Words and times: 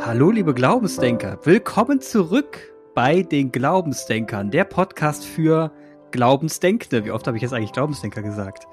Hallo, 0.00 0.30
liebe 0.30 0.54
Glaubensdenker. 0.54 1.38
Willkommen 1.42 2.00
zurück 2.00 2.58
bei 2.94 3.22
den 3.22 3.50
Glaubensdenkern, 3.50 4.50
der 4.50 4.64
Podcast 4.64 5.24
für 5.24 5.72
Glaubensdenkende. 6.10 7.04
Wie 7.04 7.10
oft 7.10 7.26
habe 7.26 7.36
ich 7.36 7.42
jetzt 7.42 7.52
eigentlich 7.52 7.72
Glaubensdenker 7.72 8.22
gesagt? 8.22 8.68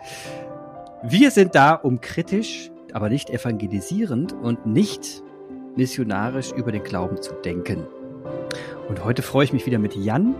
Wir 1.01 1.31
sind 1.31 1.55
da, 1.55 1.73
um 1.73 2.01
kritisch, 2.01 2.71
aber 2.91 3.09
nicht 3.09 3.29
evangelisierend 3.29 4.33
und 4.33 4.65
nicht 4.65 5.23
missionarisch 5.75 6.51
über 6.51 6.71
den 6.71 6.83
Glauben 6.83 7.21
zu 7.21 7.33
denken. 7.33 7.87
Und 8.87 9.03
heute 9.03 9.21
freue 9.21 9.45
ich 9.45 9.53
mich 9.53 9.65
wieder 9.65 9.79
mit 9.79 9.95
Jan 9.95 10.35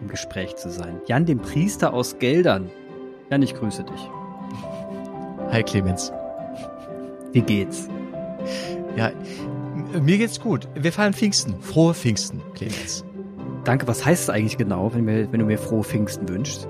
im 0.00 0.08
Gespräch 0.08 0.56
zu 0.56 0.70
sein. 0.70 1.00
Jan, 1.06 1.24
dem 1.24 1.38
Priester 1.38 1.92
aus 1.92 2.18
Geldern. 2.18 2.70
Jan, 3.30 3.42
ich 3.42 3.54
grüße 3.54 3.84
dich. 3.84 4.10
Hi 5.50 5.62
Clemens. 5.62 6.12
Wie 7.32 7.42
geht's? 7.42 7.88
Ja, 8.96 9.10
mir 10.00 10.18
geht's 10.18 10.40
gut. 10.40 10.68
Wir 10.74 10.92
feiern 10.92 11.12
Pfingsten. 11.12 11.60
Frohe 11.60 11.94
Pfingsten, 11.94 12.42
Clemens. 12.54 13.04
Danke. 13.64 13.86
Was 13.86 14.04
heißt 14.04 14.24
es 14.24 14.30
eigentlich 14.30 14.58
genau, 14.58 14.92
wenn, 14.94 15.04
mir, 15.04 15.30
wenn 15.32 15.40
du 15.40 15.46
mir 15.46 15.58
frohe 15.58 15.84
Pfingsten 15.84 16.28
wünschst? 16.28 16.68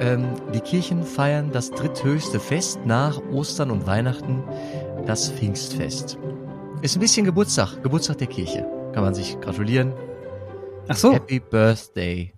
Ähm, 0.00 0.26
die 0.54 0.60
Kirchen 0.60 1.04
feiern 1.04 1.52
das 1.52 1.70
dritthöchste 1.70 2.40
Fest 2.40 2.80
nach 2.86 3.20
Ostern 3.30 3.70
und 3.70 3.86
Weihnachten, 3.86 4.42
das 5.06 5.30
Pfingstfest. 5.30 6.18
Ist 6.80 6.96
ein 6.96 7.00
bisschen 7.00 7.26
Geburtstag, 7.26 7.82
Geburtstag 7.82 8.18
der 8.18 8.28
Kirche. 8.28 8.66
Kann 8.94 9.04
man 9.04 9.14
sich 9.14 9.38
gratulieren. 9.40 9.92
Ach 10.88 10.96
so. 10.96 11.12
Happy 11.12 11.38
Birthday. 11.38 12.32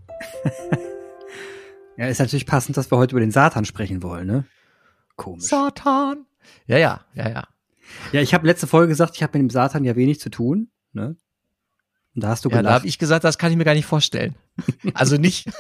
ja, 1.96 2.06
ist 2.06 2.18
natürlich 2.18 2.46
passend, 2.46 2.76
dass 2.76 2.90
wir 2.90 2.98
heute 2.98 3.12
über 3.12 3.20
den 3.20 3.30
Satan 3.30 3.64
sprechen 3.64 4.02
wollen, 4.02 4.26
ne? 4.26 4.44
Komisch. 5.16 5.44
Satan. 5.44 6.26
Ja, 6.66 6.78
ja, 6.78 7.02
ja, 7.14 7.28
ja. 7.28 7.44
Ja, 8.12 8.20
ich 8.20 8.34
habe 8.34 8.46
letzte 8.46 8.66
Folge 8.66 8.88
gesagt, 8.88 9.16
ich 9.16 9.22
habe 9.22 9.38
mit 9.38 9.48
dem 9.48 9.50
Satan 9.50 9.84
ja 9.84 9.96
wenig 9.96 10.20
zu 10.20 10.30
tun, 10.30 10.70
ne? 10.92 11.16
Und 12.14 12.24
da 12.24 12.28
hast 12.28 12.44
du 12.44 12.50
ja, 12.50 12.58
gelacht. 12.58 12.70
Da 12.70 12.74
habe 12.74 12.86
ich 12.86 12.98
gesagt, 12.98 13.24
das 13.24 13.38
kann 13.38 13.50
ich 13.50 13.56
mir 13.56 13.64
gar 13.64 13.74
nicht 13.74 13.86
vorstellen. 13.86 14.36
Also 14.94 15.16
nicht, 15.16 15.50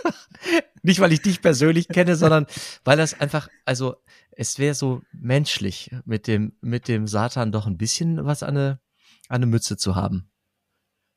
nicht 0.82 1.00
weil 1.00 1.12
ich 1.12 1.22
dich 1.22 1.40
persönlich 1.40 1.88
kenne, 1.88 2.14
sondern 2.16 2.46
weil 2.84 2.98
das 2.98 3.18
einfach, 3.18 3.48
also 3.64 3.96
es 4.32 4.58
wäre 4.58 4.74
so 4.74 5.00
menschlich, 5.12 5.90
mit 6.04 6.26
dem, 6.26 6.52
mit 6.60 6.88
dem 6.88 7.06
Satan 7.06 7.52
doch 7.52 7.66
ein 7.66 7.78
bisschen 7.78 8.24
was 8.26 8.42
an 8.42 8.56
eine, 8.56 8.80
an 9.28 9.36
eine 9.36 9.46
Mütze 9.46 9.76
zu 9.78 9.96
haben. 9.96 10.30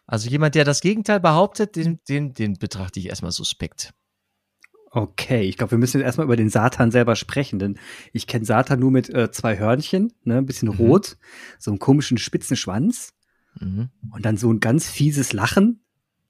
Also 0.08 0.30
jemand, 0.30 0.56
der 0.56 0.64
das 0.64 0.82
Gegenteil 0.82 1.20
behauptet, 1.20 1.76
den, 1.76 2.00
den, 2.08 2.34
den 2.34 2.54
betrachte 2.54 3.00
ich 3.00 3.08
erstmal 3.08 3.32
suspekt. 3.32 3.94
Okay, 4.96 5.42
ich 5.42 5.58
glaube, 5.58 5.72
wir 5.72 5.78
müssen 5.78 5.98
jetzt 5.98 6.06
erstmal 6.06 6.24
über 6.24 6.38
den 6.38 6.50
Satan 6.50 6.90
selber 6.90 7.18
sprechen, 7.18 7.60
denn 7.60 7.78
ich 8.14 8.28
kenne 8.28 8.46
Satan 8.46 8.80
nur 8.80 8.92
mit 8.92 9.14
äh, 9.14 9.30
zwei 9.30 9.60
Hörnchen, 9.60 10.14
ne, 10.24 10.38
ein 10.38 10.46
bisschen 10.46 10.70
mhm. 10.70 10.76
rot, 10.76 11.18
so 11.60 11.70
einen 11.70 11.80
komischen 11.80 12.18
spitzen 12.18 12.56
Schwanz 12.56 13.14
mhm. 13.60 13.90
und 14.12 14.26
dann 14.26 14.38
so 14.38 14.50
ein 14.54 14.62
ganz 14.62 14.90
fieses 14.90 15.34
Lachen 15.34 15.82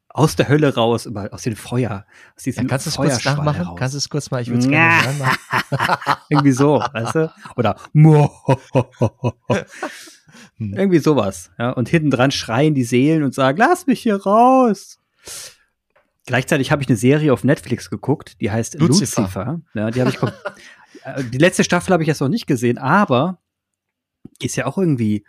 aus 0.09 0.35
der 0.35 0.47
Hölle 0.47 0.73
raus, 0.73 1.05
über, 1.05 1.31
aus 1.31 1.43
dem 1.43 1.55
Feuer, 1.55 2.07
aus 2.35 2.41
diesem 2.41 2.63
ja, 2.63 2.69
Kannst 2.69 2.87
du 2.87 2.89
es 2.89 2.95
kurz 2.95 3.23
nachmachen? 3.23 3.61
Raus. 3.67 3.77
Kannst 3.77 3.93
du 3.93 3.97
es 3.99 4.09
kurz 4.09 4.31
mal? 4.31 4.41
Ich 4.41 4.47
würde 4.47 4.63
es 4.63 4.67
gerne 4.67 5.13
machen. 5.19 6.17
Irgendwie 6.29 6.51
so, 6.51 6.79
weißt 6.91 7.13
du? 7.13 7.31
Oder 7.57 7.77
irgendwie 10.57 10.99
sowas. 10.99 11.51
Ja, 11.59 11.69
und 11.69 11.87
hinten 11.87 12.09
dran 12.09 12.31
schreien 12.31 12.73
die 12.73 12.83
Seelen 12.83 13.21
und 13.21 13.35
sagen, 13.35 13.59
lass 13.59 13.85
mich 13.85 14.01
hier 14.01 14.15
raus. 14.15 14.97
Gleichzeitig 16.25 16.71
habe 16.71 16.81
ich 16.81 16.89
eine 16.89 16.97
Serie 16.97 17.31
auf 17.31 17.43
Netflix 17.43 17.89
geguckt, 17.89 18.41
die 18.41 18.51
heißt 18.51 18.79
Lucifer. 18.79 19.21
Lucifer. 19.21 19.61
Ja, 19.73 19.91
die 19.91 20.01
habe 20.01 20.09
ich 20.09 20.21
äh, 21.03 21.23
die 21.23 21.37
letzte 21.37 21.63
Staffel 21.63 21.93
habe 21.93 22.03
ich 22.03 22.07
jetzt 22.07 22.21
noch 22.21 22.29
nicht 22.29 22.47
gesehen, 22.47 22.77
aber 22.77 23.39
ist 24.41 24.55
ja 24.55 24.65
auch 24.65 24.77
irgendwie 24.77 25.23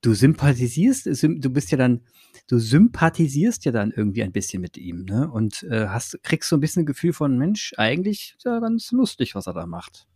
du 0.00 0.14
sympathisierst, 0.14 1.06
du 1.06 1.50
bist 1.50 1.70
ja 1.70 1.78
dann 1.78 2.02
du 2.46 2.58
sympathisierst 2.58 3.64
ja 3.64 3.72
dann 3.72 3.90
irgendwie 3.90 4.22
ein 4.22 4.32
bisschen 4.32 4.62
mit 4.62 4.76
ihm, 4.76 5.04
ne? 5.04 5.30
Und 5.30 5.64
äh, 5.64 5.88
hast 5.88 6.22
kriegst 6.22 6.48
so 6.48 6.56
ein 6.56 6.60
bisschen 6.60 6.82
ein 6.82 6.86
Gefühl 6.86 7.12
von 7.12 7.36
Mensch, 7.36 7.74
eigentlich 7.76 8.34
ist 8.36 8.44
ja 8.44 8.60
ganz 8.60 8.92
lustig, 8.92 9.34
was 9.34 9.46
er 9.46 9.54
da 9.54 9.66
macht. 9.66 10.06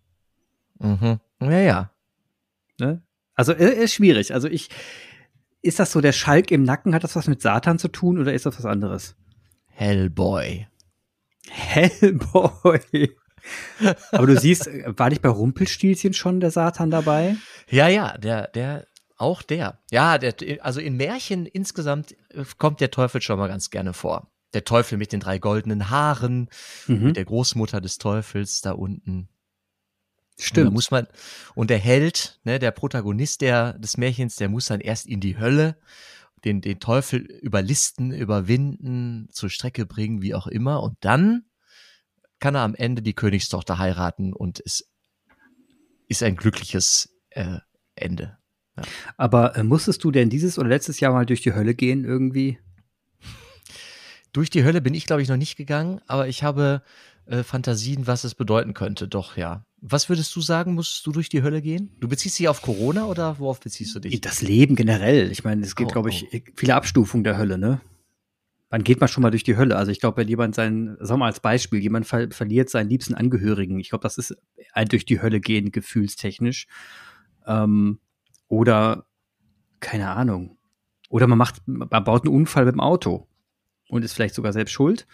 Mhm. 0.79 1.21
Ja, 1.41 1.61
ja. 1.61 1.91
Ne? 2.79 3.03
Also 3.35 3.53
äh, 3.53 3.85
ist 3.85 3.95
schwierig. 3.95 4.35
Also 4.35 4.49
ich 4.49 4.69
ist 5.63 5.79
das 5.79 5.93
so 5.93 6.01
der 6.01 6.13
Schalk 6.13 6.51
im 6.51 6.65
Nacken, 6.65 6.95
hat 6.95 7.05
das 7.05 7.17
was 7.17 7.29
mit 7.29 7.43
Satan 7.43 7.79
zu 7.79 7.89
tun 7.89 8.19
oder 8.19 8.33
ist 8.33 8.47
das 8.47 8.59
was 8.59 8.67
anderes? 8.67 9.17
Hellboy. 9.83 10.69
Hellboy. 11.51 13.17
Aber 14.13 14.27
du 14.29 14.39
siehst, 14.39 14.71
war 14.97 15.09
nicht 15.09 15.23
bei 15.23 15.29
Rumpelstilzchen 15.29 16.15
schon 16.15 16.39
der 16.39 16.53
Satan 16.53 16.93
dabei? 16.93 17.35
Ja, 17.69 17.89
ja, 17.89 18.17
der, 18.17 18.47
der, 18.47 18.87
auch 19.17 19.43
der. 19.43 19.81
Ja, 19.91 20.19
der, 20.19 20.35
also 20.61 20.79
in 20.79 20.97
Märchen 20.97 21.47
insgesamt 21.47 22.13
äh, 22.31 22.45
kommt 22.59 22.81
der 22.81 22.93
Teufel 22.93 23.21
schon 23.21 23.41
mal 23.41 23.49
ganz 23.49 23.71
gerne 23.71 23.93
vor. 23.93 24.31
Der 24.55 24.63
Teufel 24.63 24.99
mit 24.99 25.11
den 25.11 25.19
drei 25.19 25.39
goldenen 25.39 25.91
Haaren, 25.91 26.49
mhm. 26.87 27.07
mit 27.07 27.17
der 27.17 27.25
Großmutter 27.25 27.81
des 27.81 27.99
Teufels 27.99 28.61
da 28.61 28.73
unten. 28.73 29.29
Stimmt. 30.39 30.69
Und 30.69 30.75
muss 30.75 30.93
man, 30.93 31.09
und 31.57 31.71
der 31.71 31.79
Held, 31.79 32.39
ne, 32.45 32.61
der 32.61 32.71
Protagonist 32.71 33.41
der, 33.41 33.73
des 33.79 33.97
Märchens, 33.97 34.37
der 34.37 34.49
muss 34.49 34.67
dann 34.67 34.81
erst 34.81 35.09
in 35.09 35.19
die 35.19 35.39
Hölle 35.39 35.77
den, 36.45 36.61
den 36.61 36.81
Teufel 36.81 37.21
überlisten, 37.21 38.13
überwinden, 38.13 39.29
zur 39.31 39.51
Strecke 39.51 39.87
bringen, 39.87 40.23
wie 40.23 40.35
auch 40.35 40.47
immer. 40.47 40.83
Und 40.83 40.97
dann 41.01 41.45
kann 42.41 42.55
er 42.55 42.63
am 42.63 42.75
Ende 42.75 43.03
die 43.03 43.15
Königstochter 43.15 43.79
heiraten 43.79 44.33
und 44.33 44.61
es 44.65 44.89
ist 46.09 46.23
ein 46.23 46.37
glückliches 46.37 47.15
äh, 47.31 47.59
Ende. 47.95 48.39
Ja. 48.77 48.83
Aber 49.17 49.57
äh, 49.57 49.63
musstest 49.63 50.03
du 50.03 50.11
denn 50.11 50.31
dieses 50.31 50.59
oder 50.59 50.69
letztes 50.69 51.01
Jahr 51.01 51.13
mal 51.13 51.27
durch 51.27 51.43
die 51.43 51.55
Hölle 51.55 51.75
gehen 51.75 52.05
irgendwie? 52.05 52.59
Durch 54.33 54.51
die 54.51 54.65
Hölle 54.65 54.81
bin 54.81 54.95
ich, 54.95 55.07
glaube 55.07 55.23
ich, 55.23 55.29
noch 55.29 55.37
nicht 55.37 55.57
gegangen, 55.57 56.01
aber 56.07 56.27
ich 56.27 56.43
habe 56.43 56.83
äh, 57.27 57.43
Fantasien, 57.43 58.07
was 58.07 58.25
es 58.25 58.35
bedeuten 58.35 58.75
könnte. 58.75 59.09
Doch, 59.09 59.37
ja. 59.37 59.65
Was 59.81 60.09
würdest 60.09 60.35
du 60.35 60.41
sagen, 60.41 60.75
musst 60.75 61.07
du 61.07 61.13
durch 61.13 61.29
die 61.29 61.43
Hölle 61.43 61.63
gehen? 61.63 61.97
Du 62.01 62.09
beziehst 62.09 62.39
dich 62.39 62.49
auf 62.49 62.63
Corona 62.63 63.07
oder 63.07 63.39
worauf 63.39 63.61
beziehst 63.61 63.95
du 63.95 64.01
dich? 64.01 64.21
Das 64.21 64.43
Leben 64.43 64.77
generell. 64.77 65.31
Ich 65.31 65.45
meine, 65.45 65.63
es 65.63 65.77
gibt, 65.77 65.91
oh, 65.91 65.93
glaube 65.93 66.11
ich, 66.11 66.27
oh. 66.33 66.39
viele 66.57 66.75
Abstufungen 66.75 67.25
der 67.25 67.39
Hölle, 67.39 67.59
ne? 67.59 67.81
Wann 68.71 68.85
geht 68.85 69.01
man 69.01 69.09
schon 69.09 69.23
mal 69.23 69.31
durch 69.31 69.45
die 69.45 69.57
Hölle? 69.57 69.77
Also 69.77 69.93
ich 69.93 70.01
glaube, 70.01 70.17
wenn 70.17 70.29
jemand 70.29 70.55
sein, 70.55 70.97
sagen 70.99 71.09
wir 71.11 71.17
mal 71.19 71.27
als 71.27 71.41
Beispiel, 71.41 71.81
jemand 71.81 72.07
ver 72.07 72.31
verliert 72.31 72.71
seinen 72.71 72.89
liebsten 72.89 73.15
Angehörigen, 73.15 73.79
ich 73.79 73.91
glaube, 73.91 74.03
das 74.03 74.19
ist 74.19 74.35
ein 74.73 74.89
durch 74.89 75.05
die 75.05 75.21
Hölle 75.21 75.41
gehen, 75.41 75.73
gefühlstechnisch. 75.73 76.67
Ähm, 77.47 77.99
oder, 78.49 79.05
keine 79.81 80.11
Ahnung. 80.11 80.57
Oder 81.11 81.27
man 81.27 81.39
macht, 81.39 81.57
man 81.67 82.05
baut 82.05 82.25
einen 82.25 82.35
Unfall 82.35 82.65
mit 82.65 82.75
dem 82.75 82.81
Auto 82.81 83.29
und 83.89 84.05
ist 84.05 84.15
vielleicht 84.15 84.35
sogar 84.35 84.53
selbst 84.55 84.73
schuld 84.73 85.07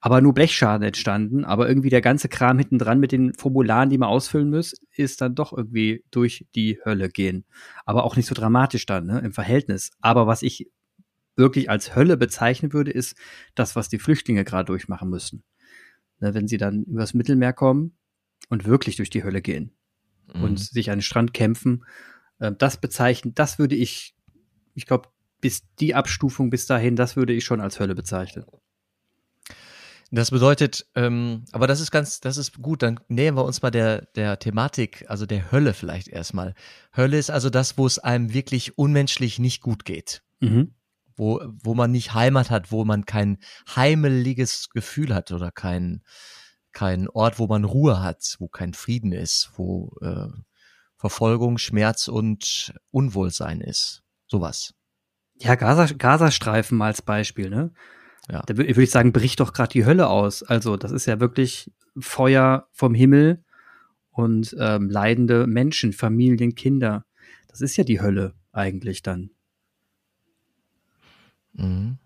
aber 0.00 0.20
nur 0.20 0.34
Blechschaden 0.34 0.86
entstanden. 0.86 1.44
Aber 1.44 1.68
irgendwie 1.68 1.90
der 1.90 2.00
ganze 2.00 2.28
Kram 2.28 2.58
hinten 2.58 2.78
dran 2.78 3.00
mit 3.00 3.12
den 3.12 3.34
Formularen, 3.34 3.90
die 3.90 3.98
man 3.98 4.08
ausfüllen 4.08 4.50
muss, 4.50 4.74
ist 4.92 5.20
dann 5.20 5.34
doch 5.34 5.52
irgendwie 5.52 6.04
durch 6.10 6.46
die 6.54 6.78
Hölle 6.84 7.08
gehen. 7.08 7.44
Aber 7.84 8.04
auch 8.04 8.16
nicht 8.16 8.26
so 8.26 8.34
dramatisch 8.34 8.86
dann, 8.86 9.06
ne, 9.06 9.20
im 9.20 9.32
Verhältnis. 9.32 9.90
Aber 10.00 10.26
was 10.26 10.42
ich 10.42 10.70
wirklich 11.36 11.70
als 11.70 11.94
Hölle 11.94 12.16
bezeichnen 12.16 12.72
würde, 12.72 12.90
ist 12.90 13.16
das, 13.54 13.76
was 13.76 13.88
die 13.88 13.98
Flüchtlinge 13.98 14.44
gerade 14.44 14.66
durchmachen 14.66 15.08
müssen. 15.08 15.42
Ne, 16.20 16.34
wenn 16.34 16.48
sie 16.48 16.58
dann 16.58 16.84
übers 16.84 17.14
Mittelmeer 17.14 17.52
kommen 17.52 17.96
und 18.48 18.66
wirklich 18.66 18.96
durch 18.96 19.10
die 19.10 19.24
Hölle 19.24 19.42
gehen 19.42 19.72
mhm. 20.32 20.42
und 20.44 20.60
sich 20.60 20.90
an 20.90 20.98
den 20.98 21.02
Strand 21.02 21.34
kämpfen, 21.34 21.84
äh, 22.38 22.52
das 22.56 22.80
bezeichnen, 22.80 23.34
das 23.34 23.58
würde 23.58 23.74
ich, 23.74 24.14
ich 24.74 24.86
glaube, 24.86 25.08
bis 25.40 25.62
die 25.76 25.94
Abstufung 25.94 26.50
bis 26.50 26.66
dahin, 26.66 26.96
das 26.96 27.16
würde 27.16 27.32
ich 27.32 27.44
schon 27.44 27.60
als 27.60 27.78
Hölle 27.78 27.94
bezeichnen. 27.94 28.44
Das 30.10 30.30
bedeutet, 30.30 30.86
ähm, 30.94 31.44
aber 31.52 31.66
das 31.66 31.80
ist 31.80 31.90
ganz, 31.90 32.20
das 32.20 32.38
ist 32.38 32.62
gut, 32.62 32.82
dann 32.82 32.98
nähern 33.08 33.36
wir 33.36 33.44
uns 33.44 33.60
mal 33.60 33.70
der, 33.70 34.06
der 34.14 34.38
Thematik, 34.38 35.04
also 35.08 35.26
der 35.26 35.52
Hölle 35.52 35.74
vielleicht 35.74 36.08
erstmal. 36.08 36.54
Hölle 36.96 37.18
ist 37.18 37.30
also 37.30 37.50
das, 37.50 37.76
wo 37.76 37.86
es 37.86 37.98
einem 37.98 38.32
wirklich 38.32 38.78
unmenschlich 38.78 39.38
nicht 39.38 39.60
gut 39.60 39.84
geht. 39.84 40.22
Mhm. 40.40 40.74
Wo, 41.14 41.42
wo 41.62 41.74
man 41.74 41.90
nicht 41.90 42.14
Heimat 42.14 42.48
hat, 42.48 42.72
wo 42.72 42.84
man 42.84 43.04
kein 43.04 43.38
heimeliges 43.74 44.70
Gefühl 44.70 45.14
hat 45.14 45.30
oder 45.32 45.50
kein, 45.50 46.02
kein 46.72 47.08
Ort, 47.08 47.38
wo 47.38 47.46
man 47.46 47.64
Ruhe 47.64 48.02
hat, 48.02 48.36
wo 48.38 48.48
kein 48.48 48.72
Frieden 48.72 49.12
ist, 49.12 49.50
wo 49.56 49.94
äh, 50.00 50.28
Verfolgung, 50.96 51.58
Schmerz 51.58 52.08
und 52.08 52.72
Unwohlsein 52.90 53.60
ist. 53.60 54.02
Sowas. 54.26 54.74
Ja, 55.36 55.54
Gaza, 55.54 55.86
Gazastreifen 55.94 56.80
als 56.82 57.02
Beispiel, 57.02 57.50
ne? 57.50 57.72
Ja. 58.30 58.42
Da 58.46 58.56
würde 58.56 58.82
ich 58.82 58.90
sagen, 58.90 59.12
bricht 59.12 59.40
doch 59.40 59.52
gerade 59.52 59.72
die 59.72 59.86
Hölle 59.86 60.08
aus. 60.08 60.42
Also 60.42 60.76
das 60.76 60.92
ist 60.92 61.06
ja 61.06 61.20
wirklich 61.20 61.72
Feuer 61.98 62.68
vom 62.72 62.94
Himmel 62.94 63.42
und 64.10 64.54
ähm, 64.58 64.90
leidende 64.90 65.46
Menschen, 65.46 65.92
Familien, 65.92 66.54
Kinder. 66.54 67.04
Das 67.48 67.60
ist 67.60 67.76
ja 67.76 67.84
die 67.84 68.00
Hölle 68.00 68.34
eigentlich 68.52 69.02
dann. 69.02 69.30
Mhm. 71.54 71.98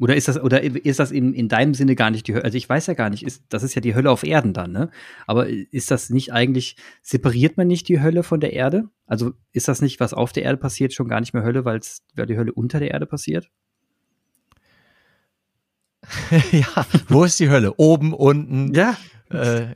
Oder 0.00 0.16
ist 0.16 0.26
das, 0.26 0.40
oder 0.40 0.62
ist 0.62 0.98
das 0.98 1.12
in, 1.12 1.32
in 1.34 1.48
deinem 1.48 1.72
Sinne 1.72 1.94
gar 1.94 2.10
nicht 2.10 2.26
die 2.26 2.34
Hölle? 2.34 2.44
Also 2.44 2.58
ich 2.58 2.68
weiß 2.68 2.88
ja 2.88 2.94
gar 2.94 3.10
nicht, 3.10 3.22
ist, 3.22 3.44
das 3.48 3.62
ist 3.62 3.76
ja 3.76 3.80
die 3.80 3.94
Hölle 3.94 4.10
auf 4.10 4.24
Erden 4.24 4.52
dann, 4.52 4.72
ne? 4.72 4.90
Aber 5.26 5.48
ist 5.48 5.92
das 5.92 6.10
nicht 6.10 6.32
eigentlich, 6.32 6.76
separiert 7.00 7.56
man 7.56 7.68
nicht 7.68 7.88
die 7.88 8.00
Hölle 8.00 8.24
von 8.24 8.40
der 8.40 8.52
Erde? 8.52 8.88
Also 9.06 9.34
ist 9.52 9.68
das 9.68 9.82
nicht, 9.82 10.00
was 10.00 10.12
auf 10.12 10.32
der 10.32 10.42
Erde 10.42 10.58
passiert, 10.58 10.92
schon 10.92 11.08
gar 11.08 11.20
nicht 11.20 11.32
mehr 11.32 11.44
Hölle, 11.44 11.64
weil 11.64 11.80
die 11.80 12.36
Hölle 12.36 12.52
unter 12.52 12.80
der 12.80 12.90
Erde 12.90 13.06
passiert? 13.06 13.50
ja, 16.52 16.86
wo 17.08 17.24
ist 17.24 17.40
die 17.40 17.48
Hölle? 17.48 17.74
Oben, 17.76 18.12
unten? 18.12 18.74
Ja. 18.74 18.96
Äh, 19.30 19.74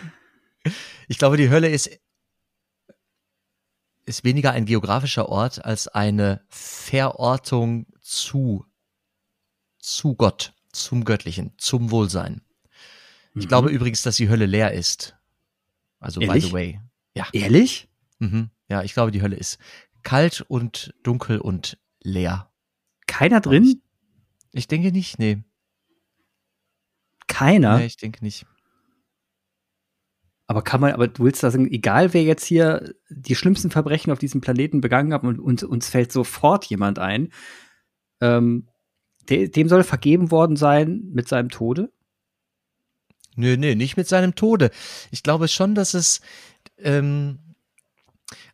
ich 1.08 1.18
glaube, 1.18 1.36
die 1.36 1.50
Hölle 1.50 1.68
ist, 1.68 1.90
ist 4.06 4.24
weniger 4.24 4.52
ein 4.52 4.66
geografischer 4.66 5.28
Ort 5.28 5.64
als 5.64 5.88
eine 5.88 6.42
Verortung 6.48 7.86
zu 8.00 8.64
zu 9.84 10.14
Gott, 10.14 10.54
zum 10.72 11.04
Göttlichen, 11.04 11.52
zum 11.58 11.90
Wohlsein. 11.90 12.40
Ich 13.34 13.44
mhm. 13.44 13.48
glaube 13.48 13.70
übrigens, 13.70 14.02
dass 14.02 14.16
die 14.16 14.28
Hölle 14.28 14.46
leer 14.46 14.72
ist. 14.72 15.14
Also, 16.00 16.20
Ehrlich? 16.20 16.44
by 16.44 16.48
the 16.48 16.52
way. 16.54 16.80
Ja. 17.14 17.26
Ehrlich? 17.32 17.88
Mhm. 18.18 18.50
Ja, 18.68 18.82
ich 18.82 18.94
glaube, 18.94 19.10
die 19.10 19.20
Hölle 19.20 19.36
ist 19.36 19.58
kalt 20.02 20.40
und 20.40 20.94
dunkel 21.02 21.38
und 21.38 21.78
leer. 22.00 22.50
Keiner 23.06 23.40
drin? 23.40 23.82
Ich, 24.54 24.68
denke 24.68 24.92
nicht, 24.92 25.18
nee. 25.18 25.42
Keiner? 27.26 27.78
Nee, 27.78 27.86
ich 27.86 27.96
denke 27.96 28.22
nicht. 28.24 28.46
Aber 30.46 30.62
kann 30.62 30.80
man, 30.80 30.92
aber 30.92 31.08
du 31.08 31.24
willst 31.24 31.42
da 31.42 31.50
sagen, 31.50 31.70
egal 31.70 32.12
wer 32.12 32.22
jetzt 32.22 32.44
hier 32.44 32.94
die 33.08 33.34
schlimmsten 33.34 33.70
Verbrechen 33.70 34.12
auf 34.12 34.18
diesem 34.18 34.40
Planeten 34.40 34.80
begangen 34.80 35.12
hat 35.12 35.22
und, 35.24 35.38
und 35.38 35.62
uns 35.64 35.88
fällt 35.88 36.12
sofort 36.12 36.66
jemand 36.66 36.98
ein, 36.98 37.32
ähm, 38.20 38.68
De 39.28 39.48
dem 39.48 39.68
soll 39.68 39.84
vergeben 39.84 40.30
worden 40.30 40.56
sein 40.56 41.08
mit 41.12 41.28
seinem 41.28 41.48
Tode? 41.48 41.92
Nö, 43.36 43.56
nö, 43.56 43.74
nicht 43.74 43.96
mit 43.96 44.06
seinem 44.06 44.34
Tode. 44.34 44.70
Ich 45.10 45.22
glaube 45.22 45.48
schon, 45.48 45.74
dass 45.74 45.94
es, 45.94 46.20
ähm, 46.78 47.38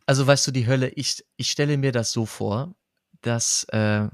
also 0.05 0.25
weißt 0.25 0.47
du, 0.47 0.51
die 0.51 0.67
Hölle, 0.67 0.89
ich, 0.89 1.23
ich 1.35 1.51
stelle 1.51 1.77
mir 1.77 1.91
das 1.91 2.11
so 2.11 2.25
vor, 2.25 2.73
dass 3.21 3.65
äh, 3.65 4.07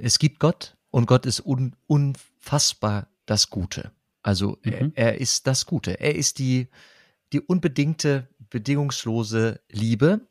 es 0.00 0.18
gibt 0.18 0.40
Gott 0.40 0.76
und 0.90 1.06
Gott 1.06 1.26
ist 1.26 1.44
un, 1.44 1.74
unfassbar 1.86 3.08
das 3.26 3.50
Gute. 3.50 3.92
Also 4.22 4.58
mhm. 4.62 4.92
er, 4.94 5.12
er 5.12 5.20
ist 5.20 5.46
das 5.46 5.66
Gute. 5.66 6.00
Er 6.00 6.14
ist 6.14 6.38
die, 6.38 6.68
die 7.32 7.40
unbedingte, 7.40 8.28
bedingungslose 8.50 9.60
Liebe 9.68 10.26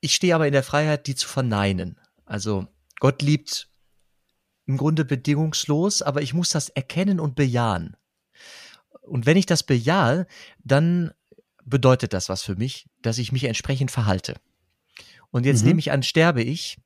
ich 0.00 0.14
stehe 0.14 0.34
aber 0.34 0.46
in 0.46 0.52
der 0.52 0.62
Freiheit, 0.62 1.06
die 1.06 1.14
zu 1.14 1.28
verneinen. 1.28 1.98
Also 2.24 2.66
Gott 2.98 3.22
liebt 3.22 3.68
im 4.66 4.76
Grunde 4.76 5.04
bedingungslos, 5.04 6.02
aber 6.02 6.22
ich 6.22 6.34
muss 6.34 6.50
das 6.50 6.68
erkennen 6.68 7.20
und 7.20 7.34
bejahen. 7.34 7.96
Und 9.02 9.26
wenn 9.26 9.36
ich 9.36 9.46
das 9.46 9.62
bejahe, 9.62 10.26
dann 10.62 11.12
bedeutet 11.64 12.12
das 12.12 12.28
was 12.28 12.42
für 12.42 12.56
mich, 12.56 12.88
dass 13.02 13.18
ich 13.18 13.32
mich 13.32 13.44
entsprechend 13.44 13.90
verhalte. 13.90 14.36
Und 15.30 15.44
jetzt 15.44 15.62
mhm. 15.62 15.68
nehme 15.68 15.80
ich 15.80 15.92
an, 15.92 16.02
sterbe 16.02 16.42
ich 16.42 16.78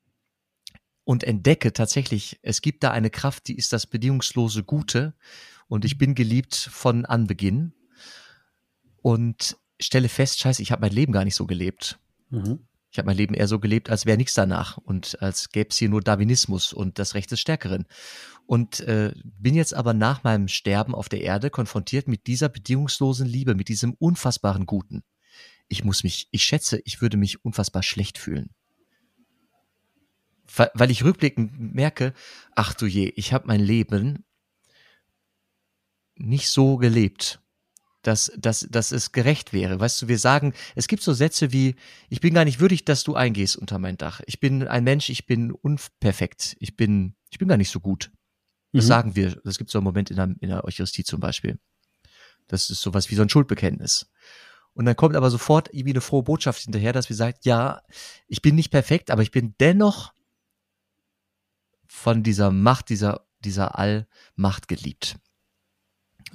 und 1.04 1.24
entdecke 1.24 1.72
tatsächlich, 1.72 2.38
es 2.42 2.62
gibt 2.62 2.82
da 2.82 2.90
eine 2.90 3.10
Kraft, 3.10 3.48
die 3.48 3.56
ist 3.56 3.72
das 3.72 3.86
bedingungslose 3.86 4.64
Gute 4.64 5.14
und 5.68 5.84
ich 5.84 5.98
bin 5.98 6.14
geliebt 6.14 6.54
von 6.54 7.04
Anbeginn 7.04 7.72
und 9.02 9.56
stelle 9.80 10.08
fest, 10.08 10.40
scheiße, 10.40 10.62
ich 10.62 10.72
habe 10.72 10.80
mein 10.80 10.92
Leben 10.92 11.12
gar 11.12 11.24
nicht 11.24 11.34
so 11.34 11.46
gelebt. 11.46 11.98
Mhm. 12.30 12.66
Ich 12.90 12.98
habe 12.98 13.06
mein 13.06 13.16
Leben 13.16 13.34
eher 13.34 13.48
so 13.48 13.58
gelebt, 13.58 13.90
als 13.90 14.06
wäre 14.06 14.16
nichts 14.16 14.34
danach 14.34 14.78
und 14.78 15.20
als 15.20 15.48
gäbe 15.48 15.70
es 15.70 15.76
hier 15.76 15.88
nur 15.88 16.00
Darwinismus 16.00 16.72
und 16.72 17.00
das 17.00 17.14
Recht 17.14 17.28
des 17.32 17.40
Stärkeren. 17.40 17.86
Und 18.46 18.80
äh, 18.80 19.12
bin 19.24 19.56
jetzt 19.56 19.74
aber 19.74 19.94
nach 19.94 20.22
meinem 20.22 20.46
Sterben 20.46 20.94
auf 20.94 21.08
der 21.08 21.20
Erde 21.20 21.50
konfrontiert 21.50 22.06
mit 22.06 22.28
dieser 22.28 22.48
bedingungslosen 22.48 23.26
Liebe, 23.26 23.56
mit 23.56 23.68
diesem 23.68 23.94
unfassbaren 23.94 24.64
Guten. 24.64 25.02
Ich 25.66 25.82
muss 25.82 26.04
mich, 26.04 26.28
ich 26.30 26.44
schätze, 26.44 26.80
ich 26.84 27.00
würde 27.00 27.16
mich 27.16 27.44
unfassbar 27.44 27.82
schlecht 27.82 28.16
fühlen. 28.16 28.54
Weil, 30.56 30.90
ich 30.90 31.04
rückblickend 31.04 31.74
merke, 31.74 32.12
ach 32.54 32.74
du 32.74 32.86
je, 32.86 33.12
ich 33.16 33.32
habe 33.32 33.46
mein 33.46 33.60
Leben 33.60 34.24
nicht 36.16 36.48
so 36.48 36.76
gelebt 36.76 37.40
dass, 38.06 38.30
dass, 38.36 38.66
dass 38.70 38.92
es 38.92 39.12
gerecht 39.12 39.52
wäre. 39.52 39.80
Weißt 39.80 40.02
du, 40.02 40.08
wir 40.08 40.18
sagen, 40.18 40.52
es 40.74 40.88
gibt 40.88 41.02
so 41.02 41.12
Sätze 41.12 41.52
wie, 41.52 41.74
ich 42.08 42.20
bin 42.20 42.34
gar 42.34 42.44
nicht 42.44 42.60
würdig, 42.60 42.84
dass 42.84 43.02
du 43.02 43.14
eingehst 43.14 43.56
unter 43.56 43.78
mein 43.78 43.96
Dach. 43.96 44.20
Ich 44.26 44.40
bin 44.40 44.66
ein 44.68 44.84
Mensch, 44.84 45.08
ich 45.08 45.26
bin 45.26 45.50
unperfekt. 45.50 46.56
Ich 46.60 46.76
bin, 46.76 47.16
ich 47.30 47.38
bin 47.38 47.48
gar 47.48 47.56
nicht 47.56 47.70
so 47.70 47.80
gut. 47.80 48.12
Das 48.72 48.84
mhm. 48.84 48.88
sagen 48.88 49.16
wir. 49.16 49.40
Das 49.44 49.58
gibt 49.58 49.70
so 49.70 49.78
einen 49.78 49.84
Moment 49.84 50.10
in 50.10 50.16
der, 50.16 50.34
in 50.40 50.48
der 50.48 50.64
Eucharistie 50.64 51.04
zum 51.04 51.20
Beispiel. 51.20 51.58
Das 52.46 52.70
ist 52.70 52.82
sowas 52.82 53.10
wie 53.10 53.14
so 53.14 53.22
ein 53.22 53.30
Schuldbekenntnis. 53.30 54.10
Und 54.74 54.84
dann 54.84 54.96
kommt 54.96 55.16
aber 55.16 55.30
sofort 55.30 55.72
irgendwie 55.72 55.92
eine 55.92 56.00
frohe 56.00 56.24
Botschaft 56.24 56.60
hinterher, 56.62 56.92
dass 56.92 57.08
wir 57.08 57.16
sagen, 57.16 57.38
ja, 57.42 57.80
ich 58.26 58.42
bin 58.42 58.54
nicht 58.54 58.70
perfekt, 58.70 59.10
aber 59.10 59.22
ich 59.22 59.30
bin 59.30 59.54
dennoch 59.60 60.12
von 62.04 62.22
dieser 62.22 62.50
Macht, 62.50 62.90
dieser, 62.90 63.26
dieser 63.40 63.78
Allmacht 63.78 64.68
geliebt. 64.68 65.16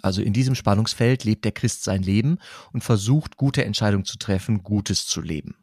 Also 0.01 0.24
in 0.24 0.33
diesem 0.33 0.56
Spannungsfeld 0.56 1.25
lebt 1.25 1.45
der 1.45 1.51
Christ 1.51 1.83
sein 1.83 2.01
Leben 2.01 2.39
und 2.74 2.83
versucht, 2.83 3.38
gute 3.38 3.63
Entscheidungen 3.63 4.04
zu 4.04 4.18
treffen, 4.18 4.63
Gutes 4.63 5.06
zu 5.06 5.21
leben. 5.21 5.56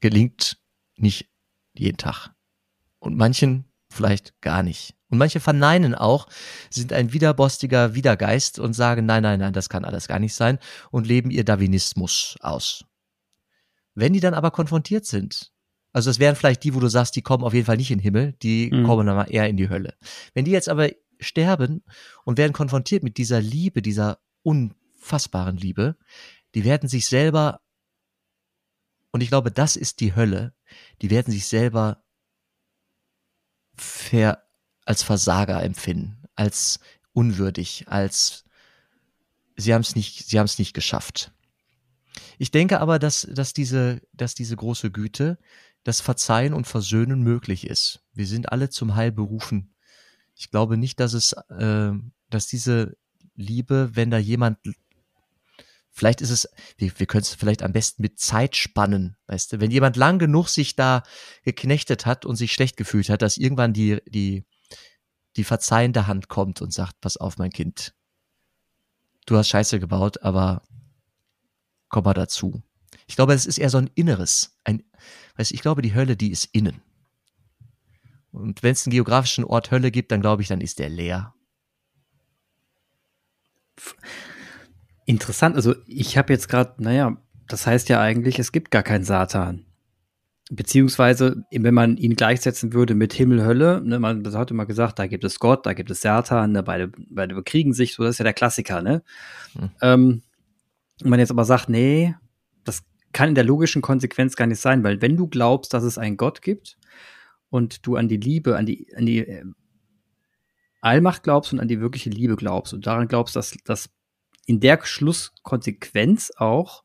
Gelingt 0.00 0.58
nicht 0.96 1.30
jeden 1.72 1.96
Tag. 1.96 2.30
Und 2.98 3.16
manchen 3.16 3.64
vielleicht 3.88 4.38
gar 4.42 4.62
nicht. 4.62 4.94
Und 5.08 5.16
manche 5.16 5.40
verneinen 5.40 5.94
auch, 5.94 6.28
sind 6.68 6.92
ein 6.92 7.14
widerborstiger 7.14 7.94
Widergeist 7.94 8.58
und 8.58 8.74
sagen, 8.74 9.06
nein, 9.06 9.22
nein, 9.22 9.40
nein, 9.40 9.54
das 9.54 9.70
kann 9.70 9.86
alles 9.86 10.08
gar 10.08 10.18
nicht 10.18 10.34
sein 10.34 10.58
und 10.90 11.06
leben 11.06 11.30
ihr 11.30 11.44
Darwinismus 11.44 12.36
aus. 12.40 12.84
Wenn 13.94 14.12
die 14.12 14.20
dann 14.20 14.34
aber 14.34 14.50
konfrontiert 14.50 15.06
sind, 15.06 15.52
also 15.92 16.10
es 16.10 16.18
wären 16.18 16.36
vielleicht 16.36 16.64
die, 16.64 16.74
wo 16.74 16.80
du 16.80 16.88
sagst, 16.88 17.16
die 17.16 17.22
kommen 17.22 17.44
auf 17.44 17.54
jeden 17.54 17.66
Fall 17.66 17.76
nicht 17.76 17.90
in 17.90 17.98
den 17.98 18.02
Himmel, 18.02 18.32
die 18.42 18.70
mhm. 18.70 18.84
kommen 18.84 19.06
dann 19.06 19.16
mal 19.16 19.24
eher 19.30 19.48
in 19.48 19.56
die 19.56 19.68
Hölle. 19.68 19.94
Wenn 20.34 20.44
die 20.44 20.50
jetzt 20.50 20.68
aber 20.68 20.90
sterben 21.20 21.82
und 22.24 22.38
werden 22.38 22.52
konfrontiert 22.52 23.02
mit 23.02 23.16
dieser 23.16 23.40
Liebe, 23.40 23.82
dieser 23.82 24.20
unfassbaren 24.42 25.56
Liebe, 25.56 25.96
die 26.54 26.64
werden 26.64 26.88
sich 26.88 27.06
selber, 27.06 27.60
und 29.10 29.22
ich 29.22 29.28
glaube, 29.28 29.50
das 29.50 29.76
ist 29.76 30.00
die 30.00 30.14
Hölle, 30.14 30.54
die 31.02 31.10
werden 31.10 31.32
sich 31.32 31.46
selber 31.46 32.04
ver, 33.76 34.44
als 34.84 35.02
Versager 35.02 35.62
empfinden, 35.62 36.24
als 36.34 36.80
unwürdig, 37.12 37.86
als 37.88 38.44
sie 39.56 39.74
haben 39.74 39.82
es 39.82 39.96
nicht, 39.96 40.26
sie 40.26 40.38
haben 40.38 40.46
es 40.46 40.58
nicht 40.58 40.74
geschafft. 40.74 41.32
Ich 42.38 42.50
denke 42.50 42.80
aber, 42.80 42.98
dass, 42.98 43.28
dass 43.30 43.52
diese, 43.52 44.00
dass 44.12 44.34
diese 44.34 44.56
große 44.56 44.90
Güte, 44.90 45.38
das 45.88 46.00
Verzeihen 46.00 46.54
und 46.54 46.66
Versöhnen 46.66 47.22
möglich 47.22 47.66
ist. 47.66 48.00
Wir 48.12 48.26
sind 48.26 48.52
alle 48.52 48.70
zum 48.70 48.94
Heil 48.94 49.10
berufen 49.10 49.74
ich 50.38 50.50
glaube 50.50 50.76
nicht, 50.76 51.00
dass 51.00 51.12
es, 51.12 51.32
äh, 51.32 51.92
dass 52.30 52.46
diese 52.46 52.96
Liebe, 53.34 53.90
wenn 53.94 54.10
da 54.10 54.18
jemand, 54.18 54.58
vielleicht 55.90 56.20
ist 56.20 56.30
es, 56.30 56.48
wir, 56.76 56.92
wir 56.98 57.06
können 57.06 57.22
es 57.22 57.34
vielleicht 57.34 57.62
am 57.62 57.72
besten 57.72 58.02
mit 58.02 58.20
Zeit 58.20 58.56
spannen, 58.56 59.16
weißt 59.26 59.52
du, 59.52 59.60
wenn 59.60 59.72
jemand 59.72 59.96
lang 59.96 60.18
genug 60.18 60.48
sich 60.48 60.76
da 60.76 61.02
geknechtet 61.42 62.06
hat 62.06 62.24
und 62.24 62.36
sich 62.36 62.52
schlecht 62.52 62.76
gefühlt 62.76 63.10
hat, 63.10 63.20
dass 63.20 63.36
irgendwann 63.36 63.72
die, 63.72 64.00
die, 64.06 64.44
die 65.36 65.44
verzeihende 65.44 66.06
Hand 66.06 66.28
kommt 66.28 66.62
und 66.62 66.72
sagt, 66.72 67.00
pass 67.00 67.16
auf, 67.16 67.36
mein 67.36 67.50
Kind, 67.50 67.94
du 69.26 69.36
hast 69.36 69.48
Scheiße 69.48 69.80
gebaut, 69.80 70.22
aber 70.22 70.62
komm 71.88 72.04
mal 72.04 72.14
dazu. 72.14 72.62
Ich 73.08 73.16
glaube, 73.16 73.32
es 73.32 73.46
ist 73.46 73.58
eher 73.58 73.70
so 73.70 73.78
ein 73.78 73.90
Inneres, 73.94 74.56
ein, 74.64 74.84
weißt 75.36 75.52
ich 75.52 75.62
glaube, 75.62 75.82
die 75.82 75.94
Hölle, 75.94 76.16
die 76.16 76.30
ist 76.30 76.44
innen. 76.52 76.82
Und 78.30 78.62
wenn 78.62 78.72
es 78.72 78.86
einen 78.86 78.92
geografischen 78.92 79.44
Ort 79.44 79.70
Hölle 79.70 79.90
gibt, 79.90 80.12
dann 80.12 80.20
glaube 80.20 80.42
ich, 80.42 80.48
dann 80.48 80.60
ist 80.60 80.78
der 80.78 80.90
leer. 80.90 81.34
Interessant. 85.06 85.56
Also 85.56 85.74
ich 85.86 86.18
habe 86.18 86.32
jetzt 86.34 86.48
gerade, 86.48 86.82
naja, 86.82 87.16
das 87.48 87.66
heißt 87.66 87.88
ja 87.88 88.00
eigentlich, 88.00 88.38
es 88.38 88.52
gibt 88.52 88.70
gar 88.70 88.82
keinen 88.82 89.04
Satan. 89.04 89.64
Beziehungsweise, 90.50 91.44
wenn 91.50 91.74
man 91.74 91.96
ihn 91.96 92.14
gleichsetzen 92.14 92.74
würde 92.74 92.94
mit 92.94 93.14
Himmel, 93.14 93.42
Hölle, 93.42 93.80
ne, 93.82 93.98
man 93.98 94.24
hat 94.34 94.50
immer 94.50 94.66
gesagt, 94.66 94.98
da 94.98 95.06
gibt 95.06 95.24
es 95.24 95.38
Gott, 95.38 95.64
da 95.64 95.72
gibt 95.72 95.90
es 95.90 96.02
Satan, 96.02 96.52
ne, 96.52 96.62
beide, 96.62 96.92
beide 97.10 97.34
bekriegen 97.34 97.72
sich, 97.72 97.94
so 97.94 98.02
das 98.02 98.16
ist 98.16 98.18
ja 98.18 98.24
der 98.24 98.34
Klassiker, 98.34 98.82
ne? 98.82 99.02
Hm. 99.54 99.70
Ähm, 99.80 100.22
und 101.02 101.10
man 101.10 101.20
jetzt 101.20 101.30
aber 101.30 101.44
sagt, 101.44 101.68
nee, 101.68 102.14
kann 103.12 103.30
in 103.30 103.34
der 103.34 103.44
logischen 103.44 103.82
Konsequenz 103.82 104.36
gar 104.36 104.46
nicht 104.46 104.60
sein, 104.60 104.84
weil 104.84 105.00
wenn 105.00 105.16
du 105.16 105.28
glaubst, 105.28 105.72
dass 105.74 105.82
es 105.82 105.98
einen 105.98 106.16
Gott 106.16 106.42
gibt, 106.42 106.78
und 107.50 107.86
du 107.86 107.96
an 107.96 108.08
die 108.08 108.16
Liebe, 108.16 108.56
an 108.56 108.66
die, 108.66 108.94
an 108.96 109.06
die 109.06 109.18
äh, 109.18 109.44
Allmacht 110.80 111.22
glaubst 111.22 111.52
und 111.52 111.60
an 111.60 111.68
die 111.68 111.80
wirkliche 111.80 112.10
Liebe 112.10 112.36
glaubst 112.36 112.72
und 112.72 112.86
daran 112.86 113.08
glaubst, 113.08 113.34
dass, 113.36 113.56
dass 113.64 113.90
in 114.46 114.60
der 114.60 114.80
Schlusskonsequenz 114.82 116.32
auch 116.36 116.84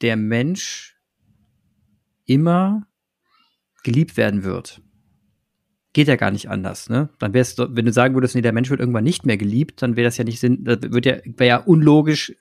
der 0.00 0.16
Mensch 0.16 0.98
immer 2.26 2.86
geliebt 3.82 4.16
werden 4.16 4.42
wird. 4.44 4.82
Geht 5.92 6.08
ja 6.08 6.16
gar 6.16 6.32
nicht 6.32 6.50
anders, 6.50 6.88
ne? 6.88 7.10
Dann 7.20 7.34
wäre 7.34 7.46
wenn 7.70 7.84
du 7.84 7.92
sagen 7.92 8.14
würdest, 8.14 8.34
nee, 8.34 8.40
der 8.40 8.52
Mensch 8.52 8.68
wird 8.68 8.80
irgendwann 8.80 9.04
nicht 9.04 9.26
mehr 9.26 9.36
geliebt, 9.36 9.80
dann 9.80 9.94
wäre 9.94 10.06
das 10.06 10.16
ja 10.16 10.24
nicht 10.24 10.40
Sinn, 10.40 10.64
das 10.64 10.78
wäre 10.82 11.46
ja 11.46 11.58
unlogisch, 11.58 12.34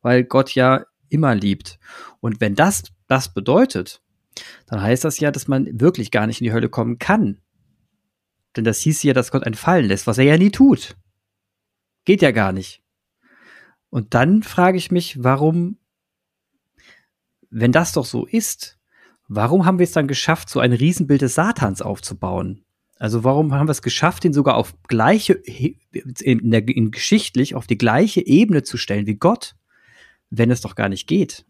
weil 0.00 0.22
Gott 0.22 0.54
ja 0.54 0.84
immer 1.10 1.34
liebt. 1.34 1.78
Und 2.20 2.40
wenn 2.40 2.54
das 2.54 2.84
das 3.06 3.34
bedeutet, 3.34 4.00
dann 4.66 4.80
heißt 4.80 5.04
das 5.04 5.18
ja, 5.20 5.30
dass 5.30 5.48
man 5.48 5.80
wirklich 5.80 6.10
gar 6.10 6.26
nicht 6.26 6.40
in 6.40 6.44
die 6.44 6.52
Hölle 6.52 6.68
kommen 6.68 6.98
kann. 6.98 7.40
Denn 8.56 8.64
das 8.64 8.80
hieß 8.80 9.02
ja, 9.02 9.12
dass 9.12 9.30
Gott 9.30 9.44
einen 9.44 9.54
fallen 9.54 9.86
lässt, 9.86 10.06
was 10.06 10.18
er 10.18 10.24
ja 10.24 10.38
nie 10.38 10.50
tut. 10.50 10.96
Geht 12.04 12.22
ja 12.22 12.30
gar 12.30 12.52
nicht. 12.52 12.82
Und 13.90 14.14
dann 14.14 14.42
frage 14.42 14.78
ich 14.78 14.90
mich, 14.90 15.22
warum, 15.22 15.78
wenn 17.50 17.72
das 17.72 17.92
doch 17.92 18.04
so 18.04 18.26
ist, 18.26 18.78
warum 19.28 19.66
haben 19.66 19.78
wir 19.78 19.84
es 19.84 19.92
dann 19.92 20.08
geschafft, 20.08 20.48
so 20.48 20.60
ein 20.60 20.72
Riesenbild 20.72 21.22
des 21.22 21.34
Satans 21.34 21.82
aufzubauen? 21.82 22.64
Also 22.98 23.24
warum 23.24 23.54
haben 23.54 23.66
wir 23.66 23.72
es 23.72 23.82
geschafft, 23.82 24.24
ihn 24.24 24.32
sogar 24.32 24.56
auf 24.56 24.74
gleiche, 24.86 25.32
in, 25.32 26.50
der, 26.50 26.68
in 26.68 26.90
geschichtlich 26.90 27.54
auf 27.54 27.66
die 27.66 27.78
gleiche 27.78 28.24
Ebene 28.24 28.62
zu 28.62 28.76
stellen 28.76 29.06
wie 29.06 29.16
Gott, 29.16 29.56
wenn 30.30 30.50
es 30.50 30.60
doch 30.60 30.74
gar 30.74 30.88
nicht 30.88 31.06
geht? 31.06 31.44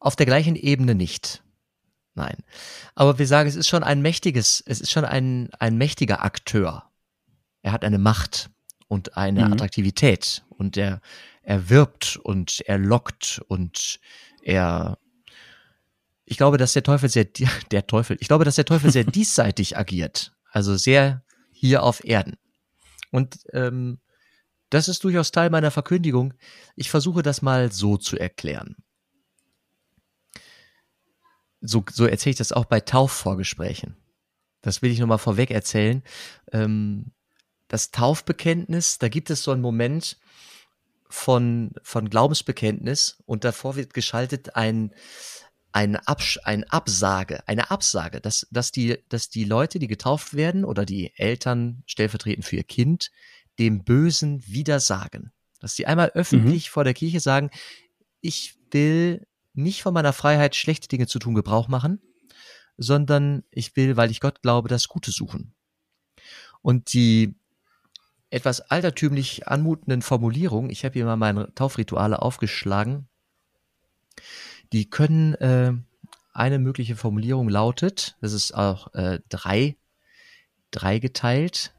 Auf 0.00 0.16
der 0.16 0.26
gleichen 0.26 0.56
Ebene 0.56 0.94
nicht. 0.94 1.42
Nein. 2.14 2.36
Aber 2.94 3.18
wir 3.18 3.26
sagen, 3.26 3.48
es 3.48 3.56
ist 3.56 3.68
schon 3.68 3.84
ein 3.84 4.02
mächtiges, 4.02 4.62
es 4.66 4.80
ist 4.80 4.90
schon 4.90 5.04
ein, 5.04 5.50
ein 5.58 5.76
mächtiger 5.76 6.24
Akteur. 6.24 6.90
Er 7.62 7.72
hat 7.72 7.84
eine 7.84 7.98
Macht 7.98 8.50
und 8.88 9.16
eine 9.16 9.46
mhm. 9.46 9.52
Attraktivität 9.52 10.44
und 10.48 10.76
er, 10.76 11.00
er 11.42 11.70
wirbt 11.70 12.16
und 12.16 12.60
er 12.66 12.78
lockt 12.78 13.40
und 13.46 14.00
er 14.42 14.98
ich 16.30 16.36
glaube, 16.36 16.58
dass 16.58 16.74
der 16.74 16.82
Teufel 16.82 17.08
sehr 17.08 17.24
der 17.70 17.86
Teufel, 17.86 18.16
ich 18.20 18.28
glaube, 18.28 18.44
dass 18.44 18.56
der 18.56 18.64
Teufel 18.64 18.90
sehr 18.90 19.04
diesseitig 19.18 19.76
agiert, 19.76 20.32
also 20.50 20.76
sehr 20.76 21.22
hier 21.52 21.82
auf 21.82 22.04
Erden. 22.04 22.36
Und 23.10 23.38
ähm, 23.52 23.98
das 24.70 24.88
ist 24.88 25.04
durchaus 25.04 25.32
Teil 25.32 25.50
meiner 25.50 25.70
Verkündigung. 25.70 26.34
Ich 26.76 26.90
versuche 26.90 27.22
das 27.22 27.42
mal 27.42 27.72
so 27.72 27.96
zu 27.96 28.18
erklären. 28.18 28.76
So, 31.60 31.84
so 31.90 32.06
erzähle 32.06 32.32
ich 32.32 32.38
das 32.38 32.52
auch 32.52 32.66
bei 32.66 32.80
Taufvorgesprächen. 32.80 33.96
Das 34.60 34.82
will 34.82 34.92
ich 34.92 34.98
nochmal 34.98 35.18
vorweg 35.18 35.50
erzählen. 35.50 36.02
Ähm, 36.52 37.12
das 37.68 37.90
Taufbekenntnis, 37.90 38.98
da 38.98 39.08
gibt 39.08 39.30
es 39.30 39.42
so 39.42 39.50
einen 39.50 39.62
Moment 39.62 40.18
von, 41.08 41.72
von 41.82 42.10
Glaubensbekenntnis 42.10 43.22
und 43.26 43.44
davor 43.44 43.76
wird 43.76 43.94
geschaltet 43.94 44.56
ein, 44.56 44.94
ein, 45.72 45.96
Absch 45.96 46.38
ein 46.44 46.64
Absage, 46.64 47.46
eine 47.46 47.70
Absage, 47.70 48.20
dass, 48.20 48.46
dass, 48.50 48.72
die, 48.72 48.98
dass 49.08 49.30
die 49.30 49.44
Leute, 49.44 49.78
die 49.78 49.86
getauft 49.86 50.34
werden 50.34 50.64
oder 50.64 50.84
die 50.84 51.12
Eltern 51.16 51.82
stellvertretend 51.86 52.44
für 52.44 52.56
ihr 52.56 52.64
Kind, 52.64 53.10
dem 53.58 53.84
Bösen 53.84 54.46
widersagen. 54.46 55.32
Dass 55.60 55.74
die 55.74 55.86
einmal 55.86 56.10
öffentlich 56.14 56.68
mhm. 56.68 56.72
vor 56.72 56.84
der 56.84 56.94
Kirche 56.94 57.20
sagen, 57.20 57.50
ich 58.20 58.58
will 58.70 59.26
nicht 59.54 59.82
von 59.82 59.94
meiner 59.94 60.12
Freiheit, 60.12 60.54
schlechte 60.54 60.88
Dinge 60.88 61.06
zu 61.06 61.18
tun, 61.18 61.34
Gebrauch 61.34 61.68
machen, 61.68 62.00
sondern 62.76 63.42
ich 63.50 63.74
will, 63.76 63.96
weil 63.96 64.10
ich 64.10 64.20
Gott 64.20 64.42
glaube, 64.42 64.68
das 64.68 64.88
Gute 64.88 65.10
suchen. 65.10 65.54
Und 66.62 66.92
die 66.92 67.34
etwas 68.30 68.60
altertümlich 68.60 69.48
anmutenden 69.48 70.02
Formulierungen, 70.02 70.70
ich 70.70 70.84
habe 70.84 70.94
hier 70.94 71.04
mal 71.04 71.16
meine 71.16 71.52
Taufrituale 71.54 72.22
aufgeschlagen, 72.22 73.08
die 74.72 74.88
können, 74.88 75.34
äh, 75.34 75.72
eine 76.32 76.58
mögliche 76.60 76.94
Formulierung 76.94 77.48
lautet, 77.48 78.16
das 78.20 78.32
ist 78.32 78.52
auch 78.52 78.94
äh, 78.94 79.18
drei, 79.28 79.76
drei 80.70 81.00
geteilt. 81.00 81.74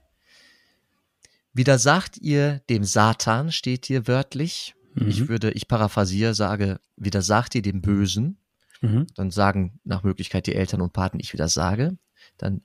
Widersagt 1.59 2.17
ihr 2.19 2.61
dem 2.69 2.85
Satan, 2.85 3.51
steht 3.51 3.85
hier 3.85 4.07
wörtlich. 4.07 4.75
Mhm. 4.93 5.09
Ich 5.09 5.27
würde, 5.27 5.51
ich 5.51 5.67
paraphrasiere, 5.67 6.33
sage, 6.33 6.79
widersagt 6.95 7.53
ihr 7.53 7.61
dem 7.61 7.81
Bösen. 7.81 8.37
Mhm. 8.79 9.07
Dann 9.15 9.29
sagen 9.29 9.81
nach 9.83 10.03
Möglichkeit 10.03 10.47
die 10.47 10.55
Eltern 10.55 10.79
und 10.79 10.93
Paten, 10.93 11.19
ich 11.19 11.33
widersage. 11.33 11.97
Dann 12.37 12.61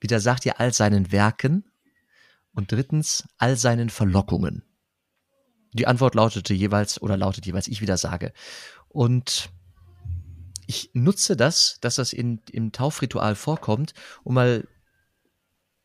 widersagt 0.00 0.44
ihr 0.46 0.58
all 0.58 0.72
seinen 0.72 1.12
Werken. 1.12 1.70
Und 2.52 2.72
drittens, 2.72 3.22
all 3.38 3.56
seinen 3.56 3.88
Verlockungen. 3.88 4.64
Die 5.72 5.86
Antwort 5.86 6.16
lautete 6.16 6.54
jeweils 6.54 7.00
oder 7.00 7.16
lautet 7.16 7.46
jeweils, 7.46 7.68
ich 7.68 7.82
widersage. 7.82 8.32
Und 8.88 9.48
ich 10.66 10.90
nutze 10.92 11.36
das, 11.36 11.78
dass 11.80 11.94
das 11.94 12.12
in, 12.12 12.40
im 12.50 12.72
Taufritual 12.72 13.36
vorkommt, 13.36 13.94
um 14.24 14.34
mal 14.34 14.66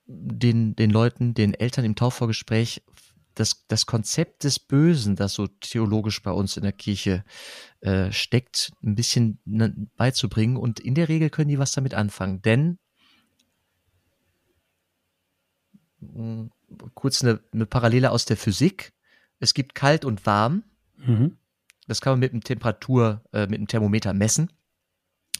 den, 0.10 0.76
den 0.76 0.90
Leuten, 0.90 1.34
den 1.34 1.54
Eltern 1.54 1.86
im 1.86 1.96
Taufvorgespräch 1.96 2.82
das, 3.36 3.66
das 3.68 3.86
Konzept 3.86 4.44
des 4.44 4.60
Bösen, 4.60 5.16
das 5.16 5.34
so 5.34 5.48
theologisch 5.48 6.22
bei 6.22 6.32
uns 6.32 6.58
in 6.58 6.64
der 6.64 6.74
Kirche 6.74 7.24
äh, 7.80 8.12
steckt, 8.12 8.74
ein 8.84 8.96
bisschen 8.96 9.40
ne, 9.46 9.74
beizubringen. 9.96 10.58
Und 10.58 10.80
in 10.80 10.96
der 10.96 11.08
Regel 11.08 11.30
können 11.30 11.48
die 11.48 11.60
was 11.60 11.72
damit 11.72 11.94
anfangen. 11.94 12.42
Denn 12.42 12.80
mh, 16.02 16.50
kurz 16.96 17.24
eine, 17.24 17.40
eine 17.54 17.66
Parallele 17.66 18.12
aus 18.12 18.26
der 18.26 18.36
Physik. 18.36 18.92
Es 19.40 19.54
gibt 19.54 19.74
kalt 19.74 20.04
und 20.04 20.26
warm. 20.26 20.64
Mhm. 20.98 21.38
Das 21.88 22.02
kann 22.02 22.14
man 22.14 22.20
mit 22.20 22.34
einem 22.34 22.44
Temperatur, 22.44 23.24
äh, 23.32 23.48
mit 23.48 23.60
einem 23.60 23.68
Thermometer 23.68 24.14
messen. 24.14 24.52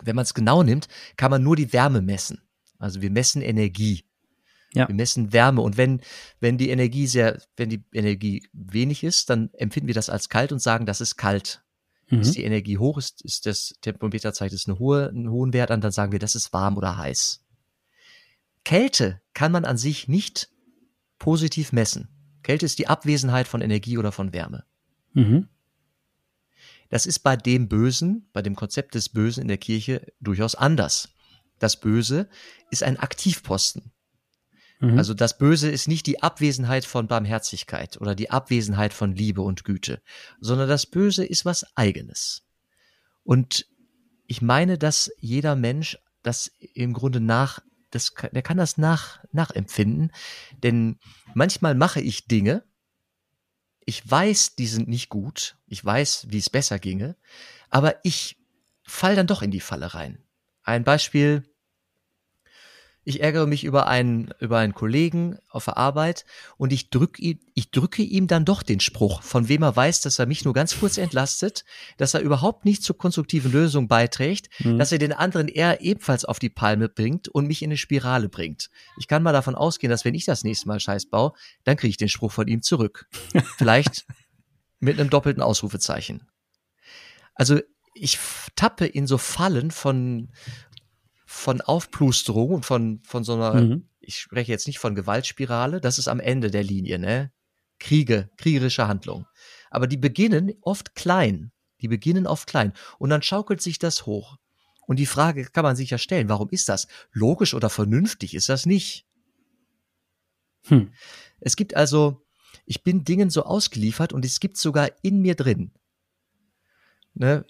Wenn 0.02 0.16
man 0.16 0.24
es 0.24 0.34
genau 0.34 0.64
nimmt, 0.64 0.88
kann 1.18 1.32
man 1.32 1.44
nur 1.44 1.58
die 1.58 1.74
Wärme 1.74 2.02
messen. 2.02 2.42
Also 2.78 3.02
wir 3.02 3.12
messen 3.12 3.42
Energie. 3.42 4.06
Ja. 4.74 4.88
Wir 4.88 4.96
messen 4.96 5.34
Wärme 5.34 5.62
und 5.62 5.78
wenn, 5.78 6.02
wenn 6.40 6.58
die 6.58 6.70
Energie 6.70 7.08
sehr, 7.08 7.42
wenn 7.58 7.70
die 7.70 7.84
Energie 7.92 8.48
wenig 8.54 9.04
ist, 9.04 9.30
dann 9.30 9.50
empfinden 9.54 9.88
wir 9.88 9.96
das 9.96 10.10
als 10.10 10.30
kalt 10.30 10.52
und 10.52 10.60
sagen, 10.60 10.86
das 10.86 11.02
ist 11.02 11.16
kalt. 11.16 11.64
Mhm. 12.10 12.22
Ist 12.22 12.36
die 12.36 12.44
Energie 12.44 12.78
hoch, 12.78 12.98
ist, 12.98 13.24
ist 13.24 13.46
das 13.46 13.74
Thermometer 13.82 14.34
zeigt 14.34 14.54
es 14.54 14.68
eine 14.68 14.80
hohe, 14.80 15.10
einen 15.10 15.30
hohen 15.30 15.54
Wert 15.54 15.72
an, 15.72 15.82
dann 15.82 15.92
sagen 15.92 16.12
wir, 16.12 16.20
das 16.20 16.36
ist 16.36 16.54
warm 16.54 16.78
oder 16.78 16.98
heiß. 16.98 17.44
Kälte 18.64 19.22
kann 19.34 19.52
man 19.52 19.66
an 19.66 19.78
sich 19.78 20.08
nicht 20.08 20.50
positiv 21.18 21.72
messen. 21.72 22.10
Kälte 22.44 22.66
ist 22.66 22.80
die 22.80 22.88
Abwesenheit 22.88 23.48
von 23.48 23.62
Energie 23.62 23.98
oder 23.98 24.12
von 24.12 24.34
Wärme. 24.34 24.66
Mhm. 25.14 25.48
Das 26.90 27.06
ist 27.06 27.20
bei 27.20 27.36
dem 27.36 27.68
Bösen, 27.68 28.28
bei 28.34 28.42
dem 28.42 28.56
Konzept 28.56 28.96
des 28.96 29.10
Bösen 29.10 29.42
in 29.42 29.48
der 29.48 29.58
Kirche 29.58 30.12
durchaus 30.20 30.56
anders. 30.56 31.10
Das 31.60 31.80
Böse 31.80 32.28
ist 32.72 32.84
ein 32.84 32.98
Aktivposten. 32.98 33.92
Mhm. 34.80 34.98
Also 34.98 35.14
das 35.14 35.38
Böse 35.38 35.70
ist 35.70 35.88
nicht 35.88 36.08
die 36.08 36.24
Abwesenheit 36.24 36.86
von 36.86 37.08
Barmherzigkeit 37.08 38.00
oder 38.00 38.16
die 38.16 38.30
Abwesenheit 38.30 38.94
von 38.94 39.14
Liebe 39.14 39.42
und 39.42 39.64
Güte, 39.64 40.02
sondern 40.40 40.70
das 40.70 40.86
Böse 40.86 41.26
ist 41.26 41.46
was 41.46 41.66
eigenes. 41.76 42.44
Und 43.24 43.68
ich 44.28 44.42
meine, 44.42 44.78
dass 44.78 45.12
jeder 45.20 45.56
Mensch 45.56 45.98
das 46.24 46.52
im 46.74 46.94
Grunde 46.94 47.20
nach, 47.20 47.60
das, 47.92 48.14
der 48.32 48.42
kann 48.42 48.58
das 48.58 48.78
nach, 48.78 49.24
nachempfinden, 49.32 50.12
denn 50.64 51.00
manchmal 51.34 51.76
mache 51.76 52.00
ich 52.02 52.28
Dinge, 52.28 52.64
ich 53.86 54.10
weiß, 54.10 54.56
die 54.56 54.68
sind 54.68 54.88
nicht 54.88 55.10
gut, 55.10 55.58
ich 55.66 55.84
weiß, 55.84 56.28
wie 56.30 56.38
es 56.38 56.50
besser 56.50 56.78
ginge, 56.78 57.16
aber 57.70 57.96
ich 58.04 58.38
fall 58.84 59.16
dann 59.16 59.28
doch 59.28 59.42
in 59.42 59.52
die 59.52 59.60
Falle 59.60 59.94
rein. 59.94 60.24
Ein 60.62 60.84
Beispiel, 60.84 61.49
ich 63.10 63.24
ärgere 63.24 63.48
mich 63.48 63.64
über 63.64 63.88
einen, 63.88 64.32
über 64.40 64.60
einen 64.60 64.76
Kollegen 64.76 65.40
auf 65.50 65.66
der 65.66 65.78
Arbeit 65.78 66.26
und 66.58 66.72
ich 66.72 66.92
drücke 66.92 67.20
ich 67.56 67.72
drücke 67.72 68.04
ihm 68.04 68.28
dann 68.28 68.46
doch 68.46 68.62
den 68.62 68.80
Spruch, 68.80 69.24
von 69.24 69.50
wem 69.50 69.64
er 69.64 69.76
weiß, 69.76 70.02
dass 70.02 70.20
er 70.20 70.28
mich 70.28 70.46
nur 70.46 70.54
ganz 70.54 70.80
kurz 70.80 71.00
entlastet, 71.00 71.66
dass 71.98 72.14
er 72.14 72.22
überhaupt 72.22 72.66
nicht 72.66 72.84
zur 72.84 73.00
konstruktiven 73.00 73.52
Lösung 73.52 73.88
beiträgt, 73.88 74.50
mhm. 74.60 74.78
dass 74.78 74.92
er 74.92 75.00
den 75.00 75.12
anderen 75.12 75.48
eher 75.48 75.82
ebenfalls 75.82 76.24
auf 76.24 76.38
die 76.38 76.52
Palme 76.52 76.88
bringt 76.88 77.28
und 77.28 77.48
mich 77.48 77.64
in 77.64 77.70
eine 77.70 77.78
Spirale 77.78 78.30
bringt. 78.30 78.70
Ich 79.00 79.08
kann 79.08 79.24
mal 79.24 79.34
davon 79.34 79.56
ausgehen, 79.56 79.90
dass 79.90 80.06
wenn 80.06 80.14
ich 80.14 80.26
das 80.26 80.44
nächste 80.44 80.68
Mal 80.68 80.80
Scheiß 80.80 81.08
baue, 81.08 81.34
dann 81.64 81.78
kriege 81.78 81.90
ich 81.90 81.98
den 81.98 82.10
Spruch 82.10 82.32
von 82.32 82.48
ihm 82.48 82.62
zurück. 82.62 83.08
Vielleicht 83.58 84.06
mit 84.80 85.00
einem 85.00 85.10
doppelten 85.10 85.42
Ausrufezeichen. 85.42 86.28
Also 87.34 87.60
ich 87.94 88.20
tappe 88.56 88.86
in 88.86 89.08
so 89.08 89.18
Fallen 89.18 89.72
von, 89.72 90.30
von 91.32 91.62
Aufplusterung 91.62 92.50
und 92.50 92.66
von, 92.66 93.02
von 93.04 93.24
so 93.24 93.36
einer, 93.36 93.54
mhm. 93.54 93.88
ich 94.00 94.18
spreche 94.18 94.52
jetzt 94.52 94.66
nicht 94.66 94.80
von 94.80 94.96
Gewaltspirale, 94.96 95.80
das 95.80 96.00
ist 96.00 96.08
am 96.08 96.20
Ende 96.20 96.50
der 96.50 96.64
Linie, 96.64 96.98
ne? 96.98 97.32
Kriege, 97.78 98.32
kriegerische 98.38 98.88
Handlung. 98.88 99.28
Aber 99.70 99.86
die 99.86 99.96
beginnen 99.98 100.52
oft 100.62 100.96
klein. 100.96 101.52
Die 101.82 101.88
beginnen 101.88 102.26
oft 102.26 102.48
klein. 102.48 102.74
Und 102.98 103.12
dann 103.12 103.22
schaukelt 103.22 103.62
sich 103.62 103.78
das 103.78 104.08
hoch. 104.08 104.38
Und 104.88 104.98
die 104.98 105.06
Frage 105.06 105.46
kann 105.46 105.64
man 105.64 105.76
sich 105.76 105.92
ja 105.92 106.00
stellen, 106.00 106.30
warum 106.30 106.50
ist 106.50 106.68
das? 106.68 106.88
Logisch 107.12 107.54
oder 107.54 107.70
vernünftig 107.70 108.34
ist 108.34 108.50
das 108.50 108.66
nicht. 108.66 109.06
Hm. 110.64 110.92
Es 111.40 111.56
gibt 111.56 111.76
also, 111.76 112.26
ich 112.66 112.84
bin 112.84 113.04
Dingen 113.04 113.30
so 113.30 113.44
ausgeliefert 113.44 114.14
und 114.14 114.26
es 114.26 114.40
gibt 114.40 114.58
sogar 114.58 114.90
in 115.04 115.22
mir 115.22 115.36
drin. 115.36 115.74
Ne? 117.14 117.46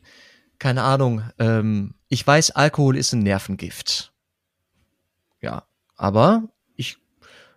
Keine 0.60 0.84
Ahnung, 0.84 1.24
ähm, 1.40 1.96
ich 2.10 2.26
weiß, 2.26 2.52
Alkohol 2.52 2.98
ist 2.98 3.14
ein 3.14 3.24
Nervengift. 3.24 4.14
Ja, 5.42 5.66
aber 5.96 6.50
ich, 6.76 6.98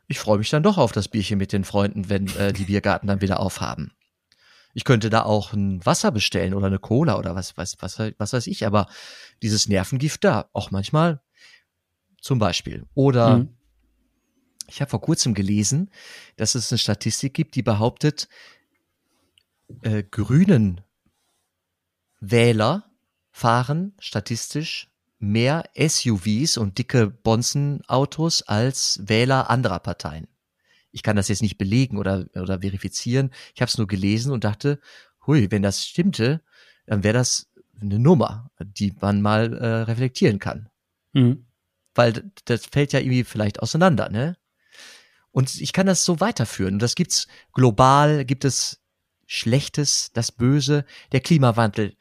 ich 0.07 0.21
freue 0.21 0.39
mich 0.39 0.51
dann 0.51 0.63
doch 0.63 0.79
auf 0.79 0.93
das 0.93 1.09
Bierchen 1.09 1.39
mit 1.39 1.53
den 1.53 1.65
Freunden, 1.65 2.09
wenn 2.09 2.29
äh, 2.37 2.53
die 2.53 2.67
Biergarten 2.67 3.09
dann 3.09 3.21
wieder 3.21 3.41
aufhaben. 3.41 3.93
Ich 4.75 4.85
könnte 4.85 5.11
da 5.11 5.23
auch 5.25 5.53
ein 5.53 5.85
Wasser 5.85 6.13
bestellen 6.13 6.55
oder 6.55 6.69
eine 6.69 6.79
Cola 6.79 7.19
oder 7.19 7.35
was, 7.35 7.57
was, 7.57 7.77
was, 7.81 7.99
was 7.99 8.33
weiß 8.33 8.47
ich, 8.47 8.67
aber 8.67 8.87
dieses 9.43 9.69
Nervengift 9.69 10.25
da, 10.25 10.49
auch 10.53 10.71
manchmal 10.71 11.21
zum 12.21 12.39
Beispiel. 12.39 12.87
Oder 12.95 13.39
mhm. 13.39 13.57
ich 14.69 14.81
habe 14.81 14.91
vor 14.91 15.01
kurzem 15.01 15.35
gelesen, 15.35 15.91
dass 16.37 16.55
es 16.55 16.73
eine 16.73 16.79
Statistik 16.79 17.35
gibt, 17.35 17.57
die 17.57 17.63
behauptet, 17.63 18.29
äh, 19.83 20.05
grünen 20.05 20.81
Wähler 22.21 22.92
fahren 23.33 23.95
statistisch 23.99 24.89
mehr 25.19 25.65
SUVs 25.77 26.57
und 26.57 26.79
dicke 26.79 27.09
Bonzenautos 27.09 28.43
als 28.43 29.01
Wähler 29.05 29.51
anderer 29.51 29.79
Parteien. 29.79 30.29
Ich 30.91 31.03
kann 31.03 31.17
das 31.17 31.29
jetzt 31.29 31.43
nicht 31.43 31.59
belegen 31.59 31.97
oder, 31.97 32.27
oder 32.35 32.61
verifizieren. 32.61 33.31
Ich 33.55 33.63
habe 33.63 33.69
es 33.69 33.79
nur 33.79 33.87
gelesen 33.87 34.31
und 34.33 34.45
dachte, 34.45 34.79
hui, 35.27 35.51
wenn 35.51 35.63
das 35.63 35.87
stimmte, 35.87 36.43
dann 36.87 37.03
wäre 37.03 37.15
das 37.15 37.51
eine 37.81 37.99
Nummer, 37.99 38.51
die 38.61 38.93
man 39.01 39.23
mal 39.23 39.57
äh, 39.57 39.67
reflektieren 39.83 40.39
kann. 40.39 40.69
Mhm. 41.13 41.47
Weil 41.95 42.31
das 42.45 42.67
fällt 42.67 42.93
ja 42.93 43.01
irgendwie 43.01 43.25
vielleicht 43.25 43.61
auseinander, 43.61 44.09
ne? 44.09 44.37
Und 45.31 45.61
ich 45.61 45.73
kann 45.73 45.87
das 45.87 46.05
so 46.05 46.21
weiterführen. 46.21 46.75
Und 46.75 46.83
das 46.83 46.95
gibt's 46.95 47.27
global, 47.55 48.27
gibt 48.27 48.45
es 48.45 48.83
Schlechtes, 49.27 50.11
das 50.13 50.31
Böse, 50.31 50.85
der 51.13 51.21
Klimawandel. 51.21 51.97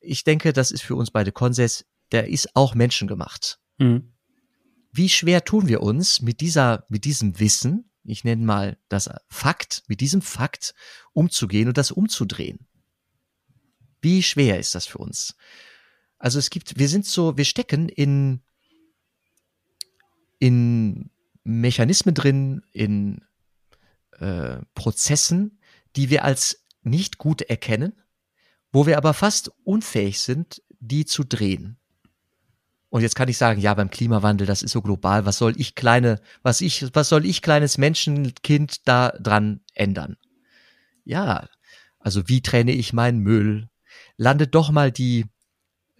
Ich 0.00 0.24
denke, 0.24 0.52
das 0.52 0.70
ist 0.70 0.82
für 0.82 0.96
uns 0.96 1.10
beide 1.10 1.32
Konsens, 1.32 1.84
der 2.12 2.28
ist 2.28 2.56
auch 2.56 2.74
menschengemacht. 2.74 3.60
Mhm. 3.78 4.12
Wie 4.92 5.08
schwer 5.08 5.44
tun 5.44 5.68
wir 5.68 5.82
uns 5.82 6.20
mit 6.20 6.40
dieser, 6.40 6.84
mit 6.88 7.04
diesem 7.04 7.38
Wissen, 7.38 7.90
ich 8.02 8.24
nenne 8.24 8.44
mal 8.44 8.78
das 8.88 9.08
Fakt, 9.28 9.84
mit 9.86 10.00
diesem 10.00 10.22
Fakt 10.22 10.74
umzugehen 11.12 11.68
und 11.68 11.78
das 11.78 11.92
umzudrehen? 11.92 12.66
Wie 14.02 14.22
schwer 14.22 14.58
ist 14.58 14.74
das 14.74 14.86
für 14.86 14.98
uns? 14.98 15.36
Also 16.18 16.38
es 16.38 16.50
gibt, 16.50 16.78
wir 16.78 16.88
sind 16.88 17.06
so, 17.06 17.36
wir 17.36 17.44
stecken 17.44 17.88
in, 17.88 18.42
in 20.38 21.10
Mechanismen 21.44 22.14
drin, 22.14 22.62
in 22.72 23.24
äh, 24.12 24.58
Prozessen, 24.74 25.60
die 25.96 26.10
wir 26.10 26.24
als 26.24 26.64
nicht 26.82 27.18
gut 27.18 27.42
erkennen, 27.42 28.00
wo 28.72 28.86
wir 28.86 28.96
aber 28.96 29.14
fast 29.14 29.50
unfähig 29.64 30.20
sind, 30.20 30.62
die 30.80 31.04
zu 31.04 31.24
drehen. 31.24 31.76
Und 32.88 33.02
jetzt 33.02 33.14
kann 33.14 33.28
ich 33.28 33.38
sagen, 33.38 33.60
ja, 33.60 33.72
beim 33.74 33.90
Klimawandel, 33.90 34.46
das 34.46 34.62
ist 34.62 34.72
so 34.72 34.82
global, 34.82 35.24
was 35.24 35.38
soll 35.38 35.54
ich 35.56 35.76
kleine, 35.76 36.20
was 36.42 36.60
ich, 36.60 36.92
was 36.92 37.08
soll 37.08 37.24
ich 37.24 37.40
kleines 37.40 37.78
Menschenkind 37.78 38.88
da 38.88 39.10
dran 39.10 39.60
ändern? 39.74 40.16
Ja, 41.04 41.48
also 42.00 42.28
wie 42.28 42.42
trenne 42.42 42.72
ich 42.72 42.92
meinen 42.92 43.20
Müll? 43.20 43.68
Landet 44.16 44.54
doch 44.54 44.70
mal 44.70 44.90
die, 44.90 45.26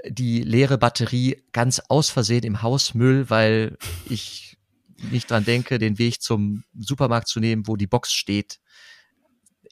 die 0.08 0.42
leere 0.42 0.78
Batterie 0.78 1.42
ganz 1.52 1.80
aus 1.88 2.10
Versehen 2.10 2.42
im 2.42 2.62
Hausmüll, 2.62 3.30
weil 3.30 3.76
ich 4.08 4.58
nicht 5.10 5.30
dran 5.30 5.44
denke, 5.44 5.78
den 5.78 5.98
Weg 5.98 6.20
zum 6.20 6.64
Supermarkt 6.76 7.28
zu 7.28 7.38
nehmen, 7.40 7.66
wo 7.66 7.76
die 7.76 7.86
Box 7.86 8.12
steht 8.12 8.58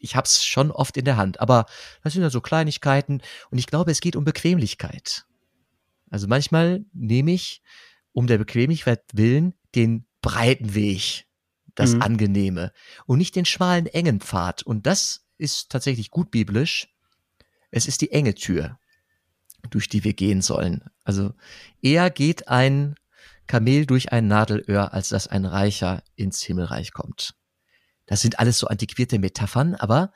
ich 0.01 0.17
habe 0.17 0.27
es 0.27 0.45
schon 0.45 0.71
oft 0.71 0.97
in 0.97 1.05
der 1.05 1.17
Hand. 1.17 1.41
Aber 1.41 1.67
das 2.03 2.13
sind 2.13 2.23
ja 2.23 2.31
so 2.31 2.41
Kleinigkeiten 2.41 3.21
und 3.51 3.59
ich 3.59 3.67
glaube, 3.67 3.91
es 3.91 4.01
geht 4.01 4.17
um 4.17 4.25
Bequemlichkeit. 4.25 5.27
Also 6.11 6.27
manchmal 6.27 6.85
nehme 6.93 7.33
ich 7.33 7.63
um 8.13 8.27
der 8.27 8.39
Bequemlichkeit 8.39 9.03
willen 9.13 9.55
den 9.75 10.07
breiten 10.23 10.75
Weg, 10.75 11.27
das 11.75 11.95
mhm. 11.95 12.03
Angenehme 12.03 12.73
und 13.07 13.19
nicht 13.19 13.37
den 13.37 13.45
schmalen, 13.45 13.87
engen 13.87 14.21
Pfad. 14.21 14.63
Und 14.63 14.87
das 14.87 15.27
ist 15.37 15.71
tatsächlich 15.71 16.11
gut 16.11 16.31
biblisch. 16.31 16.89
Es 17.71 17.87
ist 17.87 18.01
die 18.01 18.11
enge 18.11 18.35
Tür, 18.35 18.79
durch 19.71 19.89
die 19.89 20.05
wir 20.05 20.15
gehen 20.15 20.43
sollen. 20.43 20.85
Also 21.05 21.35
eher 21.83 22.11
geht 22.11 22.49
ein 22.49 22.95
Kamel 23.47 23.87
durch 23.87 24.13
ein 24.13 24.27
Nadelöhr, 24.27 24.93
als 24.93 25.11
dass 25.11 25.29
ein 25.29 25.45
Reicher 25.45 26.03
ins 26.17 26.43
Himmelreich 26.43 26.93
kommt. 26.93 27.35
Das 28.09 28.23
sind 28.23 28.41
alles 28.41 28.59
so 28.59 28.67
antiquierte 28.67 29.19
Metaphern, 29.19 29.75
aber 29.77 30.13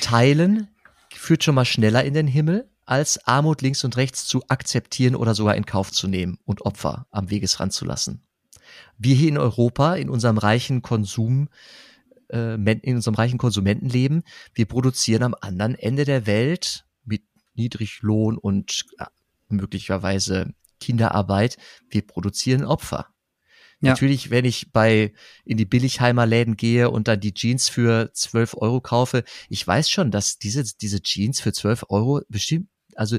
Teilen 0.00 0.68
führt 1.14 1.44
schon 1.44 1.54
mal 1.54 1.64
schneller 1.64 2.04
in 2.04 2.14
den 2.14 2.26
Himmel, 2.26 2.68
als 2.86 3.26
Armut 3.26 3.62
links 3.62 3.84
und 3.84 3.96
rechts 3.96 4.26
zu 4.26 4.42
akzeptieren 4.48 5.14
oder 5.14 5.34
sogar 5.34 5.54
in 5.56 5.66
Kauf 5.66 5.92
zu 5.92 6.08
nehmen 6.08 6.38
und 6.44 6.62
Opfer 6.62 7.06
am 7.10 7.30
Wegesrand 7.30 7.72
zu 7.72 7.84
lassen. 7.84 8.22
Wir 8.98 9.14
hier 9.14 9.28
in 9.28 9.38
Europa, 9.38 9.94
in 9.94 10.08
unserem 10.08 10.38
reichen 10.38 10.82
Konsum, 10.82 11.48
äh, 12.28 12.54
in 12.54 12.96
unserem 12.96 13.14
reichen 13.14 13.38
Konsumentenleben, 13.38 14.22
wir 14.54 14.66
produzieren 14.66 15.22
am 15.22 15.34
anderen 15.40 15.74
Ende 15.74 16.04
der 16.04 16.26
Welt 16.26 16.86
mit 17.04 17.22
Niedriglohn 17.54 18.38
und 18.38 18.86
äh, 18.98 19.06
möglicherweise 19.48 20.54
Kinderarbeit, 20.80 21.56
wir 21.88 22.06
produzieren 22.06 22.64
Opfer. 22.64 23.13
Ja. 23.84 23.92
Natürlich, 23.92 24.30
wenn 24.30 24.44
ich 24.44 24.72
bei 24.72 25.12
in 25.44 25.56
die 25.56 25.64
Billigheimer 25.64 26.26
Läden 26.26 26.56
gehe 26.56 26.90
und 26.90 27.08
dann 27.08 27.20
die 27.20 27.34
Jeans 27.34 27.68
für 27.68 28.10
12 28.12 28.56
Euro 28.58 28.80
kaufe, 28.80 29.24
ich 29.48 29.66
weiß 29.66 29.90
schon, 29.90 30.10
dass 30.10 30.38
diese, 30.38 30.64
diese 30.64 31.02
Jeans 31.02 31.40
für 31.40 31.52
12 31.52 31.86
Euro 31.88 32.20
bestimmt, 32.28 32.68
also 32.94 33.18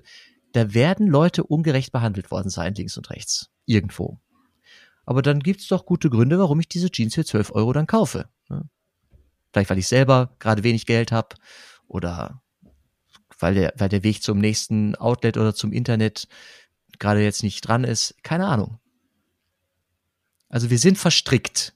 da 0.53 0.73
werden 0.73 1.07
Leute 1.07 1.43
ungerecht 1.43 1.91
behandelt 1.91 2.31
worden 2.31 2.49
sein, 2.49 2.73
links 2.75 2.97
und 2.97 3.09
rechts. 3.09 3.49
Irgendwo. 3.65 4.19
Aber 5.05 5.21
dann 5.21 5.39
gibt's 5.41 5.67
doch 5.67 5.85
gute 5.85 6.09
Gründe, 6.09 6.39
warum 6.39 6.59
ich 6.59 6.67
diese 6.67 6.89
Jeans 6.89 7.15
für 7.15 7.25
12 7.25 7.51
Euro 7.51 7.73
dann 7.73 7.87
kaufe. 7.87 8.29
Ne? 8.49 8.67
Vielleicht, 9.51 9.69
weil 9.69 9.77
ich 9.77 9.87
selber 9.87 10.35
gerade 10.39 10.63
wenig 10.63 10.85
Geld 10.85 11.11
habe 11.11 11.35
oder 11.87 12.41
weil 13.39 13.53
der, 13.53 13.73
weil 13.77 13.89
der 13.89 14.03
Weg 14.03 14.23
zum 14.23 14.39
nächsten 14.39 14.95
Outlet 14.95 15.37
oder 15.37 15.53
zum 15.53 15.71
Internet 15.71 16.27
gerade 16.99 17.21
jetzt 17.21 17.43
nicht 17.43 17.61
dran 17.61 17.83
ist. 17.83 18.15
Keine 18.23 18.47
Ahnung. 18.47 18.79
Also 20.49 20.69
wir 20.69 20.79
sind 20.79 20.97
verstrickt 20.97 21.73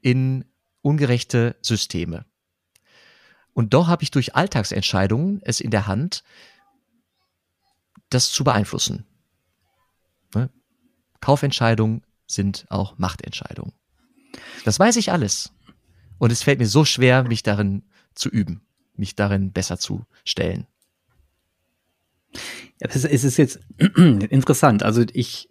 in 0.00 0.44
ungerechte 0.82 1.56
Systeme. 1.62 2.24
Und 3.54 3.74
doch 3.74 3.88
habe 3.88 4.02
ich 4.02 4.10
durch 4.10 4.34
Alltagsentscheidungen 4.34 5.40
es 5.42 5.60
in 5.60 5.70
der 5.70 5.86
Hand, 5.86 6.24
das 8.08 8.30
zu 8.30 8.44
beeinflussen. 8.44 9.06
Ne? 10.34 10.50
Kaufentscheidungen 11.20 12.02
sind 12.26 12.66
auch 12.70 12.98
Machtentscheidungen. 12.98 13.72
Das 14.64 14.78
weiß 14.78 14.96
ich 14.96 15.12
alles. 15.12 15.52
Und 16.18 16.32
es 16.32 16.42
fällt 16.42 16.58
mir 16.58 16.66
so 16.66 16.84
schwer, 16.84 17.24
mich 17.24 17.42
darin 17.42 17.84
zu 18.14 18.28
üben, 18.28 18.66
mich 18.94 19.14
darin 19.16 19.52
besser 19.52 19.78
zu 19.78 20.06
stellen. 20.24 20.66
Es 22.78 23.04
ist 23.04 23.36
jetzt 23.36 23.60
interessant. 23.96 24.82
Also 24.82 25.04
ich 25.12 25.48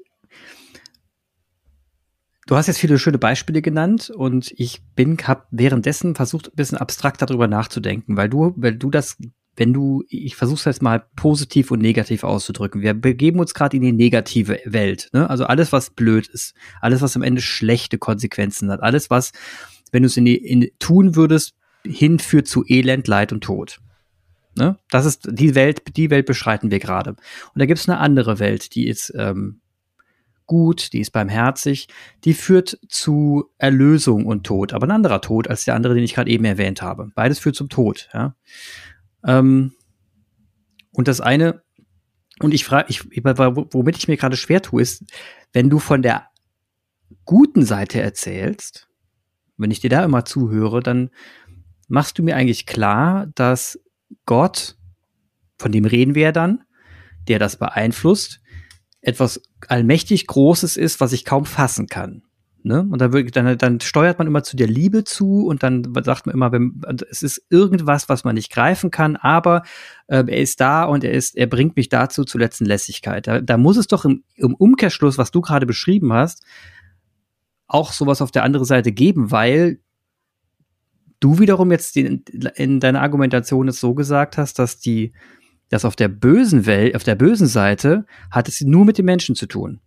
Du 2.51 2.57
hast 2.57 2.67
jetzt 2.67 2.79
viele 2.79 2.99
schöne 2.99 3.17
Beispiele 3.17 3.61
genannt 3.61 4.09
und 4.13 4.53
ich 4.57 4.81
bin, 4.93 5.15
hab 5.25 5.47
währenddessen 5.51 6.15
versucht, 6.15 6.49
ein 6.49 6.55
bisschen 6.57 6.77
abstrakt 6.77 7.21
darüber 7.21 7.47
nachzudenken, 7.47 8.17
weil 8.17 8.27
du, 8.27 8.53
weil 8.57 8.75
du 8.75 8.89
das, 8.89 9.15
wenn 9.55 9.71
du, 9.71 10.03
ich 10.09 10.35
versuche 10.35 10.69
jetzt 10.69 10.81
mal 10.81 11.05
positiv 11.15 11.71
und 11.71 11.79
negativ 11.79 12.25
auszudrücken. 12.25 12.81
Wir 12.81 12.93
begeben 12.93 13.39
uns 13.39 13.53
gerade 13.53 13.77
in 13.77 13.83
die 13.83 13.93
negative 13.93 14.59
Welt, 14.65 15.07
ne? 15.13 15.29
Also 15.29 15.45
alles, 15.45 15.71
was 15.71 15.91
blöd 15.91 16.27
ist, 16.27 16.53
alles, 16.81 17.01
was 17.01 17.15
am 17.15 17.23
Ende 17.23 17.41
schlechte 17.41 17.97
Konsequenzen 17.97 18.69
hat, 18.69 18.83
alles, 18.83 19.09
was, 19.09 19.31
wenn 19.93 20.03
du 20.03 20.07
es 20.07 20.17
in 20.17 20.25
die, 20.25 20.35
in, 20.35 20.69
tun 20.77 21.15
würdest, 21.15 21.53
hinführt 21.85 22.49
zu 22.49 22.65
Elend, 22.67 23.07
Leid 23.07 23.31
und 23.31 23.45
Tod. 23.45 23.79
Ne? 24.57 24.77
Das 24.89 25.05
ist 25.05 25.25
die 25.31 25.55
Welt, 25.55 25.83
die 25.95 26.09
Welt 26.09 26.25
beschreiten 26.25 26.69
wir 26.69 26.79
gerade. 26.79 27.11
Und 27.11 27.19
da 27.55 27.65
gibt 27.65 27.79
es 27.79 27.87
eine 27.87 27.99
andere 27.99 28.39
Welt, 28.39 28.75
die 28.75 28.89
ist 28.89 29.13
ähm, 29.15 29.61
gut, 30.51 30.91
die 30.91 30.99
ist 30.99 31.11
barmherzig, 31.11 31.87
die 32.25 32.33
führt 32.33 32.77
zu 32.89 33.49
Erlösung 33.57 34.25
und 34.25 34.43
Tod, 34.43 34.73
aber 34.73 34.85
ein 34.85 34.91
anderer 34.91 35.21
Tod 35.21 35.47
als 35.47 35.63
der 35.63 35.75
andere, 35.75 35.95
den 35.95 36.03
ich 36.03 36.13
gerade 36.13 36.29
eben 36.29 36.43
erwähnt 36.43 36.81
habe. 36.81 37.09
Beides 37.15 37.39
führt 37.39 37.55
zum 37.55 37.69
Tod. 37.69 38.09
Ja? 38.13 38.35
Ähm, 39.25 39.71
und 40.91 41.07
das 41.07 41.21
eine, 41.21 41.63
und 42.41 42.53
ich 42.53 42.65
frage, 42.65 42.87
ich, 42.89 43.01
womit 43.05 43.95
ich 43.95 44.09
mir 44.09 44.17
gerade 44.17 44.35
schwer 44.35 44.61
tue, 44.61 44.81
ist, 44.81 45.05
wenn 45.53 45.69
du 45.69 45.79
von 45.79 46.01
der 46.01 46.27
guten 47.23 47.63
Seite 47.63 48.01
erzählst, 48.01 48.89
wenn 49.55 49.71
ich 49.71 49.79
dir 49.79 49.89
da 49.89 50.03
immer 50.03 50.25
zuhöre, 50.25 50.83
dann 50.83 51.11
machst 51.87 52.19
du 52.19 52.23
mir 52.23 52.35
eigentlich 52.35 52.65
klar, 52.65 53.27
dass 53.35 53.79
Gott, 54.25 54.75
von 55.57 55.71
dem 55.71 55.85
reden 55.85 56.13
wir 56.13 56.23
ja 56.23 56.31
dann, 56.33 56.65
der 57.29 57.39
das 57.39 57.55
beeinflusst, 57.55 58.41
etwas 59.01 59.41
allmächtig 59.67 60.27
Großes 60.27 60.77
ist, 60.77 60.99
was 61.01 61.13
ich 61.13 61.25
kaum 61.25 61.45
fassen 61.45 61.87
kann. 61.87 62.23
Ne? 62.63 62.87
Und 62.87 62.99
dann, 62.99 63.11
dann, 63.31 63.57
dann 63.57 63.79
steuert 63.79 64.19
man 64.19 64.27
immer 64.27 64.43
zu 64.43 64.55
der 64.55 64.67
Liebe 64.67 65.03
zu 65.03 65.47
und 65.47 65.63
dann 65.63 65.93
sagt 66.03 66.27
man 66.27 66.35
immer, 66.35 66.51
wenn, 66.51 66.79
es 67.09 67.23
ist 67.23 67.43
irgendwas, 67.49 68.07
was 68.07 68.23
man 68.23 68.35
nicht 68.35 68.51
greifen 68.51 68.91
kann, 68.91 69.15
aber 69.15 69.63
äh, 70.07 70.23
er 70.27 70.37
ist 70.37 70.61
da 70.61 70.83
und 70.83 71.03
er 71.03 71.11
ist, 71.11 71.35
er 71.35 71.47
bringt 71.47 71.75
mich 71.75 71.89
dazu 71.89 72.23
zur 72.23 72.39
letzten 72.39 72.65
Lässigkeit. 72.65 73.25
Da, 73.25 73.41
da 73.41 73.57
muss 73.57 73.77
es 73.77 73.87
doch 73.87 74.05
im, 74.05 74.23
im 74.35 74.53
Umkehrschluss, 74.53 75.17
was 75.17 75.31
du 75.31 75.41
gerade 75.41 75.65
beschrieben 75.65 76.13
hast, 76.13 76.43
auch 77.65 77.93
sowas 77.93 78.21
auf 78.21 78.29
der 78.29 78.43
anderen 78.43 78.65
Seite 78.65 78.91
geben, 78.91 79.31
weil 79.31 79.79
du 81.19 81.39
wiederum 81.39 81.71
jetzt 81.71 81.97
in, 81.97 82.23
in 82.55 82.79
deiner 82.79 83.01
Argumentation 83.01 83.69
es 83.69 83.79
so 83.79 83.95
gesagt 83.95 84.37
hast, 84.37 84.59
dass 84.59 84.79
die, 84.79 85.13
dass 85.71 85.85
auf 85.85 85.95
der 85.95 86.09
bösen 86.09 86.65
Welt, 86.67 86.95
auf 86.95 87.03
der 87.03 87.15
bösen 87.15 87.47
Seite 87.47 88.05
hat 88.29 88.47
es 88.47 88.61
nur 88.61 88.85
mit 88.85 88.99
den 88.99 89.05
Menschen 89.05 89.35
zu 89.35 89.47
tun. 89.47 89.79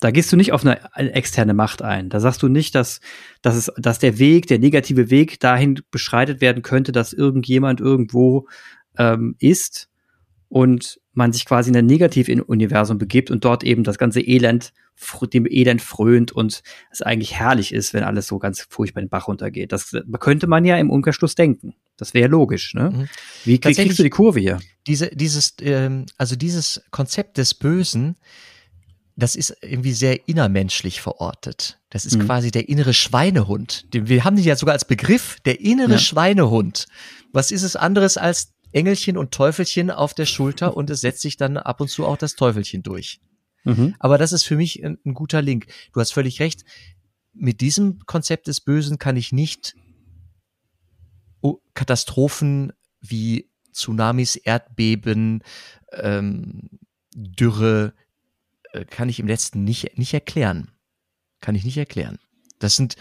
Da 0.00 0.10
gehst 0.10 0.32
du 0.32 0.36
nicht 0.36 0.52
auf 0.52 0.66
eine, 0.66 1.14
externe 1.14 1.54
Macht 1.54 1.82
ein. 1.82 2.08
Da 2.08 2.20
sagst 2.20 2.42
du 2.42 2.48
nicht, 2.48 2.74
dass, 2.74 3.00
dass, 3.42 3.54
es, 3.54 3.72
dass 3.76 3.98
der 3.98 4.18
Weg, 4.18 4.48
der 4.48 4.58
negative 4.58 5.10
Weg 5.10 5.40
dahin 5.40 5.80
beschreitet 5.90 6.40
werden 6.40 6.62
könnte, 6.62 6.90
dass 6.90 7.12
irgendjemand 7.12 7.80
irgendwo 7.80 8.48
ähm, 8.98 9.36
ist 9.38 9.88
und 10.48 11.00
man 11.12 11.32
sich 11.32 11.44
quasi 11.44 11.70
in 11.70 11.76
ein 11.76 11.86
Negativ-Universum 11.86 12.98
begibt 12.98 13.30
und 13.30 13.44
dort 13.44 13.62
eben 13.62 13.84
das 13.84 13.98
ganze 13.98 14.20
Elend, 14.20 14.72
dem 15.32 15.46
Elend 15.46 15.82
frönt 15.82 16.32
und 16.32 16.62
es 16.90 17.02
eigentlich 17.02 17.34
herrlich 17.34 17.72
ist, 17.72 17.94
wenn 17.94 18.04
alles 18.04 18.26
so 18.26 18.38
ganz 18.38 18.66
furchtbar 18.68 19.00
in 19.00 19.06
den 19.06 19.10
Bach 19.10 19.28
runtergeht. 19.28 19.70
Das 19.72 19.94
könnte 20.18 20.46
man 20.46 20.64
ja 20.64 20.76
im 20.76 20.90
Umkehrschluss 20.90 21.34
denken. 21.34 21.74
Das 21.96 22.14
wäre 22.14 22.28
logisch. 22.28 22.74
Ne? 22.74 22.90
Mhm. 22.90 23.08
Wie 23.44 23.58
kriegst 23.58 23.98
du 23.98 24.02
die 24.02 24.10
Kurve 24.10 24.40
hier? 24.40 24.60
Diese, 24.86 25.08
dieses, 25.10 25.54
ähm, 25.60 26.06
also 26.18 26.36
dieses 26.36 26.82
Konzept 26.90 27.38
des 27.38 27.54
Bösen, 27.54 28.16
das 29.16 29.36
ist 29.36 29.56
irgendwie 29.62 29.92
sehr 29.92 30.28
innermenschlich 30.28 31.00
verortet. 31.00 31.78
Das 31.90 32.04
ist 32.04 32.16
mhm. 32.16 32.26
quasi 32.26 32.50
der 32.50 32.68
innere 32.68 32.94
Schweinehund. 32.94 33.86
Wir 33.92 34.24
haben 34.24 34.36
den 34.36 34.44
ja 34.44 34.56
sogar 34.56 34.72
als 34.72 34.84
Begriff, 34.84 35.38
der 35.44 35.60
innere 35.60 35.92
ja. 35.92 35.98
Schweinehund. 35.98 36.86
Was 37.32 37.52
ist 37.52 37.62
es 37.62 37.76
anderes 37.76 38.16
als 38.16 38.54
Engelchen 38.74 39.16
und 39.16 39.30
Teufelchen 39.30 39.90
auf 39.90 40.14
der 40.14 40.26
Schulter 40.26 40.76
und 40.76 40.90
es 40.90 41.00
setzt 41.00 41.20
sich 41.20 41.36
dann 41.36 41.56
ab 41.56 41.80
und 41.80 41.88
zu 41.88 42.04
auch 42.04 42.16
das 42.16 42.34
Teufelchen 42.34 42.82
durch. 42.82 43.20
Mhm. 43.62 43.94
Aber 44.00 44.18
das 44.18 44.32
ist 44.32 44.42
für 44.42 44.56
mich 44.56 44.84
ein, 44.84 44.98
ein 45.06 45.14
guter 45.14 45.42
Link. 45.42 45.66
Du 45.92 46.00
hast 46.00 46.12
völlig 46.12 46.40
recht. 46.40 46.64
Mit 47.32 47.60
diesem 47.60 48.00
Konzept 48.06 48.48
des 48.48 48.60
Bösen 48.60 48.98
kann 48.98 49.16
ich 49.16 49.32
nicht 49.32 49.76
Katastrophen 51.74 52.72
wie 53.00 53.50
Tsunamis, 53.72 54.36
Erdbeben, 54.36 55.42
ähm, 55.92 56.70
Dürre, 57.14 57.92
äh, 58.72 58.84
kann 58.84 59.08
ich 59.08 59.20
im 59.20 59.26
letzten 59.26 59.64
nicht, 59.64 59.98
nicht 59.98 60.14
erklären. 60.14 60.70
Kann 61.40 61.54
ich 61.54 61.64
nicht 61.64 61.76
erklären. 61.76 62.18
Das 62.58 62.76
sind, 62.76 62.96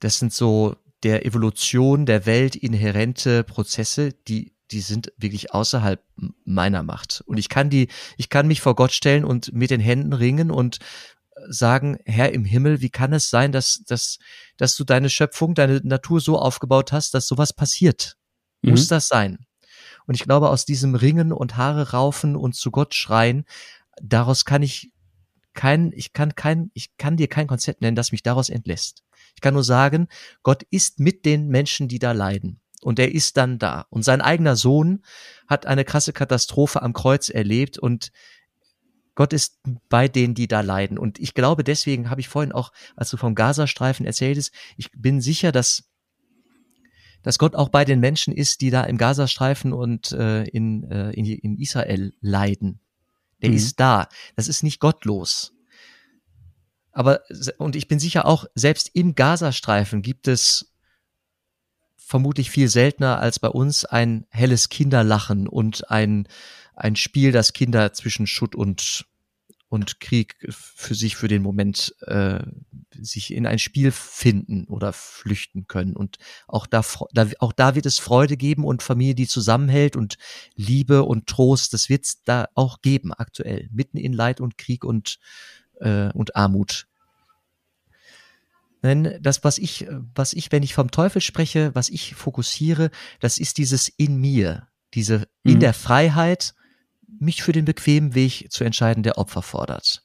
das 0.00 0.18
sind 0.18 0.32
so 0.32 0.76
der 1.02 1.26
Evolution 1.26 2.06
der 2.06 2.26
Welt 2.26 2.54
inhärente 2.54 3.42
Prozesse, 3.42 4.12
die, 4.28 4.52
die 4.70 4.80
sind 4.80 5.12
wirklich 5.16 5.52
außerhalb 5.52 6.02
meiner 6.44 6.82
Macht. 6.82 7.22
Und 7.26 7.38
ich 7.38 7.48
kann 7.48 7.70
die, 7.70 7.88
ich 8.16 8.28
kann 8.28 8.46
mich 8.46 8.60
vor 8.60 8.76
Gott 8.76 8.92
stellen 8.92 9.24
und 9.24 9.52
mit 9.52 9.70
den 9.70 9.80
Händen 9.80 10.12
ringen 10.12 10.50
und 10.50 10.78
sagen, 11.48 11.98
Herr 12.04 12.32
im 12.32 12.44
Himmel, 12.44 12.80
wie 12.80 12.90
kann 12.90 13.12
es 13.12 13.30
sein, 13.30 13.52
dass, 13.52 13.82
dass, 13.86 14.18
dass 14.56 14.76
du 14.76 14.84
deine 14.84 15.10
Schöpfung, 15.10 15.54
deine 15.54 15.80
Natur 15.82 16.20
so 16.20 16.38
aufgebaut 16.38 16.92
hast, 16.92 17.14
dass 17.14 17.26
sowas 17.26 17.52
passiert? 17.52 18.16
Mhm. 18.62 18.72
Muss 18.72 18.88
das 18.88 19.08
sein? 19.08 19.46
Und 20.06 20.14
ich 20.14 20.24
glaube, 20.24 20.48
aus 20.48 20.64
diesem 20.64 20.94
Ringen 20.94 21.32
und 21.32 21.56
Haare 21.56 21.90
raufen 21.90 22.36
und 22.36 22.54
zu 22.54 22.70
Gott 22.70 22.94
schreien, 22.94 23.44
daraus 24.00 24.44
kann 24.44 24.62
ich 24.62 24.92
kein, 25.54 25.92
ich 25.94 26.12
kann 26.12 26.34
kein, 26.34 26.70
ich 26.74 26.96
kann 26.96 27.16
dir 27.16 27.28
kein 27.28 27.46
Konzept 27.46 27.82
nennen, 27.82 27.96
das 27.96 28.12
mich 28.12 28.22
daraus 28.22 28.48
entlässt. 28.48 29.02
Ich 29.34 29.40
kann 29.40 29.54
nur 29.54 29.64
sagen, 29.64 30.08
Gott 30.42 30.62
ist 30.70 30.98
mit 30.98 31.24
den 31.24 31.48
Menschen, 31.48 31.88
die 31.88 31.98
da 31.98 32.12
leiden. 32.12 32.60
Und 32.82 32.98
er 32.98 33.12
ist 33.12 33.36
dann 33.36 33.58
da. 33.58 33.86
Und 33.90 34.02
sein 34.02 34.20
eigener 34.20 34.56
Sohn 34.56 35.04
hat 35.46 35.66
eine 35.66 35.84
krasse 35.84 36.12
Katastrophe 36.12 36.82
am 36.82 36.92
Kreuz 36.92 37.28
erlebt 37.28 37.78
und 37.78 38.10
Gott 39.14 39.32
ist 39.32 39.60
bei 39.88 40.08
denen, 40.08 40.34
die 40.34 40.48
da 40.48 40.60
leiden. 40.60 40.98
Und 40.98 41.18
ich 41.18 41.34
glaube, 41.34 41.64
deswegen 41.64 42.08
habe 42.08 42.20
ich 42.20 42.28
vorhin 42.28 42.52
auch, 42.52 42.72
als 42.96 43.10
du 43.10 43.16
vom 43.16 43.34
Gazastreifen 43.34 44.06
erzähltest, 44.06 44.52
ich 44.76 44.90
bin 44.92 45.20
sicher, 45.20 45.52
dass, 45.52 45.84
dass 47.22 47.38
Gott 47.38 47.54
auch 47.54 47.68
bei 47.68 47.84
den 47.84 48.00
Menschen 48.00 48.34
ist, 48.34 48.60
die 48.62 48.70
da 48.70 48.84
im 48.84 48.96
Gazastreifen 48.96 49.72
und 49.72 50.12
äh, 50.12 50.44
in, 50.44 50.90
äh, 50.90 51.10
in, 51.10 51.26
in 51.26 51.58
Israel 51.58 52.14
leiden. 52.20 52.80
Der 53.42 53.50
mhm. 53.50 53.56
ist 53.56 53.80
da. 53.80 54.08
Das 54.36 54.48
ist 54.48 54.62
nicht 54.62 54.80
gottlos. 54.80 55.52
Aber, 56.92 57.22
und 57.58 57.76
ich 57.76 57.88
bin 57.88 57.98
sicher 57.98 58.26
auch, 58.26 58.46
selbst 58.54 58.90
im 58.94 59.14
Gazastreifen 59.14 60.02
gibt 60.02 60.28
es 60.28 60.72
vermutlich 61.96 62.50
viel 62.50 62.68
seltener 62.68 63.18
als 63.20 63.38
bei 63.38 63.48
uns 63.48 63.86
ein 63.86 64.26
helles 64.28 64.68
Kinderlachen 64.68 65.48
und 65.48 65.90
ein, 65.90 66.28
ein 66.74 66.96
Spiel, 66.96 67.32
das 67.32 67.52
Kinder 67.52 67.92
zwischen 67.92 68.26
Schutt 68.26 68.54
und 68.54 69.06
und 69.72 70.00
Krieg 70.00 70.36
für 70.50 70.94
sich 70.94 71.16
für 71.16 71.28
den 71.28 71.40
Moment 71.40 71.94
äh, 72.02 72.40
sich 72.90 73.32
in 73.32 73.46
ein 73.46 73.58
Spiel 73.58 73.90
finden 73.90 74.64
oder 74.64 74.92
flüchten 74.92 75.66
können. 75.66 75.96
Und 75.96 76.18
auch 76.46 76.66
da, 76.66 76.84
da, 77.14 77.26
auch 77.38 77.54
da 77.54 77.74
wird 77.74 77.86
es 77.86 77.98
Freude 77.98 78.36
geben 78.36 78.66
und 78.66 78.82
Familie, 78.82 79.14
die 79.14 79.26
zusammenhält 79.26 79.96
und 79.96 80.18
Liebe 80.56 81.04
und 81.04 81.26
Trost, 81.26 81.72
das 81.72 81.88
wird 81.88 82.04
es 82.04 82.22
da 82.22 82.48
auch 82.54 82.82
geben 82.82 83.14
aktuell, 83.14 83.70
mitten 83.72 83.96
in 83.96 84.12
Leid 84.12 84.42
und 84.42 84.58
Krieg 84.58 84.84
und, 84.84 85.18
äh, 85.80 86.10
und 86.12 86.36
Armut. 86.36 86.86
Denn 88.82 89.16
das, 89.22 89.42
was 89.42 89.56
ich, 89.56 89.86
was 90.14 90.34
ich, 90.34 90.52
wenn 90.52 90.62
ich 90.62 90.74
vom 90.74 90.90
Teufel 90.90 91.22
spreche, 91.22 91.74
was 91.74 91.88
ich 91.88 92.14
fokussiere, 92.14 92.90
das 93.20 93.38
ist 93.38 93.56
dieses 93.56 93.88
in 93.88 94.16
mir, 94.16 94.68
diese 94.92 95.26
in 95.44 95.54
mhm. 95.54 95.60
der 95.60 95.72
Freiheit, 95.72 96.54
mich 97.18 97.42
für 97.42 97.52
den 97.52 97.64
bequemen 97.64 98.14
Weg 98.14 98.50
zu 98.50 98.64
entscheiden, 98.64 99.02
der 99.02 99.18
Opfer 99.18 99.42
fordert. 99.42 100.04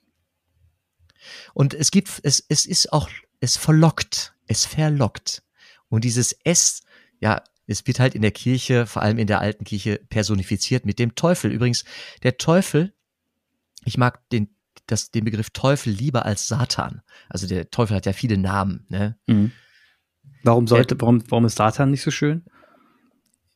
Und 1.54 1.74
es 1.74 1.92
gibt, 1.92 2.20
es, 2.24 2.44
es 2.48 2.66
ist 2.66 2.94
auch, 2.94 3.10
es 3.40 3.58
verlockt, 3.58 4.34
es 4.48 4.66
verlockt. 4.66 5.44
Und 5.90 6.04
dieses 6.04 6.34
S, 6.44 6.82
ja, 7.20 7.42
es 7.66 7.86
wird 7.86 8.00
halt 8.00 8.16
in 8.16 8.22
der 8.22 8.32
Kirche, 8.32 8.86
vor 8.86 9.02
allem 9.02 9.18
in 9.18 9.28
der 9.28 9.42
alten 9.42 9.66
Kirche, 9.66 10.00
personifiziert 10.10 10.86
mit 10.86 11.00
dem 11.00 11.16
Teufel. 11.16 11.52
Übrigens, 11.52 11.84
der 12.24 12.38
Teufel, 12.38 12.94
ich 13.84 13.98
mag 13.98 14.28
den, 14.30 14.50
das, 14.86 15.12
den 15.12 15.26
Begriff 15.26 15.50
Teufel 15.50 15.92
lieber 15.92 16.26
als 16.26 16.48
Satan. 16.48 17.02
Also 17.30 17.48
der 17.48 17.70
Teufel 17.70 17.96
hat 17.96 18.06
ja 18.06 18.14
viele 18.14 18.38
Namen. 18.38 18.86
Ne? 18.90 19.18
Mhm. 19.28 19.52
Warum 20.44 20.68
sollte, 20.68 20.96
der, 20.96 21.02
warum, 21.02 21.24
warum 21.30 21.46
ist 21.46 21.58
Satan 21.58 21.92
nicht 21.92 22.04
so 22.04 22.12
schön? 22.12 22.46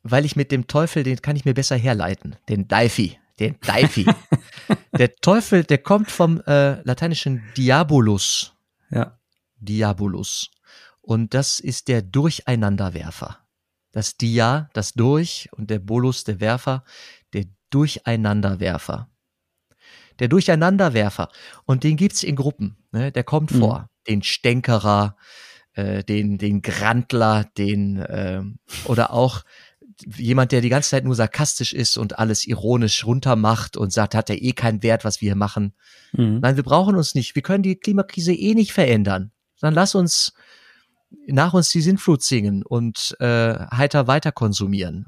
Weil 0.04 0.26
ich 0.26 0.36
mit 0.36 0.52
dem 0.52 0.68
Teufel, 0.68 1.04
den 1.04 1.22
kann 1.22 1.36
ich 1.36 1.46
mir 1.46 1.54
besser 1.54 1.78
herleiten. 1.78 2.36
Den 2.50 2.68
Daifi 2.68 3.18
den 3.41 3.60
Daifi. 3.62 4.06
der 4.97 5.15
Teufel, 5.15 5.63
der 5.63 5.80
kommt 5.80 6.12
vom 6.12 6.41
äh, 6.41 6.82
lateinischen 6.84 7.43
Diabolus. 7.58 8.54
Ja. 8.89 9.17
Diabolus. 9.58 10.51
Und 11.01 11.34
das 11.34 11.60
ist 11.60 11.88
der 11.88 12.01
Durcheinanderwerfer. 12.01 13.39
Das 13.91 14.15
Dia, 14.17 14.69
das 14.73 14.93
Durch 14.93 15.49
und 15.51 15.69
der 15.69 15.80
Bolus, 15.80 16.23
der 16.23 16.39
Werfer, 16.39 16.84
der 17.34 17.45
Durcheinanderwerfer. 17.71 19.10
Der 20.19 20.27
Durcheinanderwerfer. 20.27 21.30
Und 21.65 21.84
den 21.84 21.97
gibt's 21.97 22.23
in 22.23 22.36
Gruppen. 22.36 22.77
Ne? 22.91 23.12
Der 23.12 23.23
kommt 23.23 23.51
mhm. 23.51 23.60
vor. 23.60 23.89
Den 24.08 24.23
Stänkerer, 24.23 25.17
äh, 25.73 26.04
den, 26.04 26.38
den 26.38 26.62
Grandler, 26.62 27.45
den 27.58 27.97
äh, 27.97 28.41
oder 28.86 29.12
auch 29.12 29.41
jemand, 30.18 30.52
der 30.52 30.62
die 30.62 30.70
ganze 30.70 30.90
Zeit 30.92 31.04
nur 31.04 31.16
sarkastisch 31.16 31.74
ist 31.74 31.98
und 31.98 32.20
alles 32.20 32.46
ironisch 32.46 33.06
runtermacht 33.06 33.78
und 33.78 33.92
sagt, 33.92 34.16
hat 34.16 34.30
ja 34.30 34.36
eh 34.36 34.54
keinen 34.54 34.84
Wert, 34.84 35.04
was 35.04 35.22
wir 35.22 35.30
hier 35.30 35.36
machen. 35.36 35.74
Mhm. 36.14 36.40
Nein, 36.42 36.56
wir 36.56 36.64
brauchen 36.64 36.96
uns 36.96 37.16
nicht. 37.16 37.36
Wir 37.36 37.42
können 37.42 37.64
die 37.64 37.76
Klimakrise 37.76 38.34
eh 38.34 38.54
nicht 38.54 38.74
verändern. 38.74 39.32
Dann 39.60 39.74
lass 39.74 39.96
uns 39.96 40.34
nach 41.28 41.54
uns 41.54 41.70
die 41.70 41.82
Sintflut 41.82 42.24
singen 42.24 42.64
und 42.64 43.16
äh, 43.20 43.54
heiter 43.72 44.08
weiter 44.08 44.32
konsumieren. 44.32 45.08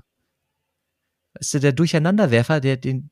Ist 1.40 1.54
der 1.54 1.72
Durcheinanderwerfer, 1.72 2.60
der 2.60 2.78
den, 2.78 3.10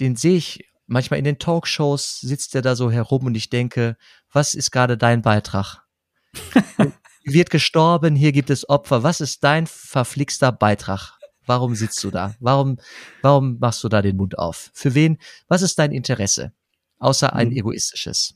den 0.00 0.16
sehe 0.16 0.36
ich 0.36 0.64
manchmal 0.86 1.18
in 1.18 1.24
den 1.24 1.38
Talkshows 1.38 2.20
sitzt 2.20 2.54
er 2.54 2.62
da 2.62 2.76
so 2.76 2.90
herum 2.90 3.26
und 3.26 3.34
ich 3.34 3.48
denke, 3.48 3.96
was 4.30 4.54
ist 4.54 4.70
gerade 4.70 4.98
dein 4.98 5.22
Beitrag? 5.22 5.82
wird 7.24 7.50
gestorben, 7.50 8.16
hier 8.16 8.32
gibt 8.32 8.50
es 8.50 8.68
Opfer. 8.68 9.02
Was 9.02 9.20
ist 9.20 9.44
dein 9.44 9.66
verflixter 9.66 10.52
Beitrag? 10.52 11.18
Warum 11.46 11.74
sitzt 11.74 12.02
du 12.04 12.10
da? 12.10 12.34
Warum, 12.40 12.78
warum 13.20 13.58
machst 13.58 13.82
du 13.84 13.88
da 13.88 14.02
den 14.02 14.16
Mund 14.16 14.38
auf? 14.38 14.70
Für 14.74 14.94
wen? 14.94 15.18
Was 15.48 15.62
ist 15.62 15.78
dein 15.78 15.92
Interesse? 15.92 16.52
Außer 16.98 17.32
ein 17.34 17.48
mhm. 17.48 17.56
egoistisches. 17.56 18.34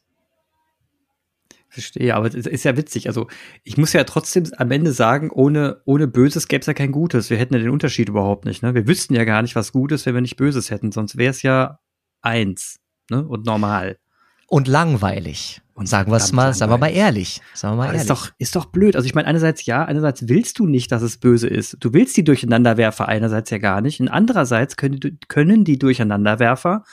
Verstehe, 1.69 2.15
aber 2.15 2.27
es 2.27 2.47
ist 2.47 2.65
ja 2.65 2.77
witzig. 2.77 3.07
Also, 3.07 3.29
ich 3.63 3.77
muss 3.77 3.93
ja 3.93 4.05
trotzdem 4.05 4.45
am 4.57 4.71
Ende 4.71 4.93
sagen, 4.93 5.31
ohne, 5.31 5.83
ohne 5.85 6.09
Böses 6.09 6.49
gäbe 6.49 6.61
es 6.61 6.67
ja 6.67 6.75
kein 6.75 6.91
Gutes. 6.91 7.29
Wir 7.29 7.37
hätten 7.37 7.55
ja 7.55 7.61
den 7.61 7.71
Unterschied 7.71 8.09
überhaupt 8.09 8.45
nicht. 8.45 8.63
Ne? 8.63 8.75
Wir 8.75 8.87
wüssten 8.87 9.15
ja 9.15 9.25
gar 9.25 9.43
nicht, 9.43 9.57
was 9.57 9.73
Gutes, 9.73 10.07
wenn 10.07 10.15
wir 10.15 10.21
nicht 10.21 10.37
Böses 10.37 10.71
hätten. 10.71 10.91
Sonst 10.91 11.17
wäre 11.17 11.31
es 11.31 11.43
ja 11.43 11.79
eins 12.23 12.81
ne? 13.11 13.27
und 13.27 13.45
normal. 13.45 13.99
Und 14.47 14.69
langweilig. 14.69 15.61
Und 15.75 15.87
sagen 15.87 16.11
wir 16.11 16.17
es 16.17 16.33
mal, 16.33 16.55
sagen 16.55 16.73
wir 16.73 16.79
mal 16.79 16.89
ehrlich. 16.89 17.43
Sagen 17.53 17.75
wir 17.75 17.79
mal 17.79 17.87
ehrlich. 17.87 18.01
Ist 18.01 18.11
doch, 18.11 18.31
ist 18.39 18.57
doch 18.57 18.65
blöd. 18.67 18.97
Also 18.97 19.07
ich 19.07 19.15
meine, 19.15 19.29
einerseits 19.29 19.67
ja, 19.67 19.85
einerseits 19.85 20.27
willst 20.27 20.59
du 20.59 20.67
nicht, 20.67 20.91
dass 20.91 21.03
es 21.03 21.19
böse 21.19 21.49
ist. 21.49 21.77
Du 21.81 21.93
willst 21.93 22.17
die 22.17 22.25
Durcheinanderwerfer 22.25 23.07
einerseits 23.09 23.51
ja 23.51 23.59
gar 23.59 23.83
nicht. 23.83 24.01
Und 24.01 24.09
andererseits 24.09 24.77
können, 24.77 24.99
können 25.29 25.65
die 25.65 25.79
Durcheinanderwerfer 25.79 26.85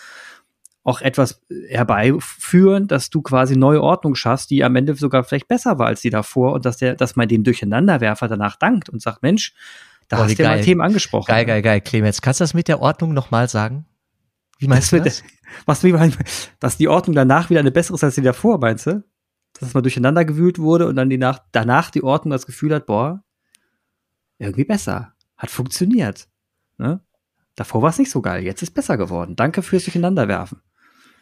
auch 0.83 0.99
etwas 0.99 1.41
herbeiführen, 1.69 2.89
dass 2.89 3.09
du 3.09 3.21
quasi 3.21 3.55
neue 3.55 3.81
Ordnung 3.81 4.15
schaffst, 4.15 4.49
die 4.49 4.65
am 4.65 4.75
Ende 4.75 4.95
sogar 4.95 5.23
vielleicht 5.23 5.47
besser 5.47 5.79
war 5.79 5.87
als 5.87 6.01
die 6.01 6.09
davor 6.09 6.51
und 6.51 6.65
dass 6.65 6.75
der, 6.75 6.95
dass 6.95 7.15
man 7.15 7.29
dem 7.29 7.45
Durcheinanderwerfer 7.45 8.27
danach 8.27 8.57
dankt 8.57 8.89
und 8.89 9.01
sagt, 9.01 9.23
Mensch, 9.23 9.53
da 10.09 10.17
oh, 10.17 10.23
hast 10.23 10.37
du 10.37 10.43
ja 10.43 10.49
mal 10.49 10.61
Themen 10.61 10.81
angesprochen. 10.81 11.27
Geil, 11.27 11.45
geil, 11.45 11.61
geil, 11.61 11.79
Clemens. 11.79 12.21
Kannst 12.21 12.41
du 12.41 12.43
das 12.43 12.53
mit 12.53 12.67
der 12.67 12.81
Ordnung 12.81 13.13
nochmal 13.13 13.47
sagen? 13.47 13.85
Wie 14.63 14.69
meinst 14.69 14.93
du 14.93 15.01
das? 15.01 15.23
Was, 15.65 15.83
wie 15.83 15.91
mein, 15.91 16.15
dass 16.61 16.77
die 16.77 16.87
Ordnung 16.87 17.15
danach 17.15 17.49
wieder 17.49 17.59
eine 17.59 17.71
bessere 17.71 17.95
ist 17.95 18.03
als 18.03 18.15
die 18.15 18.21
davor, 18.21 18.59
meinst 18.59 18.87
du? 18.87 19.03
Dass 19.59 19.73
man 19.73 19.83
durcheinander 19.83 20.23
gewühlt 20.23 20.57
wurde 20.57 20.87
und 20.87 20.95
dann 20.95 21.09
die 21.09 21.17
nach, 21.17 21.39
danach 21.51 21.91
die 21.91 22.01
Ordnung 22.01 22.31
das 22.31 22.45
Gefühl 22.45 22.73
hat, 22.73 22.85
boah, 22.85 23.23
irgendwie 24.37 24.63
besser. 24.63 25.13
Hat 25.35 25.51
funktioniert. 25.51 26.29
Ne? 26.77 27.01
Davor 27.55 27.81
war 27.81 27.89
es 27.89 27.99
nicht 27.99 28.09
so 28.09 28.21
geil, 28.21 28.43
jetzt 28.43 28.63
ist 28.63 28.73
besser 28.73 28.97
geworden. 28.97 29.35
Danke 29.35 29.61
fürs 29.61 29.83
Durcheinanderwerfen. 29.83 30.61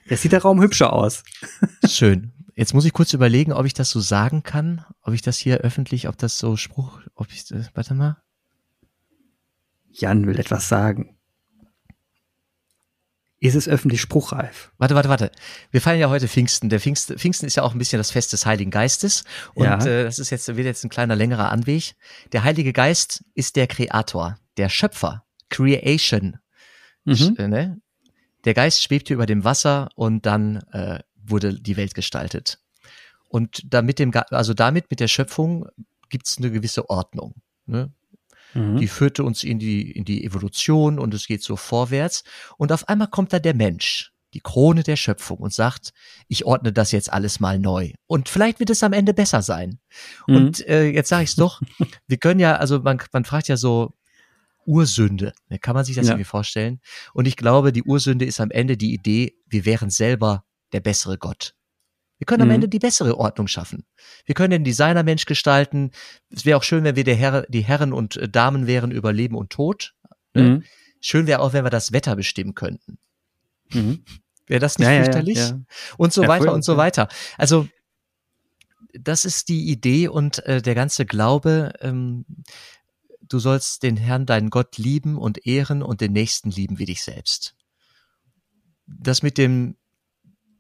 Jetzt 0.06 0.22
sieht 0.22 0.34
der 0.34 0.44
Raum 0.44 0.62
hübscher 0.62 0.94
aus. 0.94 1.24
Schön. 1.88 2.32
Jetzt 2.54 2.76
muss 2.76 2.86
ich 2.86 2.94
kurz 2.94 3.12
überlegen, 3.14 3.54
ob 3.54 3.66
ich 3.66 3.74
das 3.74 3.90
so 3.90 4.00
sagen 4.00 4.44
kann, 4.44 4.86
ob 5.02 5.16
ich 5.16 5.24
das 5.24 5.38
hier 5.38 5.58
öffentlich, 5.58 6.08
ob 6.08 6.18
das 6.18 6.38
so 6.38 6.58
Spruch, 6.58 7.02
ob 7.16 7.32
ich, 7.32 7.48
das, 7.48 7.72
warte 7.74 7.96
mal. 7.96 8.22
Jan 9.90 10.28
will 10.28 10.40
etwas 10.40 10.70
sagen. 10.70 11.18
Ist 13.44 13.56
es 13.56 13.68
öffentlich 13.68 14.00
spruchreif? 14.02 14.72
Warte, 14.78 14.94
warte, 14.94 15.10
warte. 15.10 15.32
Wir 15.72 15.82
feiern 15.82 16.00
ja 16.00 16.10
heute 16.10 16.28
Pfingsten. 16.28 16.70
Der 16.70 16.80
Pfingsten, 16.80 17.18
Pfingsten 17.18 17.48
ist 17.48 17.56
ja 17.56 17.64
auch 17.64 17.72
ein 17.72 17.80
bisschen 17.80 17.98
das 17.98 18.12
Fest 18.12 18.32
des 18.34 18.46
Heiligen 18.46 18.70
Geistes. 18.70 19.24
Und 19.56 19.66
ja. 19.66 19.84
äh, 19.84 20.04
das 20.04 20.20
ist 20.20 20.30
jetzt, 20.30 20.48
wird 20.48 20.68
jetzt 20.68 20.84
ein 20.84 20.92
kleiner 20.92 21.16
längerer 21.16 21.50
Anweg. 21.50 21.96
Der 22.34 22.44
Heilige 22.44 22.72
Geist 22.72 23.24
ist 23.34 23.56
der 23.56 23.66
Kreator, 23.66 24.38
der 24.58 24.70
Schöpfer, 24.70 25.26
Creation. 25.50 26.38
Mhm. 27.04 27.36
Äh, 27.40 27.48
ne? 27.48 27.82
Der 28.46 28.54
Geist 28.54 28.84
schwebte 28.84 29.16
über 29.16 29.26
dem 29.26 29.44
Wasser 29.44 29.90
und 29.96 30.28
dann 30.28 30.58
äh, 30.72 31.00
wurde 31.16 31.60
die 31.60 31.78
Welt 31.78 31.96
gestaltet. 31.96 32.60
Und 33.28 33.64
damit 33.66 33.98
dem, 33.98 34.12
also 34.30 34.54
damit 34.54 34.92
mit 34.92 35.00
der 35.00 35.08
Schöpfung 35.08 35.66
gibt 36.10 36.28
es 36.28 36.38
eine 36.38 36.52
gewisse 36.52 36.92
Ordnung. 36.92 37.34
Ne? 37.66 37.92
Mhm. 38.54 38.78
Die 38.78 38.88
führte 38.88 39.24
uns 39.24 39.44
in 39.44 39.60
die, 39.60 39.92
in 39.92 40.06
die 40.06 40.24
Evolution 40.24 41.00
und 41.00 41.14
es 41.14 41.28
geht 41.28 41.44
so 41.44 41.56
vorwärts. 41.56 42.24
Und 42.58 42.72
auf 42.72 42.88
einmal 42.90 43.08
kommt 43.08 43.34
da 43.34 43.40
der 43.40 43.56
Mensch, 43.56 44.12
die 44.34 44.42
Krone 44.42 44.84
der 44.84 44.96
Schöpfung 44.96 45.38
und 45.38 45.54
sagt, 45.54 45.92
ich 46.28 46.46
ordne 46.46 46.72
das 46.74 46.92
jetzt 46.92 47.12
alles 47.12 47.40
mal 47.40 47.60
neu. 47.60 47.92
Und 48.08 48.30
vielleicht 48.30 48.60
wird 48.60 48.70
es 48.70 48.84
am 48.84 48.94
Ende 48.94 49.14
besser 49.14 49.42
sein. 49.42 49.80
Mhm. 50.28 50.36
Und 50.36 50.68
äh, 50.68 50.90
jetzt 50.90 51.10
sage 51.10 51.24
ich 51.24 51.32
es 51.32 51.36
doch, 51.36 51.62
wir 52.08 52.18
können 52.18 52.40
ja, 52.40 52.56
also 52.56 52.80
man, 52.80 53.02
man 53.12 53.26
fragt 53.26 53.48
ja 53.48 53.58
so, 53.58 53.94
Ursünde. 54.66 55.34
Ne, 55.50 55.60
kann 55.60 55.76
man 55.76 55.86
sich 55.86 55.96
das 55.96 56.06
ja. 56.06 56.14
irgendwie 56.14 56.26
vorstellen? 56.26 56.80
Und 57.14 57.28
ich 57.28 57.36
glaube, 57.36 57.72
die 57.72 57.84
Ursünde 57.84 58.26
ist 58.26 58.40
am 58.40 58.52
Ende 58.52 58.78
die 58.78 58.94
Idee, 58.94 59.36
wir 59.48 59.66
wären 59.66 59.90
selber 59.90 60.44
der 60.72 60.82
bessere 60.82 61.18
Gott. 61.18 61.56
Wir 62.22 62.26
können 62.26 62.44
am 62.44 62.50
mhm. 62.50 62.54
Ende 62.54 62.70
die 62.70 62.78
bessere 62.78 63.18
Ordnung 63.18 63.48
schaffen. 63.48 63.84
Wir 64.26 64.36
können 64.36 64.52
den 64.52 64.64
Designermensch 64.64 65.26
gestalten. 65.26 65.90
Es 66.30 66.46
wäre 66.46 66.56
auch 66.56 66.62
schön, 66.62 66.84
wenn 66.84 66.96
wir 66.96 67.04
der 67.04 67.16
Herr, 67.16 67.48
die 67.50 67.62
Herren 67.62 67.94
und 67.94 68.16
äh, 68.16 68.30
Damen 68.30 68.68
wären 68.68 68.92
über 68.92 69.12
Leben 69.12 69.36
und 69.36 69.50
Tod. 69.50 69.96
Ne? 70.36 70.44
Mhm. 70.44 70.64
Schön 71.00 71.26
wäre 71.26 71.40
auch, 71.40 71.54
wenn 71.54 71.66
wir 71.66 71.72
das 71.72 71.94
Wetter 71.94 72.16
bestimmen 72.16 72.54
könnten. 72.54 73.00
Mhm. 73.72 74.06
Wäre 74.46 74.60
das 74.60 74.78
nicht 74.78 74.88
ja, 74.88 75.02
fürchterlich? 75.02 75.40
Ja, 75.40 75.48
ja. 75.48 75.62
Und 75.98 76.14
so 76.14 76.28
weiter 76.28 76.54
und 76.54 76.64
so 76.64 76.78
weiter. 76.78 77.08
Also 77.40 77.68
das 78.94 79.26
ist 79.26 79.50
die 79.50 79.72
Idee 79.72 80.08
und 80.08 80.46
äh, 80.46 80.62
der 80.62 80.76
ganze 80.76 81.08
Glaube. 81.08 81.74
Ähm, 81.80 82.28
du 83.22 83.40
sollst 83.40 83.82
den 83.82 83.98
Herrn, 83.98 84.28
deinen 84.28 84.52
Gott 84.52 84.78
lieben 84.78 85.18
und 85.18 85.48
ehren 85.48 85.82
und 85.82 86.02
den 86.02 86.14
Nächsten 86.14 86.52
lieben 86.52 86.78
wie 86.78 86.86
dich 86.86 87.02
selbst. 87.02 87.56
Das 88.86 89.24
mit 89.24 89.40
dem 89.40 89.76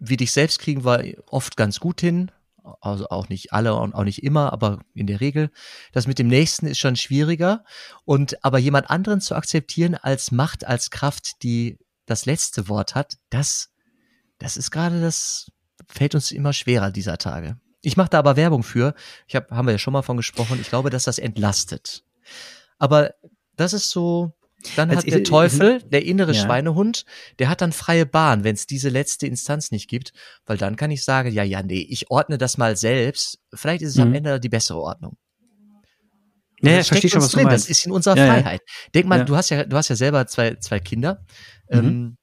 wie 0.01 0.17
dich 0.17 0.31
selbst 0.31 0.59
kriegen 0.59 0.83
wir 0.83 1.23
oft 1.27 1.55
ganz 1.55 1.79
gut 1.79 2.01
hin. 2.01 2.31
Also 2.81 3.07
auch 3.09 3.29
nicht 3.29 3.53
alle 3.53 3.75
und 3.75 3.93
auch 3.93 4.03
nicht 4.03 4.23
immer, 4.23 4.51
aber 4.51 4.79
in 4.93 5.07
der 5.07 5.19
Regel. 5.19 5.51
Das 5.93 6.07
mit 6.07 6.19
dem 6.19 6.27
Nächsten 6.27 6.67
ist 6.67 6.79
schon 6.79 6.95
schwieriger. 6.95 7.63
Und 8.03 8.43
aber 8.43 8.57
jemand 8.59 8.89
anderen 8.89 9.21
zu 9.21 9.35
akzeptieren 9.35 9.95
als 9.95 10.31
Macht, 10.31 10.65
als 10.65 10.89
Kraft, 10.89 11.43
die 11.43 11.79
das 12.05 12.25
letzte 12.25 12.67
Wort 12.67 12.93
hat, 12.95 13.17
das, 13.29 13.71
das 14.37 14.57
ist 14.57 14.71
gerade 14.71 15.01
das, 15.01 15.51
fällt 15.87 16.15
uns 16.15 16.31
immer 16.31 16.53
schwerer 16.53 16.91
dieser 16.91 17.17
Tage. 17.17 17.59
Ich 17.81 17.97
mache 17.97 18.09
da 18.09 18.19
aber 18.19 18.35
Werbung 18.35 18.63
für. 18.63 18.95
Ich 19.27 19.35
hab, 19.35 19.49
haben 19.51 19.67
wir 19.67 19.73
ja 19.73 19.79
schon 19.79 19.93
mal 19.93 20.03
von 20.03 20.17
gesprochen. 20.17 20.59
Ich 20.61 20.69
glaube, 20.69 20.89
dass 20.89 21.03
das 21.03 21.19
entlastet. 21.19 22.03
Aber 22.77 23.13
das 23.55 23.73
ist 23.73 23.89
so, 23.89 24.33
dann 24.75 24.95
hat 24.95 25.05
der 25.05 25.23
Teufel, 25.23 25.81
der 25.83 26.05
innere 26.05 26.33
ja. 26.33 26.43
Schweinehund, 26.43 27.05
der 27.39 27.49
hat 27.49 27.61
dann 27.61 27.71
freie 27.71 28.05
Bahn, 28.05 28.43
wenn 28.43 28.55
es 28.55 28.67
diese 28.67 28.89
letzte 28.89 29.27
Instanz 29.27 29.71
nicht 29.71 29.89
gibt, 29.89 30.13
weil 30.45 30.57
dann 30.57 30.75
kann 30.75 30.91
ich 30.91 31.03
sagen, 31.03 31.31
ja, 31.31 31.43
ja, 31.43 31.63
nee, 31.63 31.85
ich 31.89 32.11
ordne 32.11 32.37
das 32.37 32.57
mal 32.57 32.75
selbst. 32.75 33.39
Vielleicht 33.53 33.81
ist 33.81 33.91
es 33.91 33.95
mhm. 33.97 34.03
am 34.03 34.13
Ende 34.13 34.39
die 34.39 34.49
bessere 34.49 34.79
Ordnung. 34.79 35.17
Ja, 36.61 36.71
ja 36.73 36.83
verstehe 36.83 37.09
schon, 37.09 37.21
was 37.21 37.31
drin. 37.31 37.43
du 37.43 37.49
meinst. 37.49 37.65
Das 37.65 37.77
ist 37.77 37.85
in 37.85 37.91
unserer 37.91 38.17
ja, 38.17 38.27
Freiheit. 38.27 38.61
Denk 38.93 39.07
mal, 39.07 39.25
du 39.25 39.35
hast 39.35 39.49
ja, 39.49 39.63
du 39.63 39.75
hast 39.75 39.89
ja 39.89 39.95
selber 39.95 40.27
zwei, 40.27 40.55
zwei 40.55 40.79
Kinder. 40.79 41.25
Mhm. 41.69 41.77
Ähm, 41.79 42.17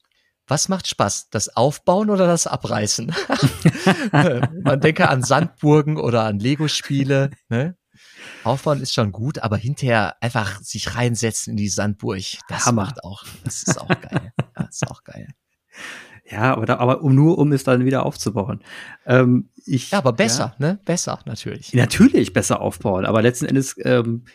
was 0.47 0.67
macht 0.67 0.87
Spaß? 0.87 1.29
Das 1.29 1.55
Aufbauen 1.55 2.09
oder 2.09 2.25
das 2.25 2.47
Abreißen? 2.47 3.13
Man 4.11 4.81
denke 4.81 5.07
an 5.07 5.21
Sandburgen 5.21 5.97
oder 5.97 6.23
an 6.23 6.39
Lego-Spiele. 6.39 7.29
Ne? 7.49 7.75
Aufbauen 8.43 8.81
ist 8.81 8.93
schon 8.93 9.11
gut, 9.11 9.39
aber 9.39 9.57
hinterher 9.57 10.15
einfach 10.21 10.61
sich 10.61 10.95
reinsetzen 10.95 11.51
in 11.51 11.57
die 11.57 11.69
Sandburg, 11.69 12.21
das 12.47 12.65
Hammer. 12.65 12.83
macht 12.83 13.03
auch, 13.03 13.25
das 13.43 13.63
ist 13.63 13.79
auch 13.79 13.87
geil. 13.87 14.33
das 14.55 14.67
ist 14.81 14.87
auch 14.87 15.03
geil. 15.03 15.27
Ja, 16.31 16.55
aber, 16.55 16.79
aber 16.79 17.01
um 17.01 17.15
nur 17.15 17.39
um 17.39 17.51
es 17.53 17.63
dann 17.63 17.85
wieder 17.85 18.05
aufzubauen. 18.05 18.61
Ähm, 19.07 19.49
ich, 19.65 19.89
ja, 19.89 19.97
aber 19.97 20.13
besser, 20.13 20.55
ja, 20.59 20.67
ne? 20.67 20.79
Besser, 20.85 21.19
natürlich. 21.25 21.73
Natürlich 21.73 22.33
besser 22.33 22.61
aufbauen, 22.61 23.05
aber 23.05 23.23
letzten 23.23 23.45
Endes, 23.45 23.75
ähm, 23.83 24.25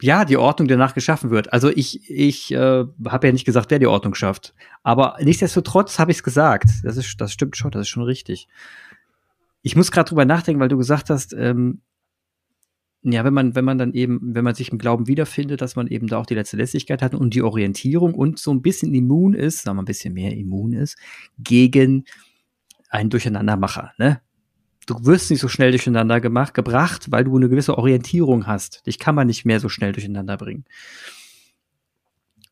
ja, 0.00 0.24
die 0.24 0.36
Ordnung, 0.36 0.68
die 0.68 0.74
danach 0.74 0.94
geschaffen 0.94 1.30
wird. 1.30 1.52
Also 1.52 1.68
ich, 1.70 2.08
ich 2.10 2.52
äh, 2.52 2.84
habe 3.06 3.26
ja 3.26 3.32
nicht 3.32 3.46
gesagt, 3.46 3.70
wer 3.70 3.78
die 3.78 3.86
Ordnung 3.86 4.14
schafft. 4.14 4.54
Aber 4.82 5.16
nichtsdestotrotz 5.20 5.98
habe 5.98 6.10
ich 6.10 6.18
es 6.18 6.22
gesagt. 6.22 6.68
Das 6.82 6.96
ist, 6.96 7.20
das 7.20 7.32
stimmt 7.32 7.56
schon, 7.56 7.70
das 7.70 7.82
ist 7.82 7.88
schon 7.88 8.02
richtig. 8.02 8.46
Ich 9.62 9.74
muss 9.74 9.90
gerade 9.90 10.08
drüber 10.08 10.26
nachdenken, 10.26 10.60
weil 10.60 10.68
du 10.68 10.76
gesagt 10.76 11.10
hast, 11.10 11.32
ähm, 11.32 11.80
ja, 13.12 13.24
wenn 13.24 13.34
man, 13.34 13.54
wenn 13.54 13.64
man 13.64 13.78
dann 13.78 13.92
eben, 13.92 14.34
wenn 14.34 14.44
man 14.44 14.54
sich 14.54 14.72
im 14.72 14.78
Glauben 14.78 15.06
wiederfindet, 15.06 15.60
dass 15.60 15.76
man 15.76 15.86
eben 15.86 16.06
da 16.08 16.18
auch 16.18 16.26
die 16.26 16.34
letzte 16.34 16.56
Lässigkeit 16.56 17.02
hat 17.02 17.14
und 17.14 17.34
die 17.34 17.42
Orientierung 17.42 18.14
und 18.14 18.38
so 18.38 18.52
ein 18.52 18.62
bisschen 18.62 18.92
immun 18.94 19.34
ist, 19.34 19.62
sagen 19.62 19.76
wir 19.76 19.82
ein 19.82 19.86
bisschen 19.86 20.14
mehr 20.14 20.36
immun 20.36 20.72
ist, 20.72 20.96
gegen 21.38 22.04
einen 22.88 23.10
Durcheinandermacher, 23.10 23.92
ne? 23.98 24.20
Du 24.86 25.04
wirst 25.04 25.30
nicht 25.30 25.40
so 25.40 25.48
schnell 25.48 25.72
durcheinander 25.72 26.20
gemacht, 26.20 26.54
gebracht, 26.54 27.10
weil 27.10 27.24
du 27.24 27.36
eine 27.36 27.48
gewisse 27.48 27.76
Orientierung 27.76 28.46
hast. 28.46 28.86
Dich 28.86 29.00
kann 29.00 29.16
man 29.16 29.26
nicht 29.26 29.44
mehr 29.44 29.58
so 29.58 29.68
schnell 29.68 29.90
durcheinander 29.90 30.36
bringen. 30.36 30.64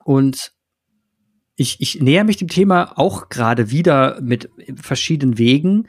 Und 0.05 0.53
ich, 1.55 1.81
ich 1.81 2.01
näher 2.01 2.25
mich 2.25 2.37
dem 2.37 2.49
Thema 2.49 2.99
auch 2.99 3.29
gerade 3.29 3.71
wieder 3.71 4.21
mit 4.21 4.51
verschiedenen 4.75 5.39
Wegen 5.39 5.87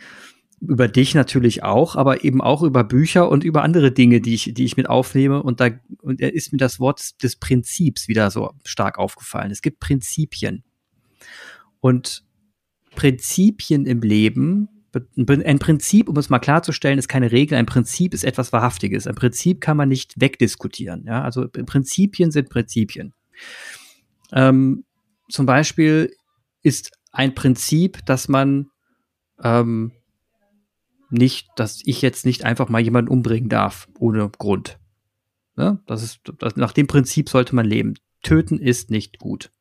über 0.67 0.88
dich 0.88 1.15
natürlich 1.15 1.63
auch, 1.63 1.95
aber 1.95 2.23
eben 2.23 2.41
auch 2.41 2.63
über 2.63 2.84
Bücher 2.84 3.30
und 3.30 3.43
über 3.43 3.63
andere 3.63 3.91
Dinge, 3.91 4.21
die 4.21 4.34
ich, 4.34 4.54
die 4.54 4.65
ich 4.65 4.78
mit 4.78 4.89
aufnehme. 4.89 5.41
Und 5.41 5.60
da 5.60 5.69
und 6.01 6.21
ist 6.21 6.51
mir 6.51 6.58
das 6.58 6.80
Wort 6.80 7.21
des 7.23 7.36
Prinzips 7.38 8.08
wieder 8.08 8.32
so 8.32 8.51
stark 8.63 8.97
aufgefallen. 8.97 9.51
Es 9.51 9.62
gibt 9.62 9.80
Prinzipien. 9.80 10.63
Und 11.80 12.23
Prinzipien 12.95 13.86
im 13.86 14.01
Leben, 14.01 14.69
ein 15.17 15.60
Prinzip, 15.60 16.08
um 16.08 16.17
es 16.17 16.30
mal 16.30 16.39
klarzustellen, 16.39 16.97
ist 16.97 17.10
keine 17.10 17.32
Regel. 17.32 17.58
Ein 17.58 17.65
Prinzip 17.65 18.13
ist 18.13 18.23
etwas 18.23 18.54
Wahrhaftiges. 18.54 19.08
Ein 19.08 19.15
Prinzip 19.15 19.60
kann 19.60 19.78
man 19.78 19.89
nicht 19.89 20.19
wegdiskutieren. 20.19 21.04
Ja, 21.06 21.21
also 21.21 21.47
Prinzipien 21.49 22.32
sind 22.32 22.49
Prinzipien. 22.49 23.13
Ähm, 24.32 24.86
zum 25.30 25.45
Beispiel 25.45 26.13
ist 26.62 26.91
ein 27.12 27.36
Prinzip, 27.36 28.06
dass 28.06 28.28
man 28.28 28.69
ähm, 29.43 29.91
nicht, 31.15 31.49
dass 31.56 31.82
ich 31.86 32.01
jetzt 32.01 32.25
nicht 32.25 32.43
einfach 32.45 32.69
mal 32.69 32.82
jemanden 32.82 33.12
umbringen 33.12 33.49
darf, 33.49 33.88
ohne 33.99 34.30
Grund. 34.30 34.80
Ne? 35.56 35.80
Das 35.88 36.04
ist, 36.04 36.19
das, 36.39 36.56
nach 36.56 36.73
dem 36.73 36.88
Prinzip 36.88 37.30
sollte 37.30 37.56
man 37.56 37.65
leben. 37.65 37.95
Töten 38.21 38.60
ist 38.60 38.91
nicht 38.91 39.19
gut. 39.19 39.51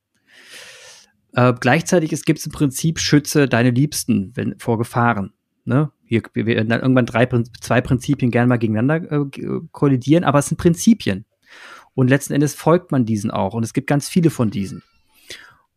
Äh, 1.32 1.54
gleichzeitig 1.58 2.10
gibt 2.24 2.38
es 2.38 2.46
im 2.46 2.52
Prinzip, 2.52 2.98
schütze 2.98 3.48
deine 3.48 3.70
Liebsten 3.70 4.32
wenn, 4.34 4.58
vor 4.58 4.78
Gefahren. 4.78 5.32
Ne? 5.64 5.90
Hier, 6.04 6.22
werden 6.34 6.68
dann 6.68 6.80
irgendwann 6.80 7.06
drei, 7.06 7.26
zwei 7.60 7.80
Prinzipien 7.80 8.30
gerne 8.30 8.48
mal 8.48 8.58
gegeneinander 8.58 9.10
äh, 9.10 9.60
kollidieren, 9.72 10.24
aber 10.24 10.38
es 10.38 10.46
sind 10.46 10.58
Prinzipien. 10.58 11.24
Und 11.94 12.08
letzten 12.08 12.34
Endes 12.34 12.54
folgt 12.54 12.92
man 12.92 13.04
diesen 13.04 13.30
auch. 13.30 13.54
Und 13.54 13.62
es 13.62 13.72
gibt 13.72 13.86
ganz 13.86 14.08
viele 14.08 14.30
von 14.30 14.50
diesen. 14.50 14.82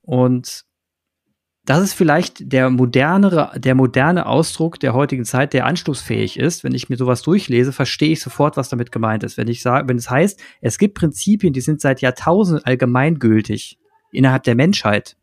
Und 0.02 0.66
das 1.68 1.84
ist 1.84 1.94
vielleicht 1.96 2.54
der 2.54 2.70
modernere, 2.70 3.52
der 3.60 3.76
moderne 3.76 4.26
Ausdruck 4.26 4.80
der 4.80 4.94
heutigen 4.94 5.26
Zeit, 5.26 5.52
der 5.52 5.66
anschlussfähig 5.66 6.40
ist. 6.40 6.64
Wenn 6.64 6.74
ich 6.74 6.88
mir 6.88 6.96
sowas 6.96 7.24
durchlese, 7.24 7.74
verstehe 7.74 8.14
ich 8.14 8.22
sofort, 8.22 8.56
was 8.56 8.70
damit 8.70 8.90
gemeint 8.94 9.26
ist. 9.26 9.36
Wenn 9.36 9.50
ich 9.50 9.62
sage, 9.62 9.90
wenn 9.90 9.98
es 9.98 10.10
heißt, 10.10 10.40
es 10.62 10.78
gibt 10.78 10.94
Prinzipien, 10.94 11.52
die 11.52 11.60
sind 11.60 11.82
seit 11.82 12.00
Jahrtausenden 12.00 12.64
allgemeingültig 12.64 13.80
innerhalb 14.14 14.44
der 14.44 14.56
Menschheit. 14.56 15.18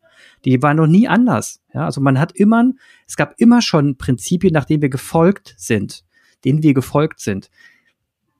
Die 0.45 0.61
waren 0.61 0.77
noch 0.77 0.85
nie 0.85 1.07
anders. 1.07 1.63
Ja, 1.73 1.85
also 1.85 1.99
man 1.99 2.19
hat 2.19 2.33
immer, 2.33 2.63
es 3.07 3.15
gab 3.15 3.33
immer 3.39 3.63
schon 3.63 3.97
Prinzipien, 3.97 4.53
nach 4.53 4.65
denen 4.65 4.83
wir 4.83 4.89
gefolgt 4.89 5.55
sind, 5.57 6.03
denen 6.45 6.61
wir 6.61 6.75
gefolgt 6.75 7.21
sind, 7.21 7.49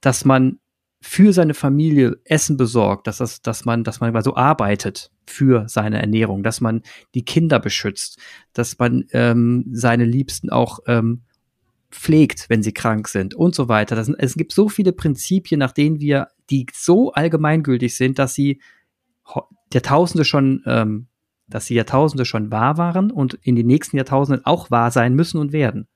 dass 0.01 0.25
man 0.25 0.59
für 1.07 1.33
seine 1.33 1.53
Familie 1.53 2.17
Essen 2.25 2.57
besorgt, 2.57 3.05
dass, 3.05 3.17
das, 3.19 3.43
dass 3.43 3.63
man, 3.63 3.83
dass 3.83 3.99
man 3.99 4.19
so 4.23 4.35
arbeitet 4.35 5.11
für 5.27 5.69
seine 5.69 6.01
Ernährung, 6.01 6.41
dass 6.41 6.61
man 6.61 6.81
die 7.13 7.23
Kinder 7.23 7.59
beschützt, 7.59 8.19
dass 8.53 8.79
man 8.79 9.05
ähm, 9.11 9.65
seine 9.71 10.03
Liebsten 10.03 10.49
auch 10.49 10.79
ähm, 10.87 11.21
pflegt, 11.91 12.49
wenn 12.49 12.63
sie 12.63 12.73
krank 12.73 13.07
sind 13.07 13.35
und 13.35 13.53
so 13.53 13.69
weiter. 13.69 13.95
Das, 13.95 14.09
es 14.09 14.33
gibt 14.33 14.51
so 14.51 14.67
viele 14.67 14.93
Prinzipien, 14.93 15.59
nach 15.59 15.73
denen 15.73 15.99
wir, 15.99 16.29
die 16.49 16.65
so 16.73 17.11
allgemeingültig 17.13 17.95
sind, 17.95 18.17
dass 18.17 18.33
sie 18.33 18.59
Jahrtausende 19.71 20.25
schon, 20.25 20.63
ähm, 20.65 21.05
dass 21.47 21.67
sie 21.67 21.75
Jahrtausende 21.75 22.25
schon 22.25 22.51
wahr 22.51 22.77
waren 22.79 23.11
und 23.11 23.35
in 23.43 23.55
den 23.55 23.67
nächsten 23.67 23.95
Jahrtausenden 23.95 24.43
auch 24.43 24.71
wahr 24.71 24.89
sein 24.89 25.13
müssen 25.13 25.37
und 25.37 25.53
werden. 25.53 25.87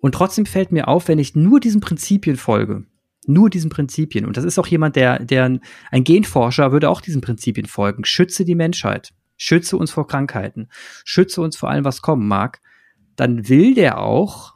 Und 0.00 0.14
trotzdem 0.14 0.46
fällt 0.46 0.72
mir 0.72 0.88
auf, 0.88 1.08
wenn 1.08 1.18
ich 1.18 1.34
nur 1.34 1.60
diesen 1.60 1.80
Prinzipien 1.80 2.36
folge, 2.36 2.84
nur 3.26 3.50
diesen 3.50 3.70
Prinzipien, 3.70 4.26
und 4.26 4.36
das 4.36 4.44
ist 4.44 4.58
auch 4.58 4.66
jemand, 4.66 4.96
der, 4.96 5.24
der 5.24 5.58
ein 5.90 6.04
Genforscher 6.04 6.72
würde 6.72 6.90
auch 6.90 7.00
diesen 7.00 7.20
Prinzipien 7.20 7.66
folgen, 7.66 8.04
schütze 8.04 8.44
die 8.44 8.54
Menschheit, 8.54 9.12
schütze 9.36 9.76
uns 9.76 9.90
vor 9.90 10.06
Krankheiten, 10.06 10.68
schütze 11.04 11.40
uns 11.40 11.56
vor 11.56 11.70
allem, 11.70 11.84
was 11.84 12.02
kommen 12.02 12.28
mag, 12.28 12.60
dann 13.16 13.48
will 13.48 13.74
der 13.74 13.98
auch 13.98 14.54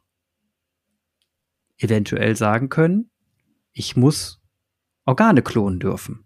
eventuell 1.78 2.36
sagen 2.36 2.68
können, 2.68 3.10
ich 3.72 3.96
muss 3.96 4.40
Organe 5.06 5.42
klonen 5.42 5.80
dürfen, 5.80 6.24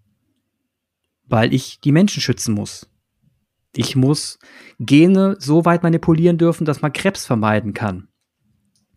weil 1.26 1.54
ich 1.54 1.80
die 1.80 1.92
Menschen 1.92 2.20
schützen 2.20 2.54
muss. 2.54 2.90
Ich 3.76 3.96
muss 3.96 4.38
Gene 4.78 5.36
so 5.38 5.64
weit 5.64 5.82
manipulieren 5.82 6.38
dürfen, 6.38 6.64
dass 6.64 6.82
man 6.82 6.92
Krebs 6.92 7.26
vermeiden 7.26 7.72
kann 7.72 8.08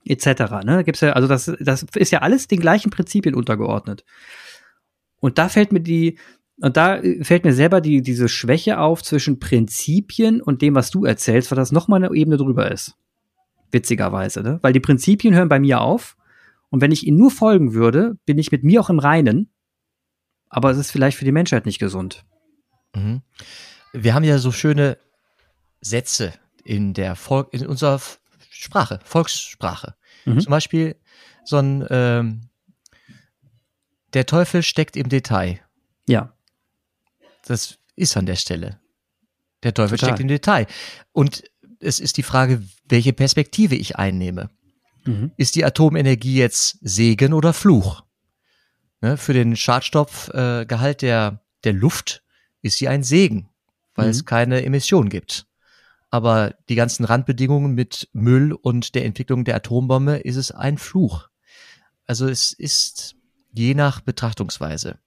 etc. 0.10 0.64
Ne? 0.64 0.84
Gibt's 0.84 1.02
ja, 1.02 1.14
also 1.14 1.28
das, 1.28 1.52
das 1.60 1.84
ist 1.96 2.12
ja 2.12 2.20
alles 2.20 2.48
den 2.48 2.60
gleichen 2.60 2.90
Prinzipien 2.90 3.36
untergeordnet. 3.36 4.04
Und 5.20 5.38
da 5.38 5.50
fällt 5.50 5.72
mir 5.72 5.82
die, 5.82 6.18
und 6.60 6.78
da 6.78 7.02
fällt 7.22 7.44
mir 7.44 7.54
selber 7.54 7.82
die, 7.82 8.02
diese 8.02 8.30
Schwäche 8.30 8.80
auf 8.80 9.04
zwischen 9.04 9.40
Prinzipien 9.40 10.42
und 10.42 10.62
dem, 10.62 10.76
was 10.76 10.90
du 10.90 11.06
erzählst, 11.06 11.52
weil 11.52 11.58
das 11.58 11.72
nochmal 11.72 12.04
eine 12.04 12.16
Ebene 12.16 12.38
drüber 12.38 12.72
ist. 12.72 12.96
Witzigerweise, 13.72 14.42
ne? 14.42 14.60
Weil 14.62 14.74
die 14.74 14.80
Prinzipien 14.80 15.36
hören 15.36 15.50
bei 15.50 15.60
mir 15.60 15.82
auf. 15.82 16.16
Und 16.70 16.82
wenn 16.82 16.92
ich 16.92 17.06
ihnen 17.06 17.18
nur 17.18 17.32
folgen 17.32 17.74
würde, 17.74 18.18
bin 18.26 18.38
ich 18.38 18.52
mit 18.52 18.64
mir 18.64 18.82
auch 18.82 18.90
im 18.90 19.00
Reinen. 19.00 19.50
Aber 20.50 20.72
es 20.72 20.78
ist 20.78 20.92
vielleicht 20.92 21.18
für 21.18 21.26
die 21.26 21.32
Menschheit 21.32 21.66
nicht 21.66 21.80
gesund. 21.80 22.26
Mhm. 22.96 23.22
Wir 23.94 24.14
haben 24.14 24.24
ja 24.24 24.38
so 24.38 24.52
schöne 24.52 24.98
Sätze 25.82 26.34
in 26.64 26.94
der 26.94 27.16
Volk, 27.16 27.54
in 27.54 27.66
unserer 27.68 28.02
Sprache, 28.50 29.00
Volkssprache. 29.04 29.96
Mhm. 30.28 30.40
Zum 30.42 30.52
Beispiel 30.52 30.96
so 31.46 31.58
ein, 31.58 31.86
ähm, 31.90 32.50
der 34.14 34.26
Teufel 34.26 34.64
steckt 34.64 34.96
im 34.96 35.10
Detail. 35.10 35.60
Ja. 36.08 36.34
Das 37.46 37.78
ist 37.96 38.18
an 38.18 38.26
der 38.26 38.36
Stelle. 38.36 38.80
Der 39.64 39.74
Teufel 39.74 39.98
Total. 39.98 40.10
steckt 40.10 40.22
im 40.22 40.28
Detail. 40.28 40.68
Und 41.12 41.44
es 41.80 42.00
ist 42.00 42.18
die 42.18 42.24
Frage, 42.24 42.64
welche 42.86 43.14
Perspektive 43.14 43.76
ich 43.76 43.96
einnehme. 43.96 44.50
Mhm. 45.06 45.32
Ist 45.38 45.56
die 45.56 45.66
Atomenergie 45.66 46.38
jetzt 46.38 46.78
Segen 46.82 47.34
oder 47.34 47.54
Fluch? 47.54 48.04
Ne, 49.02 49.16
für 49.16 49.34
den 49.34 49.56
Schadstoffgehalt 49.56 51.04
äh, 51.04 51.06
der, 51.06 51.42
der 51.64 51.74
Luft 51.74 52.24
ist 52.62 52.78
sie 52.78 52.88
ein 52.88 53.04
Segen, 53.04 53.50
weil 53.96 54.06
mhm. 54.06 54.12
es 54.12 54.26
keine 54.26 54.64
Emission 54.64 55.10
gibt. 55.10 55.47
Aber 56.10 56.56
die 56.70 56.76
ganzen 56.76 57.04
Randbedingungen 57.06 57.74
mit 57.74 58.10
Müll 58.14 58.54
und 58.54 58.96
der 58.96 59.06
Entwicklung 59.06 59.44
der 59.44 59.56
Atombombe 59.56 60.18
ist 60.18 60.38
es 60.38 60.52
ein 60.52 60.78
Fluch. 60.78 61.30
Also 62.06 62.28
es 62.28 62.54
ist 62.54 63.16
je 63.52 63.74
nach 63.74 64.02
Betrachtungsweise. 64.02 65.00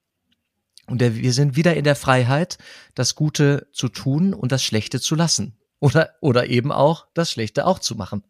Und 0.86 1.00
der, 1.00 1.16
wir 1.16 1.32
sind 1.32 1.56
wieder 1.56 1.76
in 1.76 1.84
der 1.84 1.96
Freiheit, 1.96 2.58
das 2.94 3.14
Gute 3.14 3.68
zu 3.72 3.88
tun 3.88 4.34
und 4.34 4.52
das 4.52 4.62
Schlechte 4.62 5.00
zu 5.00 5.14
lassen. 5.14 5.56
Oder, 5.78 6.10
oder 6.20 6.48
eben 6.48 6.72
auch 6.72 7.06
das 7.14 7.30
Schlechte 7.30 7.64
auch 7.64 7.78
zu 7.78 7.94
machen. 7.94 8.24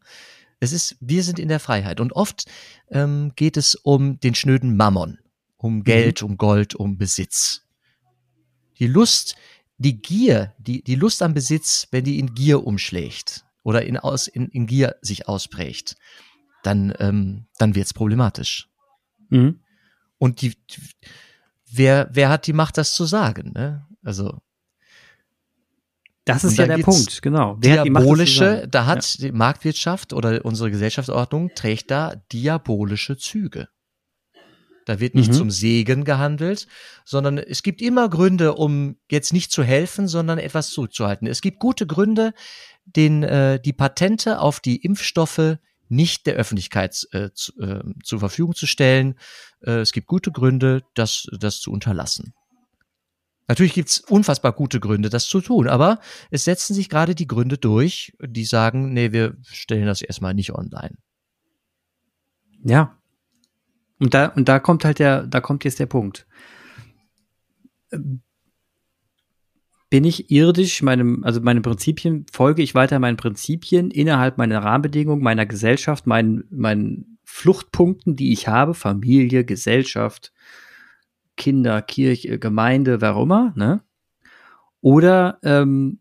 Es 0.61 0.71
ist, 0.71 0.95
wir 1.01 1.23
sind 1.23 1.39
in 1.39 1.49
der 1.49 1.59
Freiheit. 1.59 1.99
Und 1.99 2.13
oft 2.13 2.45
ähm, 2.89 3.33
geht 3.35 3.57
es 3.57 3.75
um 3.75 4.19
den 4.19 4.35
schnöden 4.35 4.77
Mammon, 4.77 5.17
um 5.57 5.77
mhm. 5.77 5.83
Geld, 5.83 6.21
mhm. 6.21 6.29
um 6.29 6.37
Gold, 6.37 6.75
um 6.75 6.97
Besitz. 6.97 7.63
Die 8.77 8.87
Lust, 8.87 9.35
die 9.81 10.01
Gier, 10.01 10.53
die, 10.59 10.83
die 10.83 10.95
Lust 10.95 11.21
am 11.21 11.33
Besitz, 11.33 11.87
wenn 11.91 12.03
die 12.03 12.19
in 12.19 12.33
Gier 12.35 12.65
umschlägt 12.65 13.45
oder 13.63 13.83
in, 13.83 13.97
aus, 13.97 14.27
in, 14.27 14.47
in 14.49 14.67
Gier 14.67 14.95
sich 15.01 15.27
ausprägt, 15.27 15.95
dann, 16.63 16.93
ähm, 16.99 17.47
dann 17.57 17.73
wird's 17.73 17.93
problematisch. 17.93 18.69
Mhm. 19.29 19.59
Und 20.19 20.41
die, 20.41 20.53
wer, 21.71 22.09
wer 22.13 22.29
hat 22.29 22.45
die 22.45 22.53
Macht, 22.53 22.77
das 22.77 22.93
zu 22.93 23.05
sagen? 23.05 23.53
Ne? 23.55 23.87
Also 24.03 24.39
das 26.25 26.43
ist 26.43 26.59
ja 26.59 26.67
der 26.67 26.77
Punkt, 26.77 27.23
genau. 27.23 27.57
Wer 27.59 27.83
diabolische, 27.83 28.61
hat 28.61 28.75
da 28.75 28.85
hat 28.85 29.15
ja. 29.15 29.25
die 29.25 29.31
Marktwirtschaft 29.31 30.13
oder 30.13 30.45
unsere 30.45 30.69
Gesellschaftsordnung 30.69 31.51
trägt 31.55 31.89
da 31.89 32.15
diabolische 32.31 33.17
Züge. 33.17 33.67
Da 34.91 34.99
wird 34.99 35.15
nicht 35.15 35.29
mhm. 35.29 35.35
zum 35.35 35.51
Segen 35.51 36.03
gehandelt, 36.03 36.67
sondern 37.05 37.37
es 37.37 37.63
gibt 37.63 37.81
immer 37.81 38.09
Gründe, 38.09 38.55
um 38.55 38.97
jetzt 39.09 39.31
nicht 39.31 39.49
zu 39.49 39.63
helfen, 39.63 40.09
sondern 40.09 40.37
etwas 40.37 40.71
zurückzuhalten. 40.71 41.29
Es 41.29 41.39
gibt 41.39 41.59
gute 41.59 41.87
Gründe, 41.87 42.33
den, 42.83 43.23
äh, 43.23 43.57
die 43.61 43.71
Patente 43.71 44.41
auf 44.41 44.59
die 44.59 44.75
Impfstoffe 44.75 45.59
nicht 45.87 46.25
der 46.25 46.35
Öffentlichkeit 46.35 47.07
äh, 47.13 47.29
zu, 47.33 47.57
äh, 47.61 47.85
zur 48.03 48.19
Verfügung 48.19 48.53
zu 48.53 48.67
stellen. 48.67 49.17
Äh, 49.61 49.79
es 49.79 49.93
gibt 49.93 50.07
gute 50.07 50.33
Gründe, 50.33 50.81
das, 50.93 51.25
das 51.39 51.61
zu 51.61 51.71
unterlassen. 51.71 52.33
Natürlich 53.47 53.73
gibt's 53.73 54.01
unfassbar 54.01 54.51
gute 54.51 54.81
Gründe, 54.81 55.09
das 55.09 55.25
zu 55.25 55.39
tun, 55.39 55.69
aber 55.69 56.01
es 56.31 56.43
setzen 56.43 56.73
sich 56.73 56.89
gerade 56.89 57.15
die 57.15 57.27
Gründe 57.27 57.57
durch, 57.57 58.11
die 58.21 58.43
sagen, 58.43 58.91
nee, 58.91 59.13
wir 59.13 59.37
stellen 59.43 59.85
das 59.85 60.01
erstmal 60.01 60.33
nicht 60.33 60.51
online. 60.53 60.97
Ja, 62.65 63.00
und 64.01 64.15
da, 64.15 64.27
und 64.29 64.49
da 64.49 64.57
kommt 64.57 64.83
halt 64.83 64.97
der, 64.97 65.27
da 65.27 65.41
kommt 65.41 65.63
jetzt 65.63 65.79
der 65.79 65.85
Punkt. 65.85 66.25
Bin 69.91 70.03
ich 70.03 70.31
irdisch 70.31 70.81
meinem, 70.81 71.23
also 71.23 71.39
meinen 71.39 71.61
Prinzipien, 71.61 72.25
folge 72.31 72.63
ich 72.63 72.73
weiter 72.73 72.97
meinen 72.97 73.17
Prinzipien 73.17 73.91
innerhalb 73.91 74.39
meiner 74.39 74.63
Rahmenbedingungen, 74.63 75.23
meiner 75.23 75.45
Gesellschaft, 75.45 76.07
meinen, 76.07 76.45
meinen 76.49 77.19
Fluchtpunkten, 77.25 78.15
die 78.15 78.33
ich 78.33 78.47
habe, 78.47 78.73
Familie, 78.73 79.45
Gesellschaft, 79.45 80.33
Kinder, 81.37 81.83
Kirche, 81.83 82.39
Gemeinde, 82.39 83.01
wer 83.01 83.15
auch 83.15 83.23
immer, 83.23 83.53
ne? 83.55 83.83
Oder 84.81 85.37
ähm, 85.43 85.99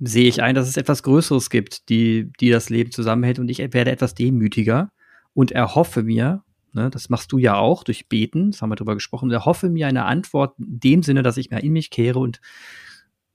sehe 0.00 0.28
ich 0.28 0.42
ein, 0.42 0.54
dass 0.54 0.66
es 0.66 0.78
etwas 0.78 1.02
Größeres 1.02 1.50
gibt, 1.50 1.90
die, 1.90 2.32
die 2.40 2.48
das 2.48 2.70
Leben 2.70 2.90
zusammenhält 2.90 3.38
und 3.38 3.50
ich 3.50 3.58
werde 3.58 3.90
etwas 3.90 4.14
demütiger 4.14 4.90
und 5.34 5.52
erhoffe 5.52 6.02
mir, 6.02 6.42
Ne, 6.74 6.88
das 6.88 7.10
machst 7.10 7.32
du 7.32 7.38
ja 7.38 7.56
auch 7.56 7.84
durch 7.84 8.08
Beten, 8.08 8.50
das 8.50 8.62
haben 8.62 8.70
wir 8.70 8.76
drüber 8.76 8.94
gesprochen. 8.94 9.26
Und 9.26 9.32
erhoffe 9.32 9.68
mir 9.68 9.86
eine 9.86 10.06
Antwort 10.06 10.58
in 10.58 10.80
dem 10.80 11.02
Sinne, 11.02 11.22
dass 11.22 11.36
ich 11.36 11.50
mir 11.50 11.62
in 11.62 11.72
mich 11.72 11.90
kehre 11.90 12.18
und 12.18 12.40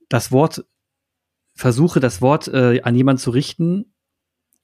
das 0.08 0.32
Wort 0.32 0.64
versuche, 1.54 2.00
das 2.00 2.20
Wort 2.20 2.48
äh, 2.48 2.80
an 2.82 2.94
jemanden 2.94 3.20
zu 3.20 3.30
richten 3.30 3.92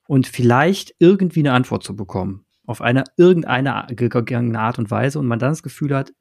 und 0.09 0.27
vielleicht 0.27 0.95
irgendwie 0.99 1.41
eine 1.41 1.53
Antwort 1.53 1.85
zu 1.85 1.95
bekommen. 1.95 2.47
Auf 2.67 2.81
eine 2.81 3.05
irgendeine 3.17 3.87
gegangene 3.91 4.59
Art 4.59 4.79
und 4.79 4.91
Weise 4.91 5.19
und 5.19 5.27
man 5.27 5.39
dann 5.39 5.53
das 5.53 5.63
Gefühl 5.63 5.95
hat, 5.95 6.13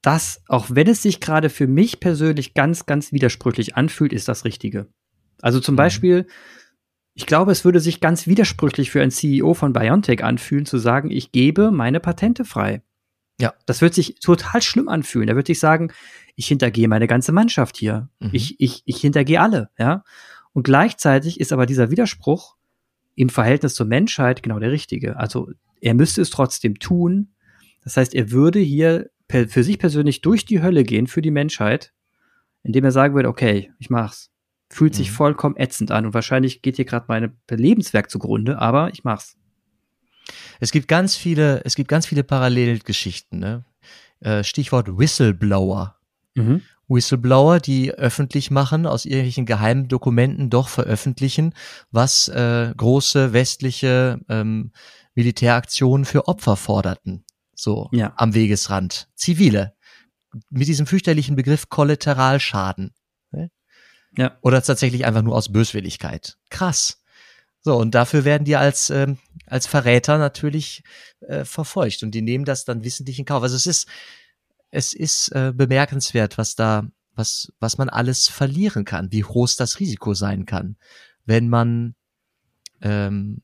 dass, 0.00 0.42
auch 0.46 0.66
wenn 0.70 0.86
es 0.86 1.02
sich 1.02 1.20
gerade 1.20 1.50
für 1.50 1.66
mich 1.66 2.00
persönlich 2.00 2.54
ganz, 2.54 2.86
ganz 2.86 3.12
widersprüchlich 3.12 3.76
anfühlt, 3.76 4.12
ist 4.12 4.28
das 4.28 4.44
Richtige. 4.44 4.86
Also 5.42 5.60
zum 5.60 5.74
mhm. 5.74 5.76
Beispiel, 5.76 6.26
ich 7.18 7.26
glaube, 7.26 7.50
es 7.50 7.64
würde 7.64 7.80
sich 7.80 7.98
ganz 7.98 8.28
widersprüchlich 8.28 8.92
für 8.92 9.02
einen 9.02 9.10
CEO 9.10 9.52
von 9.52 9.72
BioNTech 9.72 10.22
anfühlen, 10.22 10.66
zu 10.66 10.78
sagen, 10.78 11.10
ich 11.10 11.32
gebe 11.32 11.72
meine 11.72 11.98
Patente 11.98 12.44
frei. 12.44 12.80
Ja. 13.40 13.54
Das 13.66 13.80
wird 13.80 13.92
sich 13.92 14.20
total 14.20 14.62
schlimm 14.62 14.88
anfühlen. 14.88 15.28
Er 15.28 15.34
wird 15.34 15.48
sich 15.48 15.58
sagen, 15.58 15.90
ich 16.36 16.46
hintergehe 16.46 16.86
meine 16.86 17.08
ganze 17.08 17.32
Mannschaft 17.32 17.76
hier. 17.76 18.08
Mhm. 18.20 18.30
Ich, 18.34 18.60
ich, 18.60 18.82
ich 18.84 19.00
hintergehe 19.00 19.40
alle, 19.40 19.68
ja. 19.80 20.04
Und 20.52 20.62
gleichzeitig 20.62 21.40
ist 21.40 21.52
aber 21.52 21.66
dieser 21.66 21.90
Widerspruch 21.90 22.54
im 23.16 23.30
Verhältnis 23.30 23.74
zur 23.74 23.86
Menschheit 23.86 24.44
genau 24.44 24.60
der 24.60 24.70
richtige. 24.70 25.16
Also 25.16 25.50
er 25.80 25.94
müsste 25.94 26.22
es 26.22 26.30
trotzdem 26.30 26.78
tun. 26.78 27.34
Das 27.82 27.96
heißt, 27.96 28.14
er 28.14 28.30
würde 28.30 28.60
hier 28.60 29.10
für 29.28 29.64
sich 29.64 29.80
persönlich 29.80 30.20
durch 30.20 30.44
die 30.44 30.62
Hölle 30.62 30.84
gehen 30.84 31.08
für 31.08 31.20
die 31.20 31.32
Menschheit, 31.32 31.92
indem 32.62 32.84
er 32.84 32.92
sagen 32.92 33.16
würde, 33.16 33.28
okay, 33.28 33.72
ich 33.80 33.90
mach's. 33.90 34.30
Fühlt 34.70 34.94
sich 34.94 35.10
mhm. 35.10 35.14
vollkommen 35.14 35.56
ätzend 35.56 35.90
an 35.90 36.06
und 36.06 36.14
wahrscheinlich 36.14 36.60
geht 36.62 36.76
hier 36.76 36.84
gerade 36.84 37.06
mein 37.08 37.32
Lebenswerk 37.50 38.10
zugrunde, 38.10 38.58
aber 38.58 38.90
ich 38.92 39.02
mach's. 39.04 39.36
Es 40.60 40.72
gibt 40.72 40.88
ganz 40.88 41.16
viele, 41.16 41.64
es 41.64 41.74
gibt 41.74 41.88
ganz 41.88 42.06
viele 42.06 42.22
Parallelgeschichten, 42.22 43.38
ne? 43.38 43.64
Äh, 44.20 44.44
Stichwort 44.44 44.98
Whistleblower. 44.98 45.96
Mhm. 46.34 46.62
Whistleblower, 46.88 47.60
die 47.60 47.92
öffentlich 47.92 48.50
machen, 48.50 48.86
aus 48.86 49.04
irgendwelchen 49.04 49.46
geheimen 49.46 49.88
Dokumenten 49.88 50.50
doch 50.50 50.68
veröffentlichen, 50.68 51.54
was 51.90 52.28
äh, 52.28 52.72
große 52.76 53.32
westliche 53.32 54.20
ähm, 54.28 54.72
Militäraktionen 55.14 56.04
für 56.04 56.28
Opfer 56.28 56.56
forderten. 56.56 57.24
So 57.54 57.88
ja. 57.92 58.12
am 58.16 58.34
Wegesrand. 58.34 59.08
Zivile. 59.14 59.74
Mit 60.50 60.68
diesem 60.68 60.86
fürchterlichen 60.86 61.36
Begriff 61.36 61.68
Kollateralschaden. 61.68 62.92
Ja. 64.18 64.36
Oder 64.42 64.62
tatsächlich 64.62 65.06
einfach 65.06 65.22
nur 65.22 65.36
aus 65.36 65.52
Böswilligkeit. 65.52 66.36
Krass. 66.50 67.00
So, 67.60 67.76
und 67.76 67.94
dafür 67.94 68.24
werden 68.24 68.44
die 68.44 68.56
als, 68.56 68.90
ähm, 68.90 69.18
als 69.46 69.66
Verräter 69.66 70.18
natürlich 70.18 70.82
äh, 71.20 71.44
verfolgt 71.44 72.02
und 72.02 72.10
die 72.12 72.22
nehmen 72.22 72.44
das 72.44 72.64
dann 72.64 72.84
wissentlich 72.84 73.18
in 73.18 73.24
Kauf. 73.24 73.42
Also 73.42 73.56
es 73.56 73.66
ist, 73.66 73.88
es 74.70 74.92
ist 74.92 75.28
äh, 75.32 75.52
bemerkenswert, 75.54 76.36
was 76.36 76.54
da, 76.54 76.86
was, 77.14 77.52
was 77.60 77.78
man 77.78 77.88
alles 77.88 78.28
verlieren 78.28 78.84
kann, 78.84 79.12
wie 79.12 79.20
groß 79.20 79.56
das 79.56 79.80
Risiko 79.80 80.14
sein 80.14 80.46
kann, 80.46 80.76
wenn 81.24 81.48
man 81.48 81.94
ähm, 82.80 83.42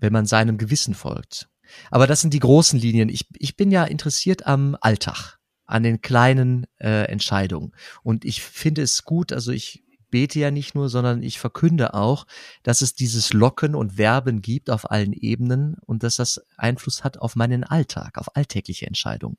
wenn 0.00 0.12
man 0.12 0.26
seinem 0.26 0.58
Gewissen 0.58 0.94
folgt. 0.94 1.48
Aber 1.90 2.06
das 2.06 2.20
sind 2.20 2.34
die 2.34 2.40
großen 2.40 2.78
Linien. 2.78 3.08
Ich, 3.08 3.26
ich 3.38 3.56
bin 3.56 3.70
ja 3.70 3.84
interessiert 3.84 4.46
am 4.46 4.76
Alltag, 4.80 5.38
an 5.66 5.82
den 5.82 6.00
kleinen 6.00 6.66
äh, 6.78 7.04
Entscheidungen. 7.04 7.72
Und 8.02 8.24
ich 8.24 8.42
finde 8.42 8.82
es 8.82 9.04
gut, 9.04 9.32
also 9.32 9.52
ich 9.52 9.84
bete 10.10 10.38
ja 10.38 10.52
nicht 10.52 10.76
nur, 10.76 10.88
sondern 10.88 11.24
ich 11.24 11.40
verkünde 11.40 11.92
auch, 11.94 12.26
dass 12.62 12.82
es 12.82 12.94
dieses 12.94 13.32
Locken 13.32 13.74
und 13.74 13.98
Werben 13.98 14.42
gibt 14.42 14.70
auf 14.70 14.90
allen 14.90 15.12
Ebenen 15.12 15.76
und 15.86 16.04
dass 16.04 16.16
das 16.16 16.40
Einfluss 16.56 17.02
hat 17.02 17.18
auf 17.18 17.34
meinen 17.34 17.64
Alltag, 17.64 18.18
auf 18.18 18.36
alltägliche 18.36 18.86
Entscheidungen. 18.86 19.38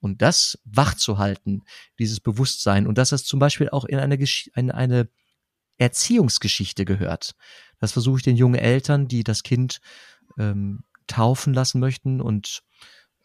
Und 0.00 0.20
das 0.20 0.58
wach 0.66 0.94
zu 0.94 1.16
halten, 1.16 1.62
dieses 1.98 2.20
Bewusstsein 2.20 2.86
und 2.86 2.98
dass 2.98 3.08
das 3.08 3.24
zum 3.24 3.40
Beispiel 3.40 3.70
auch 3.70 3.86
in 3.86 3.98
eine, 3.98 4.22
in 4.54 4.70
eine 4.70 5.08
Erziehungsgeschichte 5.78 6.84
gehört. 6.84 7.34
Das 7.80 7.92
versuche 7.92 8.18
ich 8.18 8.24
den 8.24 8.36
jungen 8.36 8.60
Eltern, 8.60 9.08
die 9.08 9.24
das 9.24 9.42
Kind 9.42 9.80
ähm, 10.38 10.84
taufen 11.06 11.54
lassen 11.54 11.80
möchten 11.80 12.20
und 12.20 12.62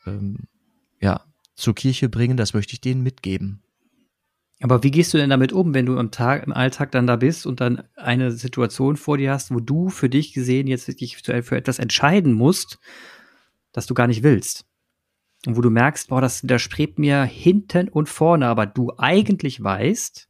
ähm, 0.06 0.48
ja, 1.02 1.26
zur 1.60 1.76
Kirche 1.76 2.10
bringen, 2.10 2.38
das 2.38 2.53
möchte 2.53 2.74
ich 2.74 2.82
denen 2.82 3.03
mitgeben. 3.03 3.62
Aber 4.62 4.84
wie 4.84 4.91
gehst 4.91 5.14
du 5.14 5.18
denn 5.18 5.30
damit 5.30 5.53
um, 5.53 5.74
wenn 5.74 5.86
du 5.86 5.97
am 5.97 6.12
Tag, 6.12 6.45
im 6.45 6.51
Alltag 6.51 6.91
dann 6.91 7.07
da 7.07 7.16
bist 7.16 7.45
und 7.45 7.62
dann 7.62 7.84
eine 7.95 8.32
Situation 8.32 8.97
vor 8.97 9.18
dir 9.18 9.32
hast, 9.32 9.51
wo 9.51 9.60
du 9.60 9.89
für 9.89 10.10
dich 10.10 10.34
gesehen 10.34 10.68
jetzt 10.68 10.88
dich 10.99 11.18
für 11.18 11.55
etwas 11.55 11.80
entscheiden 11.80 12.34
musst, 12.34 12.80
das 13.72 13.86
du 13.86 13.93
gar 13.93 14.07
nicht 14.07 14.22
willst? 14.22 14.66
Und 15.45 15.55
wo 15.55 15.62
du 15.62 15.70
merkst, 15.70 16.10
boah, 16.10 16.20
das 16.20 16.43
widerstrebt 16.43 16.99
mir 16.99 17.24
hinten 17.24 17.88
und 17.88 18.10
vorne, 18.10 18.47
aber 18.47 18.66
du 18.66 18.91
eigentlich 18.97 19.64
weißt, 19.64 20.28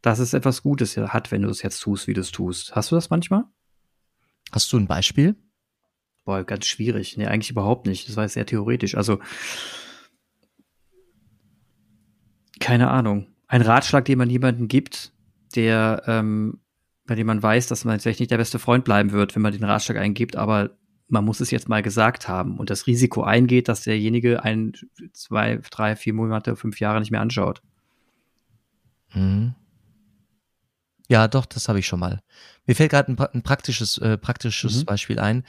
dass 0.00 0.18
es 0.18 0.32
etwas 0.32 0.62
Gutes 0.62 0.96
hat, 0.96 1.30
wenn 1.30 1.42
du 1.42 1.50
es 1.50 1.62
jetzt 1.62 1.80
tust, 1.80 2.06
wie 2.06 2.14
du 2.14 2.22
es 2.22 2.30
tust. 2.30 2.74
Hast 2.74 2.90
du 2.90 2.94
das 2.94 3.10
manchmal? 3.10 3.44
Hast 4.52 4.72
du 4.72 4.78
ein 4.78 4.86
Beispiel? 4.86 5.36
Boah, 6.24 6.44
ganz 6.44 6.66
schwierig. 6.66 7.16
Nee, 7.16 7.26
eigentlich 7.26 7.50
überhaupt 7.50 7.86
nicht. 7.86 8.08
Das 8.08 8.16
war 8.16 8.26
sehr 8.28 8.46
theoretisch. 8.46 8.96
Also, 8.96 9.20
keine 12.60 12.90
Ahnung. 12.90 13.26
Ein 13.48 13.62
Ratschlag, 13.62 14.04
den 14.04 14.18
man 14.18 14.30
jemandem 14.30 14.68
gibt, 14.68 15.12
der, 15.54 16.02
ähm, 16.06 16.60
bei 17.06 17.14
dem 17.14 17.26
man 17.26 17.42
weiß, 17.42 17.68
dass 17.68 17.84
man 17.84 18.00
vielleicht 18.00 18.20
nicht 18.20 18.32
der 18.32 18.38
beste 18.38 18.58
Freund 18.58 18.84
bleiben 18.84 19.12
wird, 19.12 19.34
wenn 19.34 19.42
man 19.42 19.52
den 19.52 19.64
Ratschlag 19.64 19.98
eingibt, 19.98 20.36
aber 20.36 20.70
man 21.08 21.24
muss 21.24 21.40
es 21.40 21.50
jetzt 21.50 21.68
mal 21.68 21.82
gesagt 21.82 22.28
haben 22.28 22.58
und 22.58 22.68
das 22.70 22.86
Risiko 22.86 23.22
eingeht, 23.22 23.68
dass 23.68 23.82
derjenige 23.82 24.42
ein, 24.42 24.72
zwei, 25.12 25.60
drei, 25.70 25.94
vier 25.94 26.14
Monate, 26.14 26.56
fünf 26.56 26.80
Jahre 26.80 26.98
nicht 26.98 27.12
mehr 27.12 27.20
anschaut. 27.20 27.62
Mhm. 29.14 29.54
Ja, 31.08 31.28
doch, 31.28 31.46
das 31.46 31.68
habe 31.68 31.78
ich 31.78 31.86
schon 31.86 32.00
mal. 32.00 32.20
Mir 32.66 32.74
fällt 32.74 32.90
gerade 32.90 33.12
ein, 33.12 33.18
ein, 33.18 33.42
praktisches, 33.42 33.98
äh, 33.98 34.18
praktisches 34.18 34.80
mhm. 34.80 34.84
Beispiel 34.86 35.20
ein. 35.20 35.44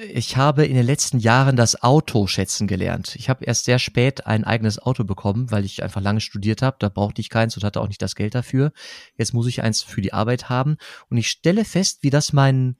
Ich 0.00 0.36
habe 0.36 0.64
in 0.64 0.76
den 0.76 0.86
letzten 0.86 1.18
Jahren 1.18 1.56
das 1.56 1.82
Auto 1.82 2.28
schätzen 2.28 2.68
gelernt. 2.68 3.16
Ich 3.16 3.28
habe 3.28 3.44
erst 3.44 3.64
sehr 3.64 3.80
spät 3.80 4.28
ein 4.28 4.44
eigenes 4.44 4.78
Auto 4.78 5.02
bekommen, 5.02 5.50
weil 5.50 5.64
ich 5.64 5.82
einfach 5.82 6.00
lange 6.00 6.20
studiert 6.20 6.62
habe. 6.62 6.76
Da 6.78 6.88
brauchte 6.88 7.20
ich 7.20 7.30
keins 7.30 7.56
und 7.56 7.64
hatte 7.64 7.80
auch 7.80 7.88
nicht 7.88 8.00
das 8.00 8.14
Geld 8.14 8.36
dafür. 8.36 8.72
Jetzt 9.16 9.34
muss 9.34 9.48
ich 9.48 9.64
eins 9.64 9.82
für 9.82 10.00
die 10.00 10.12
Arbeit 10.12 10.48
haben. 10.48 10.76
Und 11.10 11.16
ich 11.16 11.28
stelle 11.28 11.64
fest, 11.64 12.04
wie 12.04 12.10
das 12.10 12.32
mein, 12.32 12.76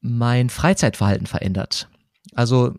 mein 0.00 0.48
Freizeitverhalten 0.48 1.26
verändert. 1.26 1.90
Also 2.34 2.74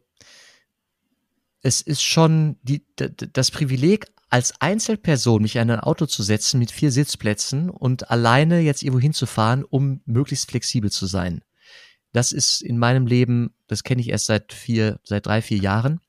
es 1.62 1.82
ist 1.82 2.02
schon 2.02 2.58
die, 2.64 2.84
das 2.96 3.52
Privileg, 3.52 4.08
als 4.32 4.60
Einzelperson 4.60 5.44
mich 5.44 5.58
in 5.58 5.70
ein 5.70 5.80
Auto 5.82 6.08
zu 6.08 6.24
setzen 6.24 6.58
mit 6.58 6.72
vier 6.72 6.92
Sitzplätzen 6.92 7.70
und 7.70 8.10
alleine 8.10 8.62
jetzt 8.62 8.82
irgendwo 8.82 9.02
hinzufahren, 9.02 9.64
um 9.64 10.02
möglichst 10.06 10.50
flexibel 10.50 10.90
zu 10.90 11.06
sein. 11.06 11.44
Das 12.12 12.32
ist 12.32 12.62
in 12.62 12.78
meinem 12.78 13.06
Leben, 13.06 13.54
das 13.68 13.84
kenne 13.84 14.02
ich 14.02 14.10
erst 14.10 14.26
seit 14.26 14.54
vier, 14.54 15.00
seit 15.04 15.26
drei, 15.26 15.42
vier 15.42 15.58
Jahren. 15.58 16.00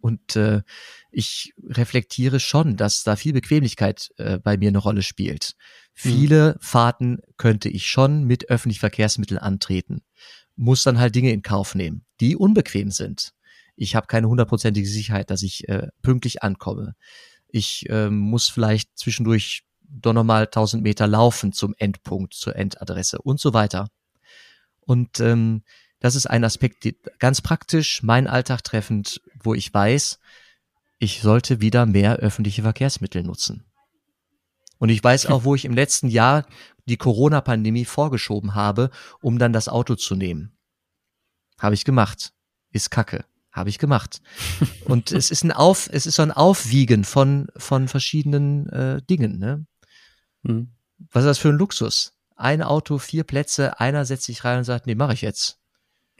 Und 0.00 0.36
äh, 0.36 0.62
ich 1.10 1.52
reflektiere 1.64 2.38
schon, 2.38 2.76
dass 2.76 3.02
da 3.02 3.16
viel 3.16 3.32
Bequemlichkeit 3.32 4.10
äh, 4.18 4.38
bei 4.38 4.56
mir 4.56 4.68
eine 4.68 4.78
Rolle 4.78 5.02
spielt. 5.02 5.54
Mhm. 5.56 5.90
Viele 5.94 6.56
Fahrten 6.60 7.18
könnte 7.36 7.68
ich 7.68 7.86
schon 7.86 8.24
mit 8.24 8.48
öffentlichen 8.50 8.80
Verkehrsmitteln 8.80 9.38
antreten, 9.38 10.02
muss 10.54 10.82
dann 10.82 10.98
halt 10.98 11.14
Dinge 11.14 11.32
in 11.32 11.42
Kauf 11.42 11.74
nehmen, 11.74 12.04
die 12.20 12.36
unbequem 12.36 12.90
sind. 12.90 13.32
Ich 13.76 13.94
habe 13.94 14.06
keine 14.06 14.28
hundertprozentige 14.28 14.88
Sicherheit, 14.88 15.30
dass 15.30 15.42
ich 15.42 15.68
äh, 15.68 15.88
pünktlich 16.02 16.42
ankomme. 16.42 16.94
Ich 17.48 17.88
äh, 17.88 18.10
muss 18.10 18.48
vielleicht 18.48 18.96
zwischendurch 18.96 19.64
doch 19.88 20.12
nochmal 20.12 20.44
1000 20.44 20.82
Meter 20.82 21.06
laufen 21.06 21.52
zum 21.52 21.74
Endpunkt, 21.78 22.34
zur 22.34 22.56
Endadresse 22.56 23.20
und 23.20 23.40
so 23.40 23.54
weiter. 23.54 23.88
Und 24.86 25.20
ähm, 25.20 25.62
das 26.00 26.14
ist 26.14 26.26
ein 26.26 26.44
Aspekt, 26.44 26.84
die, 26.84 26.98
ganz 27.18 27.40
praktisch, 27.40 28.02
mein 28.02 28.26
Alltag 28.26 28.62
treffend, 28.64 29.20
wo 29.42 29.54
ich 29.54 29.72
weiß, 29.72 30.18
ich 30.98 31.20
sollte 31.20 31.60
wieder 31.60 31.84
mehr 31.84 32.16
öffentliche 32.16 32.62
Verkehrsmittel 32.62 33.22
nutzen. 33.22 33.64
Und 34.78 34.88
ich 34.88 35.02
weiß 35.02 35.26
auch, 35.26 35.44
wo 35.44 35.54
ich 35.54 35.64
im 35.64 35.74
letzten 35.74 36.08
Jahr 36.08 36.46
die 36.86 36.96
Corona-Pandemie 36.96 37.84
vorgeschoben 37.84 38.54
habe, 38.54 38.90
um 39.20 39.38
dann 39.38 39.52
das 39.52 39.68
Auto 39.68 39.94
zu 39.94 40.14
nehmen. 40.14 40.56
Habe 41.58 41.74
ich 41.74 41.84
gemacht. 41.84 42.32
Ist 42.70 42.90
kacke. 42.90 43.24
Habe 43.50 43.70
ich 43.70 43.78
gemacht. 43.78 44.20
Und 44.84 45.12
es 45.12 45.30
ist 45.30 45.44
ein 45.44 45.52
Auf, 45.52 45.88
es 45.90 46.06
ist 46.06 46.16
so 46.16 46.22
ein 46.22 46.32
Aufwiegen 46.32 47.04
von, 47.04 47.48
von 47.56 47.88
verschiedenen 47.88 48.68
äh, 48.68 49.02
Dingen, 49.02 49.38
ne? 49.38 49.66
Mhm. 50.42 50.72
Was 51.10 51.24
ist 51.24 51.28
das 51.28 51.38
für 51.38 51.48
ein 51.48 51.56
Luxus? 51.56 52.15
Ein 52.36 52.62
Auto, 52.62 52.98
vier 52.98 53.24
Plätze, 53.24 53.80
einer 53.80 54.04
setzt 54.04 54.24
sich 54.24 54.44
rein 54.44 54.58
und 54.58 54.64
sagt, 54.64 54.86
nee, 54.86 54.94
mache 54.94 55.14
ich 55.14 55.22
jetzt. 55.22 55.58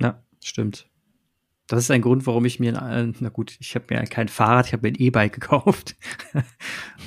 Ja, 0.00 0.22
stimmt. 0.42 0.88
Das 1.66 1.80
ist 1.80 1.90
ein 1.90 2.02
Grund, 2.02 2.26
warum 2.26 2.44
ich 2.44 2.60
mir, 2.60 2.72
na 2.72 3.28
gut, 3.28 3.56
ich 3.60 3.74
habe 3.74 3.86
mir 3.90 4.02
kein 4.04 4.28
Fahrrad, 4.28 4.66
ich 4.66 4.72
habe 4.72 4.82
mir 4.82 4.94
ein 4.94 5.00
E-Bike 5.00 5.32
gekauft, 5.40 5.96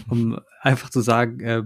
um 0.09 0.39
einfach 0.61 0.89
zu 0.89 1.01
sagen, 1.01 1.39
äh, 1.39 1.63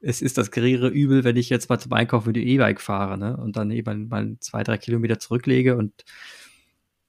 es 0.00 0.22
ist 0.22 0.38
das 0.38 0.50
geringere 0.50 0.88
Übel, 0.88 1.24
wenn 1.24 1.36
ich 1.36 1.48
jetzt 1.50 1.68
mal 1.68 1.78
zum 1.78 1.92
Einkaufen 1.92 2.28
mit 2.28 2.36
dem 2.36 2.46
E-Bike 2.46 2.80
fahre, 2.80 3.18
ne? 3.18 3.36
Und 3.36 3.56
dann 3.56 3.70
eben 3.70 4.08
mal 4.08 4.36
zwei, 4.40 4.62
drei 4.62 4.78
Kilometer 4.78 5.18
zurücklege 5.18 5.76
und 5.76 6.04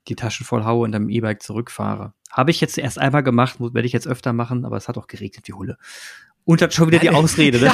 die 0.08 0.16
Taschen 0.16 0.46
voll 0.46 0.64
haue 0.64 0.86
und 0.86 0.94
dann 0.94 1.10
E-Bike 1.10 1.44
zurückfahre. 1.44 2.14
Habe 2.32 2.52
ich 2.52 2.62
jetzt 2.62 2.78
erst 2.78 2.98
einmal 2.98 3.24
gemacht, 3.24 3.60
werde 3.60 3.86
ich 3.86 3.94
jetzt 3.94 4.08
öfter 4.08 4.34
machen, 4.34 4.66
aber 4.66 4.78
es 4.78 4.88
hat 4.88 4.98
auch 4.98 5.08
geregnet, 5.08 5.48
die 5.48 5.54
Hulle. 5.54 5.78
Und 6.48 6.62
hat 6.62 6.74
schon 6.74 6.88
wieder 6.88 7.00
die 7.00 7.10
Ausrede, 7.10 7.60
ne? 7.60 7.74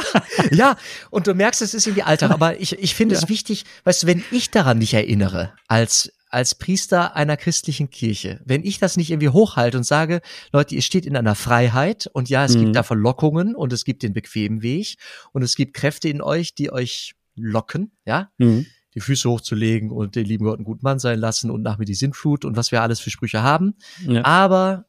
ja, 0.50 0.78
und 1.10 1.26
du 1.26 1.34
merkst, 1.34 1.60
es 1.60 1.74
ist 1.74 1.86
irgendwie 1.86 2.04
Alltag, 2.04 2.30
aber 2.30 2.58
ich, 2.58 2.72
ich 2.78 2.94
finde 2.94 3.14
ja. 3.14 3.20
es 3.20 3.28
wichtig, 3.28 3.66
weißt 3.84 4.02
du, 4.02 4.06
wenn 4.06 4.24
ich 4.30 4.50
daran 4.50 4.78
nicht 4.78 4.94
erinnere, 4.94 5.52
als 5.68 6.10
als 6.30 6.56
Priester 6.56 7.14
einer 7.14 7.36
christlichen 7.36 7.90
Kirche, 7.90 8.40
wenn 8.44 8.64
ich 8.64 8.78
das 8.78 8.96
nicht 8.96 9.10
irgendwie 9.10 9.28
hochhalte 9.28 9.76
und 9.76 9.84
sage, 9.84 10.20
Leute, 10.52 10.74
ihr 10.74 10.82
steht 10.82 11.06
in 11.06 11.16
einer 11.16 11.36
Freiheit 11.36 12.10
und 12.12 12.28
ja, 12.28 12.44
es 12.44 12.56
mhm. 12.56 12.60
gibt 12.60 12.76
da 12.76 12.82
Verlockungen 12.82 13.54
und 13.54 13.72
es 13.72 13.84
gibt 13.84 14.02
den 14.02 14.14
bequemen 14.14 14.62
Weg 14.62 14.96
und 15.32 15.42
es 15.42 15.54
gibt 15.54 15.74
Kräfte 15.74 16.08
in 16.08 16.22
euch, 16.22 16.54
die 16.54 16.72
euch 16.72 17.14
locken, 17.36 17.92
ja, 18.06 18.30
mhm 18.38 18.66
die 18.94 19.00
Füße 19.00 19.28
hochzulegen 19.28 19.90
und 19.90 20.14
den 20.14 20.24
lieben 20.24 20.44
Gott 20.44 20.58
einen 20.58 20.64
guten 20.64 20.84
Mann 20.84 20.98
sein 20.98 21.18
lassen 21.18 21.50
und 21.50 21.62
nach 21.62 21.78
mir 21.78 21.84
die 21.84 21.94
Sintflut 21.94 22.44
und 22.44 22.56
was 22.56 22.70
wir 22.70 22.80
alles 22.82 23.00
für 23.00 23.10
Sprüche 23.10 23.42
haben. 23.42 23.74
Ja. 24.06 24.24
Aber 24.24 24.86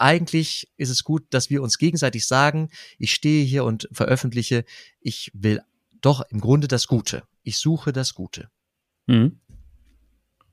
eigentlich 0.00 0.70
ist 0.76 0.90
es 0.90 1.04
gut, 1.04 1.24
dass 1.30 1.50
wir 1.50 1.62
uns 1.62 1.78
gegenseitig 1.78 2.26
sagen, 2.26 2.70
ich 2.98 3.12
stehe 3.12 3.44
hier 3.44 3.64
und 3.64 3.88
veröffentliche, 3.92 4.64
ich 5.00 5.30
will 5.34 5.60
doch 6.00 6.22
im 6.30 6.40
Grunde 6.40 6.68
das 6.68 6.86
Gute. 6.86 7.22
Ich 7.42 7.58
suche 7.58 7.92
das 7.92 8.14
Gute. 8.14 8.48
Mhm. 9.06 9.40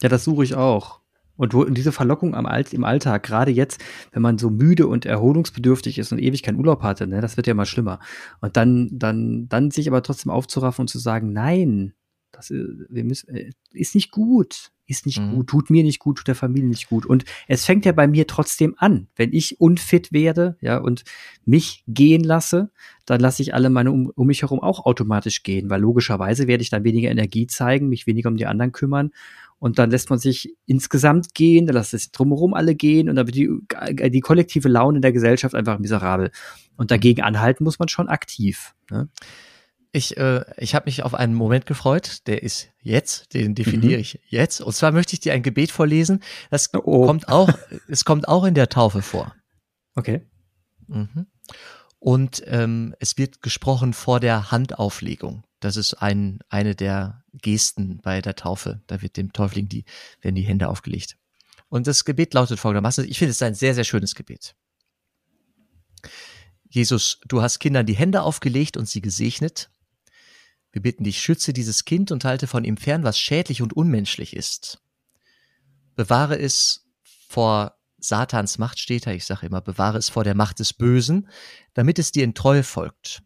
Ja, 0.01 0.09
das 0.09 0.23
suche 0.23 0.43
ich 0.43 0.55
auch. 0.55 1.01
Und, 1.37 1.53
wo, 1.53 1.61
und 1.61 1.77
diese 1.77 1.91
Verlockung 1.91 2.35
am 2.35 2.47
Alt, 2.47 2.73
im 2.73 2.83
Alltag, 2.83 3.23
gerade 3.23 3.51
jetzt, 3.51 3.79
wenn 4.11 4.23
man 4.23 4.39
so 4.39 4.49
müde 4.49 4.87
und 4.87 5.05
erholungsbedürftig 5.05 5.99
ist 5.99 6.11
und 6.11 6.19
ewig 6.19 6.41
keinen 6.41 6.57
Urlaub 6.57 6.81
hatte, 6.81 7.05
ne, 7.05 7.21
das 7.21 7.37
wird 7.37 7.47
ja 7.47 7.53
mal 7.53 7.67
schlimmer. 7.67 7.99
Und 8.41 8.57
dann, 8.57 8.89
dann, 8.91 9.47
dann 9.47 9.69
sich 9.71 9.87
aber 9.87 10.01
trotzdem 10.01 10.31
aufzuraffen 10.31 10.83
und 10.83 10.87
zu 10.87 10.97
sagen, 10.97 11.31
nein, 11.31 11.93
das 12.31 12.49
ist, 12.49 12.67
wir 12.89 13.03
müssen, 13.03 13.29
äh, 13.29 13.51
ist 13.71 13.95
nicht 13.95 14.11
gut, 14.11 14.71
ist 14.88 15.05
nicht 15.05 15.19
mhm. 15.19 15.35
gut, 15.35 15.47
tut 15.47 15.69
mir 15.69 15.83
nicht 15.83 15.99
gut, 15.99 16.17
tut 16.17 16.27
der 16.27 16.35
Familie 16.35 16.69
nicht 16.69 16.89
gut. 16.89 17.05
Und 17.05 17.25
es 17.47 17.65
fängt 17.65 17.85
ja 17.85 17.91
bei 17.91 18.07
mir 18.07 18.25
trotzdem 18.27 18.75
an. 18.77 19.07
Wenn 19.15 19.33
ich 19.33 19.59
unfit 19.59 20.11
werde, 20.11 20.57
ja, 20.61 20.77
und 20.77 21.03
mich 21.45 21.83
gehen 21.88 22.23
lasse, 22.23 22.71
dann 23.05 23.19
lasse 23.19 23.41
ich 23.41 23.53
alle 23.53 23.69
meine 23.69 23.91
um, 23.91 24.11
um 24.15 24.27
mich 24.27 24.41
herum 24.41 24.59
auch 24.59 24.85
automatisch 24.85 25.43
gehen, 25.43 25.69
weil 25.69 25.81
logischerweise 25.81 26.47
werde 26.47 26.61
ich 26.61 26.69
dann 26.69 26.83
weniger 26.83 27.11
Energie 27.11 27.47
zeigen, 27.47 27.89
mich 27.89 28.07
weniger 28.07 28.29
um 28.29 28.38
die 28.38 28.45
anderen 28.45 28.71
kümmern 28.71 29.11
und 29.59 29.79
dann 29.79 29.89
lässt 29.89 30.09
man 30.09 30.19
sich 30.19 30.55
insgesamt 30.65 31.33
gehen, 31.33 31.65
dann 31.65 31.75
lässt 31.75 31.93
es 31.93 32.11
drumherum 32.11 32.53
alle 32.53 32.75
gehen 32.75 33.09
und 33.09 33.15
dann 33.15 33.27
wird 33.27 33.35
die, 33.35 33.49
die 34.09 34.19
kollektive 34.19 34.69
Laune 34.69 34.97
in 34.97 35.01
der 35.01 35.11
Gesellschaft 35.11 35.55
einfach 35.55 35.79
miserabel. 35.79 36.31
Und 36.75 36.91
dagegen 36.91 37.23
anhalten 37.23 37.63
muss 37.63 37.79
man 37.79 37.88
schon 37.88 38.07
aktiv. 38.07 38.75
Ne? 38.91 39.09
Ich, 39.97 40.15
äh, 40.15 40.45
ich 40.57 40.75
habe 40.75 40.85
mich 40.85 41.01
auf 41.01 41.15
einen 41.15 41.33
Moment 41.33 41.65
gefreut, 41.65 42.27
der 42.27 42.43
ist 42.43 42.69
jetzt, 42.81 43.33
den 43.33 43.55
definiere 43.55 43.95
mhm. 43.95 43.99
ich 44.01 44.19
jetzt. 44.27 44.61
Und 44.61 44.73
zwar 44.73 44.91
möchte 44.91 45.13
ich 45.13 45.21
dir 45.21 45.33
ein 45.33 45.41
Gebet 45.41 45.71
vorlesen. 45.71 46.21
Das 46.51 46.71
oh. 46.75 47.07
kommt 47.07 47.27
auch, 47.29 47.49
es 47.87 48.05
kommt 48.05 48.27
auch 48.27 48.43
in 48.43 48.53
der 48.53 48.69
Taufe 48.69 49.01
vor. 49.01 49.35
Okay. 49.95 50.21
Mhm. 50.85 51.25
Und 51.97 52.43
ähm, 52.45 52.93
es 52.99 53.17
wird 53.17 53.41
gesprochen 53.41 53.93
vor 53.93 54.19
der 54.19 54.51
Handauflegung. 54.51 55.43
Das 55.61 55.77
ist 55.77 55.95
ein, 55.95 56.41
eine 56.47 56.75
der 56.75 57.23
Gesten 57.33 57.99
bei 58.03 58.21
der 58.21 58.35
Taufe. 58.35 58.83
Da 58.85 59.01
wird 59.01 59.17
dem 59.17 59.33
Täufling 59.33 59.67
die, 59.67 59.83
werden 60.21 60.35
die 60.35 60.43
Hände 60.43 60.69
aufgelegt. 60.69 61.17
Und 61.69 61.87
das 61.87 62.05
Gebet 62.05 62.35
lautet 62.35 62.59
folgendermaßen. 62.59 63.03
Ich 63.09 63.17
finde 63.17 63.31
es 63.31 63.41
ein 63.41 63.55
sehr, 63.55 63.73
sehr 63.73 63.83
schönes 63.83 64.13
Gebet. 64.13 64.55
Jesus, 66.69 67.19
du 67.27 67.41
hast 67.41 67.57
Kindern 67.57 67.87
die 67.87 67.95
Hände 67.95 68.21
aufgelegt 68.21 68.77
und 68.77 68.87
sie 68.87 69.01
gesegnet. 69.01 69.71
Wir 70.78 70.84
bitten 70.84 71.05
dich, 71.05 71.19
schütze 71.19 71.53
dieses 71.53 71.86
Kind 71.86 72.11
und 72.11 72.23
halte 72.23 72.45
von 72.45 72.63
ihm 72.63 72.78
fern, 72.78 73.03
was 73.03 73.17
schädlich 73.17 73.63
und 73.63 73.73
unmenschlich 73.73 74.36
ist. 74.36 74.80
Bewahre 75.95 76.38
es 76.38 76.88
vor 77.01 77.80
Satans 77.97 78.59
Macht 78.59 78.78
steht 78.78 79.07
da, 79.07 79.11
ich 79.11 79.25
sage 79.25 79.47
immer, 79.47 79.59
bewahre 79.59 79.97
es 79.97 80.09
vor 80.09 80.23
der 80.23 80.36
Macht 80.36 80.59
des 80.59 80.73
Bösen, 80.73 81.30
damit 81.73 81.97
es 81.97 82.11
dir 82.11 82.23
in 82.23 82.36
Treue 82.36 82.61
folgt. 82.61 83.23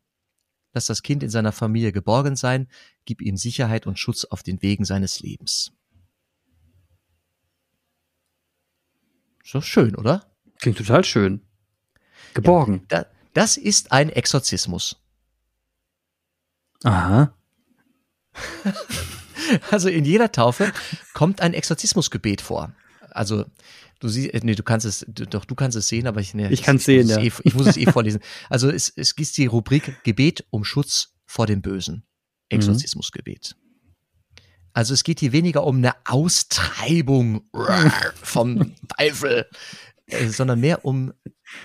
Lass 0.71 0.85
das 0.85 1.03
Kind 1.03 1.23
in 1.23 1.29
seiner 1.29 1.51
Familie 1.51 1.91
geborgen 1.91 2.37
sein, 2.37 2.69
gib 3.03 3.21
ihm 3.21 3.35
Sicherheit 3.35 3.85
und 3.85 3.99
Schutz 3.99 4.23
auf 4.23 4.43
den 4.43 4.61
Wegen 4.61 4.85
seines 4.85 5.19
Lebens. 5.19 5.73
So 9.43 9.59
schön, 9.59 9.97
oder? 9.97 10.25
Klingt 10.59 10.77
total 10.77 11.03
schön. 11.03 11.41
Geborgen. 12.33 12.87
Ja, 12.89 13.01
da, 13.01 13.05
das 13.33 13.57
ist 13.57 13.91
ein 13.91 14.09
Exorzismus. 14.09 14.95
Aha. 16.85 17.35
also 19.71 19.89
in 19.89 20.05
jeder 20.05 20.31
Taufe 20.31 20.71
kommt 21.13 21.41
ein 21.41 21.53
Exorzismusgebet 21.53 22.41
vor. 22.41 22.73
Also 23.09 23.45
Du 24.01 24.07
siehst, 24.07 24.33
äh, 24.33 24.39
nee, 24.43 24.55
du 24.55 24.63
kannst 24.63 24.85
es, 24.85 25.05
doch, 25.07 25.45
du 25.45 25.53
kannst 25.53 25.77
es 25.77 25.87
sehen, 25.87 26.07
aber 26.07 26.21
ich, 26.21 26.33
nee, 26.33 26.47
ich 26.49 26.63
kann 26.63 26.77
es 26.77 26.85
sehen, 26.85 27.07
ja. 27.07 27.19
Eh, 27.19 27.31
ich 27.43 27.53
muss 27.53 27.67
es 27.67 27.77
eh 27.77 27.85
vorlesen. 27.85 28.19
Also 28.49 28.69
es, 28.69 28.91
es 28.95 29.15
gibt 29.15 29.37
die 29.37 29.45
Rubrik 29.45 30.03
Gebet 30.03 30.43
um 30.49 30.65
Schutz 30.65 31.13
vor 31.27 31.45
dem 31.45 31.61
Bösen. 31.61 32.03
Exorzismusgebet. 32.49 33.55
Also 34.73 34.93
es 34.95 35.03
geht 35.03 35.19
hier 35.19 35.31
weniger 35.31 35.65
um 35.65 35.77
eine 35.77 35.93
Austreibung 36.05 37.43
vom 38.15 38.73
Teufel, 38.97 39.45
äh, 40.07 40.27
sondern 40.27 40.59
mehr 40.59 40.83
um 40.83 41.13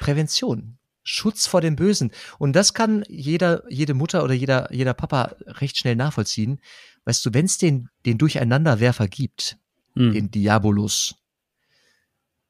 Prävention. 0.00 0.75
Schutz 1.08 1.46
vor 1.46 1.60
dem 1.60 1.76
Bösen. 1.76 2.10
Und 2.38 2.54
das 2.54 2.74
kann 2.74 3.04
jeder, 3.08 3.62
jede 3.70 3.94
Mutter 3.94 4.24
oder 4.24 4.34
jeder, 4.34 4.72
jeder 4.72 4.92
Papa 4.92 5.36
recht 5.46 5.78
schnell 5.78 5.96
nachvollziehen. 5.96 6.60
Weißt 7.04 7.24
du, 7.24 7.32
wenn 7.32 7.46
es 7.46 7.58
den, 7.58 7.88
den 8.04 8.18
Durcheinanderwerfer 8.18 9.06
gibt, 9.06 9.56
mhm. 9.94 10.12
den 10.12 10.30
Diabolus, 10.30 11.14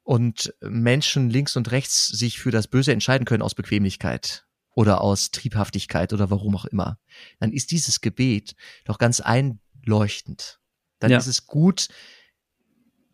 und 0.07 0.53
Menschen 0.61 1.29
links 1.29 1.57
und 1.57 1.69
rechts 1.71 2.07
sich 2.07 2.39
für 2.39 2.49
das 2.49 2.69
Böse 2.69 2.93
entscheiden 2.93 3.25
können 3.25 3.43
aus 3.43 3.55
Bequemlichkeit 3.55 4.45
oder 4.73 5.01
aus 5.01 5.31
Triebhaftigkeit 5.31 6.13
oder 6.13 6.31
warum 6.31 6.55
auch 6.55 6.63
immer, 6.63 6.97
dann 7.41 7.51
ist 7.51 7.71
dieses 7.71 7.99
Gebet 7.99 8.55
doch 8.85 8.99
ganz 8.99 9.19
einleuchtend. 9.19 10.61
Dann 10.99 11.11
ja. 11.11 11.17
ist 11.17 11.27
es 11.27 11.45
gut, 11.45 11.89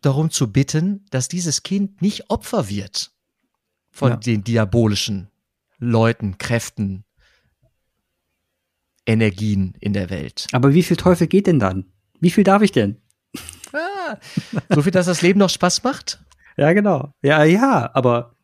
darum 0.02 0.30
zu 0.30 0.52
bitten, 0.52 1.04
dass 1.10 1.26
dieses 1.26 1.64
Kind 1.64 2.00
nicht 2.00 2.30
Opfer 2.30 2.68
wird 2.68 3.10
von 3.90 4.10
ja. 4.10 4.16
den 4.16 4.44
diabolischen 4.44 5.32
Leuten, 5.78 6.38
Kräften, 6.38 7.04
Energien 9.06 9.74
in 9.80 9.92
der 9.92 10.10
Welt. 10.10 10.46
Aber 10.52 10.72
wie 10.74 10.82
viel 10.82 10.96
Teufel 10.96 11.26
geht 11.26 11.46
denn 11.46 11.58
dann? 11.58 11.86
Wie 12.20 12.30
viel 12.30 12.44
darf 12.44 12.62
ich 12.62 12.72
denn? 12.72 13.00
Ah, 13.72 14.16
so 14.70 14.82
viel, 14.82 14.92
dass 14.92 15.06
das 15.06 15.22
Leben 15.22 15.38
noch 15.38 15.50
Spaß 15.50 15.82
macht? 15.82 16.24
Ja, 16.56 16.72
genau. 16.72 17.12
Ja, 17.22 17.42
ja, 17.44 17.90
aber 17.92 18.34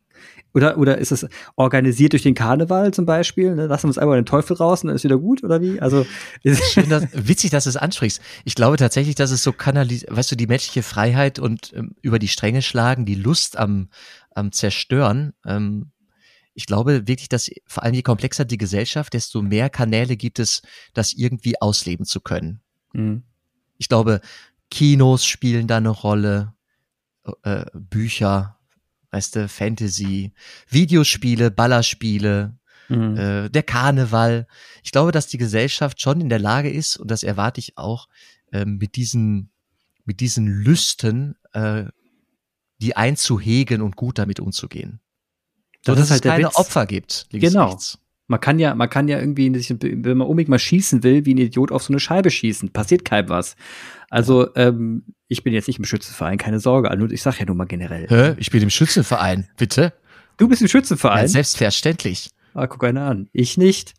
oder, 0.53 0.79
oder 0.79 0.99
ist 0.99 1.13
es 1.13 1.29
organisiert 1.55 2.13
durch 2.13 2.23
den 2.23 2.35
Karneval 2.35 2.93
zum 2.93 3.07
Beispiel? 3.07 3.55
Ne? 3.55 3.67
Lassen 3.67 3.85
wir 3.85 3.89
uns 3.89 3.99
einmal 3.99 4.19
den 4.19 4.27
Teufel 4.27 4.57
raus 4.57 4.83
und 4.83 4.89
dann 4.89 4.97
ist 4.97 5.05
wieder 5.05 5.19
gut 5.19 5.45
oder 5.45 5.61
wie? 5.61 5.81
Also 5.81 6.07
ist 6.43 6.65
Schön, 6.73 6.89
dass, 6.89 7.07
witzig, 7.13 7.51
dass 7.51 7.65
du 7.65 7.71
es 7.71 7.77
ansprichst. 7.77 8.21
Ich 8.45 8.57
glaube 8.57 8.77
tatsächlich, 8.77 9.15
dass 9.15 9.31
es 9.31 9.43
so 9.43 9.53
kanalisiert, 9.53 10.15
weißt 10.15 10.33
du, 10.33 10.37
die 10.37 10.49
menschliche 10.49 10.83
Freiheit 10.83 11.39
und 11.39 11.73
ähm, 11.75 11.95
über 12.03 12.19
die 12.19 12.29
Stränge 12.29 12.63
schlagen, 12.63 13.07
die 13.07 13.15
Lust 13.15 13.57
am, 13.57 13.89
am 14.35 14.51
Zerstören. 14.51 15.35
Ähm, 15.47 15.93
ich 16.61 16.67
glaube 16.67 17.09
wirklich, 17.09 17.31
dass 17.31 17.51
vor 17.67 17.83
allem 17.83 17.95
je 17.95 18.03
komplexer 18.03 18.45
die 18.45 18.59
Gesellschaft, 18.59 19.15
desto 19.15 19.41
mehr 19.41 19.71
Kanäle 19.71 20.19
gibt 20.19 20.39
es, 20.39 20.61
das 20.93 21.15
irgendwie 21.15 21.59
ausleben 21.59 22.05
zu 22.05 22.21
können. 22.21 22.61
Mhm. 22.93 23.23
Ich 23.79 23.89
glaube, 23.89 24.21
Kinos 24.71 25.25
spielen 25.25 25.67
da 25.67 25.79
eine 25.79 25.89
Rolle, 25.89 26.53
äh, 27.45 27.65
Bücher, 27.73 28.59
weißt 29.11 29.37
du, 29.37 29.49
Fantasy, 29.49 30.35
Videospiele, 30.69 31.51
Ballerspiele, 31.51 32.59
mhm. 32.91 33.17
äh, 33.17 33.49
der 33.49 33.63
Karneval. 33.63 34.47
Ich 34.83 34.93
glaube, 34.93 35.13
dass 35.13 35.29
die 35.29 35.39
Gesellschaft 35.39 35.99
schon 36.03 36.21
in 36.21 36.29
der 36.29 36.41
Lage 36.41 36.71
ist, 36.71 36.99
und 36.99 37.11
das 37.11 37.23
erwarte 37.23 37.59
ich 37.59 37.79
auch, 37.79 38.07
äh, 38.53 38.67
mit 38.67 38.97
diesen, 38.97 39.51
mit 40.05 40.21
diesen 40.21 40.47
Lüsten, 40.47 41.37
äh, 41.55 41.85
die 42.83 42.97
einzuhegen 42.97 43.81
und 43.81 43.97
gut 43.97 44.19
damit 44.19 44.41
umzugehen. 44.41 45.01
So, 45.85 45.95
das 45.95 46.03
dass 46.03 46.11
halt 46.11 46.25
es 46.25 46.31
keine 46.31 46.47
Witz. 46.49 46.57
Opfer 46.57 46.87
gibt. 46.87 47.27
genau. 47.31 47.71
Rechts. 47.71 47.99
Man 48.27 48.41
kann 48.41 48.61
ja, 48.61 48.77
man 48.77 48.89
kann 48.89 49.09
ja 49.09 49.19
irgendwie, 49.19 49.53
wenn 49.53 50.19
man 50.19 50.29
unbedingt 50.29 50.51
mal 50.51 50.59
schießen 50.59 51.03
will, 51.03 51.27
wie 51.27 51.35
ein 51.35 51.39
Idiot 51.39 51.73
auf 51.73 51.83
so 51.83 51.93
eine 51.93 51.99
Scheibe 51.99 52.31
schießen. 52.31 52.71
Passiert 52.71 53.05
keinem 53.05 53.29
was. 53.29 53.57
Also, 54.09 54.55
ähm, 54.55 55.03
ich 55.27 55.43
bin 55.43 55.53
jetzt 55.53 55.67
nicht 55.67 55.81
im 55.81 55.85
Schützenverein, 55.85 56.39
keine 56.39 56.61
Sorge. 56.61 56.91
Also, 56.91 57.07
ich 57.07 57.23
sag 57.23 57.41
ja 57.41 57.47
nur 57.47 57.57
mal 57.57 57.65
generell. 57.65 58.07
Hä? 58.09 58.35
Ich 58.39 58.51
bin 58.51 58.63
im 58.63 58.71
Schützenverein, 58.71 59.49
bitte? 59.57 59.93
Du 60.37 60.47
bist 60.47 60.63
im 60.63 60.69
Schützenverein? 60.69 61.23
Ja, 61.23 61.29
selbstverständlich. 61.29 62.31
Ah, 62.55 62.69
guck 62.69 62.85
einer 62.85 63.07
an. 63.07 63.29
Ich 63.33 63.57
nicht. 63.57 63.95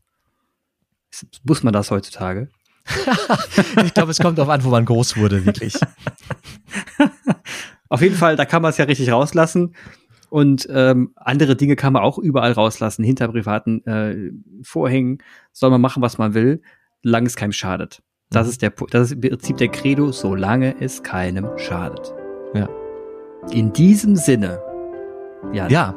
Muss 1.44 1.64
man 1.64 1.74
das 1.74 1.92
heutzutage? 1.92 2.50
ich 3.86 3.94
glaube, 3.94 4.12
es 4.12 4.20
kommt 4.20 4.38
darauf 4.38 4.50
an, 4.50 4.64
wo 4.64 4.70
man 4.70 4.86
groß 4.86 5.18
wurde, 5.18 5.46
wirklich. 5.46 5.76
Auf 7.90 8.02
jeden 8.02 8.16
Fall, 8.16 8.38
da 8.38 8.46
kann 8.46 8.62
man 8.62 8.70
es 8.70 8.78
ja 8.78 8.86
richtig 8.86 9.12
rauslassen. 9.12 9.76
Und 10.32 10.66
ähm, 10.72 11.12
andere 11.18 11.58
Dinge 11.58 11.76
kann 11.76 11.92
man 11.92 12.04
auch 12.04 12.18
überall 12.18 12.54
rauslassen, 12.54 13.04
hinter 13.04 13.28
privaten 13.28 13.86
äh, 13.86 14.32
Vorhängen. 14.64 15.18
Soll 15.52 15.70
man 15.72 15.82
machen, 15.82 16.02
was 16.02 16.18
man 16.18 16.34
will, 16.34 16.62
solange 17.04 17.28
es 17.28 17.36
keinem 17.36 17.52
schadet. 17.52 18.02
Das 18.30 18.46
mhm. 18.46 18.52
ist 18.52 18.62
der 18.62 18.70
das 18.92 19.12
ist 19.12 19.12
im 19.12 19.20
Prinzip 19.20 19.58
der 19.58 19.68
Credo, 19.68 20.14
solange 20.14 20.80
es 20.80 21.04
keinem 21.04 21.50
schadet. 21.58 22.14
Ja. 22.54 22.70
In 23.52 23.74
diesem 23.74 24.16
Sinne, 24.16 24.62
Jan, 25.52 25.70
ja. 25.70 25.94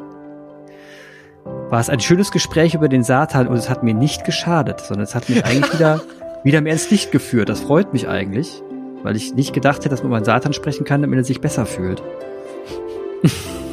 war 1.71 1.79
es 1.79 1.89
ein 1.89 2.01
schönes 2.01 2.33
Gespräch 2.33 2.75
über 2.75 2.89
den 2.89 3.05
Satan 3.05 3.47
und 3.47 3.55
es 3.55 3.71
hat 3.71 3.85
mir 3.85 3.95
nicht 3.95 4.25
geschadet, 4.25 4.81
sondern 4.81 5.05
es 5.05 5.15
hat 5.15 5.29
mich 5.29 5.45
eigentlich 5.45 5.73
wieder, 5.75 6.03
wieder 6.43 6.61
mehr 6.61 6.73
ins 6.73 6.91
Licht 6.91 7.13
geführt. 7.13 7.49
Das 7.49 7.61
freut 7.61 7.93
mich 7.93 8.09
eigentlich, 8.09 8.65
weil 9.05 9.15
ich 9.15 9.33
nicht 9.33 9.53
gedacht 9.53 9.79
hätte, 9.79 9.91
dass 9.91 10.03
man 10.03 10.11
über 10.11 10.19
den 10.19 10.25
Satan 10.25 10.53
sprechen 10.53 10.85
kann, 10.85 11.03
damit 11.03 11.21
er 11.21 11.25
sich 11.25 11.41
besser 11.41 11.67
fühlt. 11.67 12.03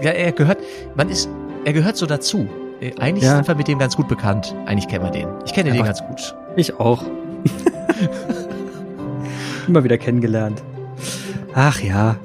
ja, 0.00 0.10
er 0.10 0.32
gehört, 0.32 0.58
man 0.94 1.08
ist, 1.08 1.28
er 1.64 1.72
gehört 1.72 1.96
so 1.96 2.06
dazu. 2.06 2.48
Äh, 2.80 2.92
eigentlich 2.98 3.24
ja. 3.24 3.36
sind 3.36 3.48
wir 3.48 3.54
mit 3.54 3.68
dem 3.68 3.78
ganz 3.78 3.96
gut 3.96 4.08
bekannt. 4.08 4.54
Eigentlich 4.66 4.88
kennen 4.88 5.04
wir 5.04 5.10
den. 5.10 5.28
Ich 5.44 5.52
kenne 5.52 5.72
den 5.72 5.82
ganz 5.82 6.02
gut. 6.02 6.34
Ich 6.56 6.78
auch. 6.78 7.04
Immer 9.68 9.84
wieder 9.84 9.98
kennengelernt. 9.98 10.62
Ach 11.54 11.80
ja. 11.80 12.16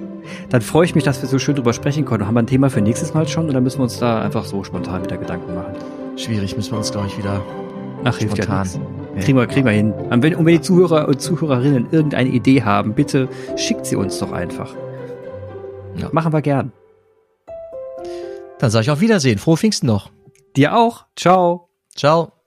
Dann 0.49 0.61
freue 0.61 0.85
ich 0.85 0.95
mich, 0.95 1.05
dass 1.05 1.21
wir 1.21 1.29
so 1.29 1.39
schön 1.39 1.55
drüber 1.55 1.73
sprechen 1.73 2.05
konnten. 2.05 2.27
Haben 2.27 2.35
wir 2.35 2.41
ein 2.41 2.47
Thema 2.47 2.69
für 2.69 2.81
nächstes 2.81 3.13
Mal 3.13 3.27
schon 3.27 3.49
oder 3.49 3.61
müssen 3.61 3.79
wir 3.79 3.83
uns 3.83 3.97
da 3.97 4.21
einfach 4.21 4.45
so 4.45 4.63
spontan 4.63 5.03
wieder 5.03 5.17
Gedanken 5.17 5.55
machen? 5.55 5.73
Schwierig, 6.17 6.55
müssen 6.57 6.73
wir 6.73 6.77
uns, 6.77 6.91
glaube 6.91 7.07
ich, 7.07 7.17
wieder 7.17 7.41
Ach, 8.03 8.19
spontan. 8.19 8.67
Ja 8.67 9.01
kriegen 9.19 9.37
wir, 9.37 9.47
kriegen 9.47 9.65
wir 9.65 9.73
hin. 9.73 9.93
Und 9.93 10.23
wenn, 10.23 10.35
und 10.35 10.45
wenn 10.45 10.55
die 10.55 10.61
Zuhörer 10.61 11.07
und 11.07 11.21
Zuhörerinnen 11.21 11.87
irgendeine 11.91 12.29
Idee 12.29 12.63
haben, 12.63 12.93
bitte 12.93 13.27
schickt 13.55 13.85
sie 13.85 13.95
uns 13.95 14.19
doch 14.19 14.31
einfach. 14.31 14.73
Ja. 15.97 16.09
Machen 16.11 16.33
wir 16.33 16.41
gern. 16.41 16.71
Dann 18.61 18.69
sage 18.69 18.83
ich 18.83 18.91
auf 18.91 18.99
Wiedersehen. 19.01 19.39
Frohe 19.39 19.57
Pfingsten 19.57 19.87
noch. 19.87 20.11
Dir 20.55 20.77
auch. 20.77 21.07
Ciao. 21.15 21.69
Ciao. 21.95 22.40